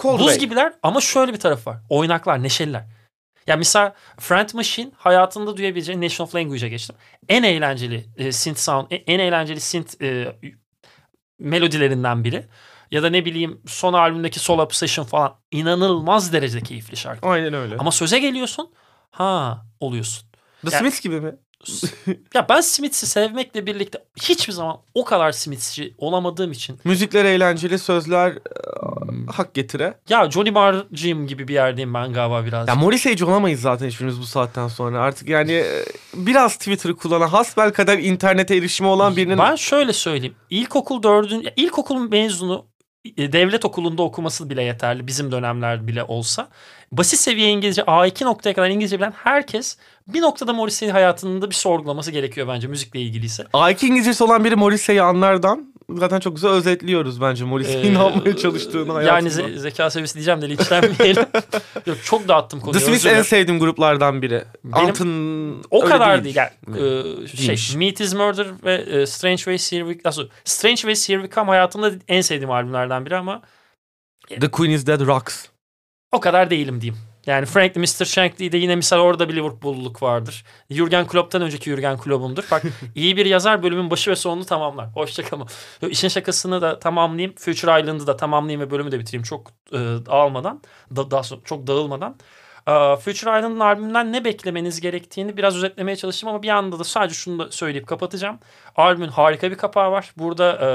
Coldplay. 0.02 0.28
Buz 0.28 0.38
gibiler 0.38 0.74
ama 0.84 1.02
şöyle 1.02 1.34
bir 1.34 1.40
tarafı 1.40 1.70
var. 1.70 1.78
Oynaklar, 1.90 2.44
neşeliler. 2.44 2.84
Ya 3.48 3.58
mesela 3.58 3.96
Friend 4.20 4.50
Machine 4.54 4.92
hayatında 4.98 5.58
duyabileceğin 5.58 6.02
Nation 6.02 6.26
of 6.28 6.36
Language'a 6.36 6.70
geçtim. 6.70 6.96
En 7.30 7.44
eğlenceli 7.44 8.06
e, 8.18 8.32
synth 8.32 8.60
sound, 8.60 8.92
e- 8.92 8.96
en 8.96 9.20
eğlenceli 9.20 9.60
synth 9.60 10.02
e, 10.02 10.36
melodilerinden 11.40 12.24
biri. 12.24 12.46
Ya 12.92 13.04
da 13.04 13.10
ne 13.10 13.26
bileyim 13.26 13.62
son 13.68 13.94
albümdeki 13.94 14.40
Soul 14.40 14.60
Obsession 14.60 15.06
falan 15.06 15.36
inanılmaz 15.52 16.34
derecede 16.34 16.64
keyifli 16.64 16.98
şarkı. 16.98 17.28
Aynen 17.28 17.54
öyle. 17.54 17.76
Ama 17.78 17.92
söze 17.92 18.20
geliyorsun 18.20 18.74
ha 19.12 19.66
oluyorsun. 19.80 20.30
The 20.66 20.76
Yani- 20.76 20.80
Smiths 20.80 21.02
gibi 21.02 21.22
mi? 21.22 21.36
Ya 22.34 22.50
ben 22.50 22.62
Smiths'i 22.62 23.08
sevmekle 23.08 23.66
birlikte 23.66 24.00
hiçbir 24.22 24.54
zaman 24.54 24.78
o 24.94 25.06
kadar 25.06 25.32
Smiths'ci 25.32 25.94
olamadığım 25.98 26.52
için 26.52 26.80
Müzikler 26.84 27.26
eğlenceli, 27.26 27.80
sözler 27.80 28.32
e, 28.32 28.38
hak 29.32 29.54
getire. 29.54 29.94
ya 30.10 30.32
Johnny 30.32 30.52
Marr'cıyım 30.52 31.28
gibi 31.28 31.48
bir 31.48 31.54
yerdeyim 31.54 31.94
ben 31.94 32.14
galiba 32.14 32.46
biraz. 32.46 32.68
Ya 32.68 32.76
Morrissey'ci 32.76 33.26
olamayız 33.26 33.62
zaten 33.62 33.88
hiçbirimiz 33.88 34.20
bu 34.20 34.26
saatten 34.26 34.68
sonra. 34.68 35.00
Artık 35.02 35.30
yani 35.30 35.52
e, 35.52 35.86
biraz 36.14 36.58
Twitter'ı 36.58 36.96
kullanan, 36.96 37.28
hasbel 37.28 37.72
kadar 37.74 37.98
internete 37.98 38.56
erişimi 38.56 38.90
olan 38.90 39.18
birinin... 39.18 39.38
Ben 39.38 39.56
şöyle 39.56 39.94
söyleyeyim. 39.94 40.36
İlkokul 40.50 41.04
dördün, 41.04 41.42
ya 41.42 41.52
ilkokulun 41.56 42.10
mezunu 42.10 42.66
devlet 43.18 43.66
okulunda 43.66 44.02
okuması 44.02 44.50
bile 44.50 44.64
yeterli 44.64 45.08
bizim 45.08 45.32
dönemler 45.32 45.88
bile 45.88 46.04
olsa. 46.04 46.48
Basit 46.92 47.20
seviye 47.20 47.50
İngilizce 47.50 47.82
A2 47.82 48.26
noktaya 48.26 48.54
kadar 48.54 48.70
İngilizce 48.70 48.98
bilen 48.98 49.14
herkes 49.24 49.78
bir 50.08 50.22
noktada 50.22 50.54
Morrissey 50.54 50.90
hayatında 50.90 51.50
bir 51.50 51.56
sorgulaması 51.56 52.12
gerekiyor 52.12 52.48
bence 52.48 52.68
müzikle 52.68 53.02
ilgiliyse. 53.02 53.44
A2 53.44 53.86
İngilizcesi 53.86 54.24
olan 54.24 54.46
biri 54.46 54.56
Morrissey'i 54.56 55.02
anlardan 55.02 55.74
zaten 55.90 56.20
çok 56.20 56.36
güzel 56.36 56.52
özetliyoruz 56.52 57.22
bence 57.22 57.46
Morrissey'in 57.46 57.94
ne 57.94 57.98
Ee, 58.00 58.02
yapmaya 58.04 58.38
çalıştığını 58.38 58.92
hayatında. 58.94 59.16
Yani 59.42 59.52
ze- 59.54 59.58
zeka 59.58 59.90
seviyesi 59.90 60.14
diyeceğim 60.16 60.42
de 60.42 60.50
linçlenmeyelim. 60.50 61.26
Yok 61.86 61.98
çok 62.04 62.28
dağıttım 62.28 62.60
konuyu. 62.60 62.80
The 62.80 62.86
Smiths 62.86 63.06
en 63.06 63.22
sevdiğim 63.22 63.60
gruplardan 63.60 64.22
biri. 64.22 64.44
Benim- 64.64 64.88
Ant'ın 64.88 65.64
O 65.72 65.80
kadar 65.86 66.24
değil. 66.24 66.36
Yani, 66.36 66.50
Mi? 66.68 66.80
e, 67.24 67.28
şey. 67.58 67.78
Meat 67.78 68.02
is 68.02 68.14
Murder 68.14 68.48
ve 68.64 68.74
e, 68.74 69.06
Strange 69.06 69.38
Ways 69.38 69.72
Here 69.72 69.94
We, 69.94 70.10
Aslında 70.10 70.28
Strange 70.44 70.76
Ways 70.76 71.10
Here 71.10 71.22
We 71.22 71.36
Come 71.36 71.50
hayatımda 71.50 71.92
en 72.08 72.22
sevdiğim 72.22 72.52
albümlerden 72.52 73.06
biri 73.06 73.16
ama 73.16 73.42
The 74.30 74.52
Queen 74.52 74.72
is 74.72 74.88
Dead 74.88 75.02
rocks. 75.08 75.46
O 76.12 76.20
kadar 76.20 76.50
değilim 76.50 76.82
diyeyim. 76.82 77.02
Yani 77.28 77.46
Frankly 77.46 77.82
Mr. 77.82 78.06
Shankly'de 78.06 78.58
yine 78.58 78.76
misal 78.76 79.00
orada 79.00 79.30
bir 79.30 79.36
Liverpool'luk 79.36 80.04
vardır. 80.04 80.46
Jurgen 80.70 81.08
Klopp'tan 81.08 81.42
önceki 81.42 81.70
Jurgen 81.70 81.98
Klopp'umdur. 81.98 82.44
Bak 82.52 82.64
iyi 82.96 83.18
bir 83.18 83.26
yazar 83.26 83.64
bölümün 83.64 83.92
başı 83.92 84.12
ve 84.12 84.16
sonunu 84.16 84.46
tamamlar. 84.46 84.88
Hoşçakalın. 84.96 85.48
İşin 85.90 86.08
şakasını 86.08 86.62
da 86.62 86.80
tamamlayayım. 86.80 87.36
Future 87.36 87.82
Island'ı 87.82 88.08
da 88.08 88.18
tamamlayayım 88.18 88.62
ve 88.62 88.72
bölümü 88.72 88.92
de 88.92 89.00
bitireyim. 89.00 89.24
Çok 89.24 89.52
e, 89.72 89.78
dağılmadan. 89.78 90.62
Da, 90.96 91.12
daha 91.12 91.24
sonra, 91.24 91.42
çok 91.44 91.68
dağılmadan. 91.68 92.16
Future 93.00 93.38
Island'ın 93.38 93.60
albümünden 93.60 94.14
ne 94.14 94.26
beklemeniz 94.26 94.82
gerektiğini 94.82 95.38
biraz 95.38 95.56
özetlemeye 95.56 95.96
çalıştım 95.96 96.30
ama 96.30 96.44
bir 96.44 96.50
anda 96.50 96.80
da 96.80 96.84
sadece 96.84 97.16
şunu 97.16 97.40
da 97.40 97.52
söyleyip 97.52 97.88
kapatacağım. 97.88 98.40
Albümün 98.76 99.08
harika 99.08 99.52
bir 99.52 99.58
kapağı 99.58 99.92
var. 99.92 100.14
Burada 100.18 100.52
e, 100.52 100.68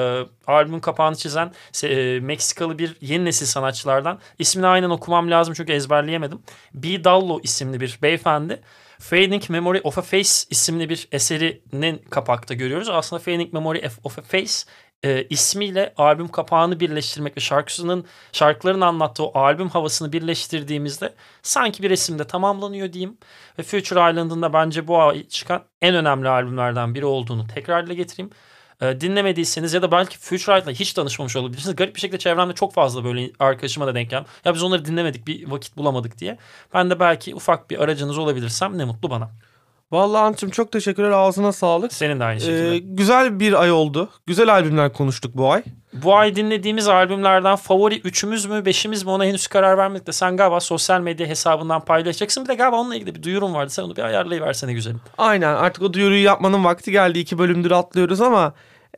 albümün 0.53 0.81
kapağını 0.81 1.17
çizen 1.17 1.53
e, 1.85 2.21
Meksikalı 2.21 2.79
bir 2.79 2.97
yeni 3.01 3.25
nesil 3.25 3.47
sanatçılardan. 3.47 4.19
İsmini 4.39 4.67
aynen 4.67 4.91
okumam 4.91 5.31
lazım 5.31 5.55
çünkü 5.55 5.73
ezberleyemedim. 5.73 6.43
B. 6.75 7.05
Dallo 7.05 7.41
isimli 7.43 7.81
bir 7.81 7.99
beyefendi. 8.03 8.63
Fading 9.03 9.51
Memory 9.51 9.81
of 9.85 9.99
a 9.99 10.03
Face 10.03 10.31
isimli 10.51 10.89
bir 10.89 11.09
eserinin 11.13 12.03
kapakta 12.11 12.55
görüyoruz. 12.55 12.89
Aslında 12.89 13.23
Fading 13.23 13.53
Memory 13.53 13.83
of 14.05 14.19
a 14.19 14.23
Face 14.23 14.53
e, 15.05 15.27
ismiyle 15.31 15.95
albüm 15.97 16.29
kapağını 16.29 16.81
birleştirmek 16.81 17.37
ve 17.37 17.41
şarkısının 17.41 18.05
şarkıların 18.33 18.81
anlattığı 18.81 19.25
o 19.25 19.39
albüm 19.39 19.69
havasını 19.69 20.13
birleştirdiğimizde 20.13 21.15
sanki 21.43 21.83
bir 21.83 21.91
resimde 21.91 22.27
tamamlanıyor 22.27 22.93
diyeyim. 22.93 23.19
Ve 23.59 23.63
Future 23.63 24.11
Island'ın 24.11 24.43
da 24.43 24.53
bence 24.53 24.89
bu 24.89 25.01
ay 25.01 25.29
çıkan 25.29 25.65
en 25.83 25.95
önemli 25.95 26.29
albümlerden 26.29 26.95
biri 26.95 27.05
olduğunu 27.05 27.47
tekrar 27.47 27.87
dile 27.87 27.95
getireyim. 27.95 28.31
E, 28.81 29.01
dinlemediyseniz 29.01 29.75
ya 29.75 29.83
da 29.83 29.91
belki 29.91 30.19
Future 30.19 30.59
Island'la 30.59 30.73
hiç 30.73 30.93
tanışmamış 30.93 31.37
olabilirsiniz. 31.37 31.77
Garip 31.77 31.95
bir 31.95 32.01
şekilde 32.01 32.19
çevremde 32.19 32.55
çok 32.55 32.75
fazla 32.75 33.05
böyle 33.05 33.31
arkadaşıma 33.39 33.87
da 33.87 33.95
denk 33.95 34.11
geldim. 34.11 34.27
Ya 34.45 34.55
biz 34.55 34.63
onları 34.63 34.85
dinlemedik 34.85 35.27
bir 35.27 35.51
vakit 35.51 35.77
bulamadık 35.77 36.19
diye. 36.19 36.39
Ben 36.75 36.91
de 36.91 37.01
belki 37.01 37.35
ufak 37.35 37.71
bir 37.71 37.79
aracınız 37.79 38.19
olabilirsem 38.19 38.79
ne 38.79 38.85
mutlu 38.85 39.11
bana. 39.11 39.31
Vallahi 39.93 40.23
Ant'cığım 40.23 40.51
çok 40.51 40.73
teşekkürler. 40.73 41.11
Ağzına 41.11 41.53
sağlık. 41.53 41.93
Senin 41.93 42.21
de 42.21 42.25
aynı 42.25 42.41
şekilde. 42.41 42.75
Ee, 42.75 42.79
güzel 42.79 43.41
bir 43.41 43.63
ay 43.63 43.73
oldu. 43.73 44.09
Güzel 44.27 44.53
albümler 44.53 44.93
konuştuk 44.93 45.37
bu 45.37 45.53
ay. 45.53 45.63
Bu 45.93 46.17
ay 46.17 46.37
dinlediğimiz 46.37 46.89
albümlerden 46.89 47.57
favori 47.57 48.01
üçümüz 48.01 48.47
mü 48.47 48.65
beşimiz 48.65 49.05
mi 49.05 49.11
ona 49.11 49.25
henüz 49.25 49.47
karar 49.47 49.79
vermedik 49.79 50.07
de 50.07 50.13
sen 50.13 50.37
galiba 50.37 50.61
sosyal 50.61 51.01
medya 51.01 51.27
hesabından 51.27 51.85
paylaşacaksın. 51.85 52.45
Bir 52.45 52.49
de 52.49 52.55
galiba 52.55 52.77
onunla 52.77 52.97
ilgili 52.97 53.15
bir 53.15 53.23
duyurum 53.23 53.55
vardı. 53.55 53.71
Sen 53.71 53.83
onu 53.83 53.97
bir 53.97 54.03
ayarlayıversene 54.03 54.73
güzelim. 54.73 55.01
Aynen 55.19 55.55
artık 55.55 55.83
o 55.83 55.93
duyuruyu 55.93 56.25
yapmanın 56.25 56.65
vakti 56.65 56.91
geldi. 56.93 57.19
İki 57.19 57.39
bölümdür 57.39 57.71
atlıyoruz 57.71 58.21
ama 58.21 58.53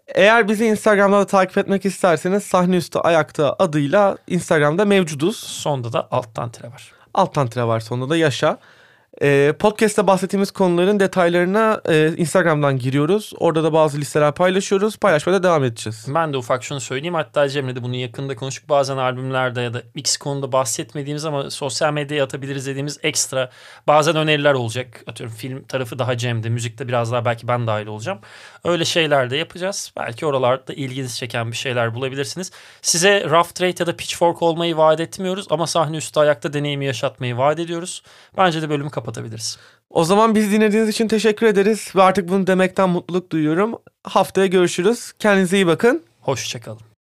eğer 0.09 0.49
bizi 0.49 0.67
Instagram'da 0.67 1.19
da 1.19 1.27
takip 1.27 1.59
etmek 1.59 1.85
isterseniz 1.85 2.43
Sahne 2.43 2.77
Üstü 2.77 2.99
Ayakta 2.99 3.57
adıyla 3.59 4.17
Instagram'da 4.27 4.85
mevcuduz. 4.85 5.37
Sonda 5.37 5.93
da 5.93 6.09
alttan 6.11 6.51
tire 6.51 6.69
var. 6.69 6.93
Alttan 7.15 7.47
tire 7.49 7.65
var 7.65 7.81
sonunda 7.81 8.11
da 8.11 8.17
yaşa. 8.17 8.59
E, 9.23 9.53
podcast'te 9.59 10.07
bahsettiğimiz 10.07 10.51
konuların 10.51 11.01
detaylarına 11.01 11.81
e, 11.89 12.13
Instagram'dan 12.17 12.79
giriyoruz. 12.79 13.33
Orada 13.39 13.65
da 13.65 13.73
bazı 13.73 13.99
listeler 13.99 14.33
paylaşıyoruz. 14.33 14.97
Paylaşmaya 14.97 15.39
da 15.39 15.43
devam 15.43 15.65
edeceğiz. 15.65 16.07
Ben 16.09 16.33
de 16.33 16.37
ufak 16.37 16.65
şunu 16.65 16.81
söyleyeyim. 16.81 17.15
Hatta 17.15 17.49
Cemre 17.49 17.77
de 17.77 17.83
bunu 17.83 17.97
yakında 17.97 18.37
konuştuk. 18.37 18.69
Bazen 18.69 18.97
albümlerde 18.97 19.61
ya 19.61 19.75
da 19.75 19.83
X 19.95 20.17
konuda 20.17 20.53
bahsetmediğimiz 20.53 21.25
ama 21.25 21.51
sosyal 21.51 21.93
medyaya 21.93 22.25
atabiliriz 22.25 22.67
dediğimiz 22.67 22.99
ekstra 23.03 23.51
bazen 23.87 24.17
öneriler 24.17 24.55
olacak. 24.55 25.05
Atıyorum 25.07 25.37
film 25.37 25.65
tarafı 25.65 25.99
daha 25.99 26.19
Cem'de. 26.19 26.49
Müzikte 26.49 26.89
biraz 26.89 27.13
daha 27.13 27.25
belki 27.25 27.49
ben 27.49 27.67
dahil 27.67 27.87
olacağım. 27.87 28.19
Öyle 28.65 28.85
şeyler 28.85 29.31
de 29.31 29.37
yapacağız. 29.37 29.93
Belki 29.97 30.27
oralarda 30.27 30.73
ilginizi 30.73 31.17
çeken 31.17 31.51
bir 31.51 31.57
şeyler 31.57 31.95
bulabilirsiniz. 31.95 32.53
Size 32.83 33.31
Rough 33.31 33.49
Trade 33.49 33.75
ya 33.79 33.87
da 33.87 33.97
Pitchfork 33.97 34.43
olmayı 34.43 34.77
vaat 34.77 35.01
etmiyoruz 35.01 35.47
ama 35.51 35.67
sahne 35.67 35.97
üstü 35.97 36.21
ayakta 36.21 36.53
deneyimi 36.53 36.85
yaşatmayı 36.85 37.37
vaat 37.37 37.59
ediyoruz. 37.59 38.03
Bence 38.37 38.63
de 38.63 38.71
bölümü 38.71 38.91
kapatabiliriz. 39.05 39.59
O 39.91 40.05
zaman 40.05 40.35
biz 40.35 40.53
dinlediğiniz 40.53 40.89
için 40.89 41.09
teşekkür 41.09 41.47
ederiz 41.47 41.93
ve 41.97 42.03
artık 42.03 42.29
bunu 42.29 42.47
demekten 42.47 42.89
mutluluk 42.89 43.31
duyuyorum. 43.33 43.75
Haftaya 44.03 44.47
görüşürüz. 44.47 45.13
Kendinize 45.19 45.57
iyi 45.57 45.67
bakın. 45.67 46.03
Hoşçakalın. 46.21 46.94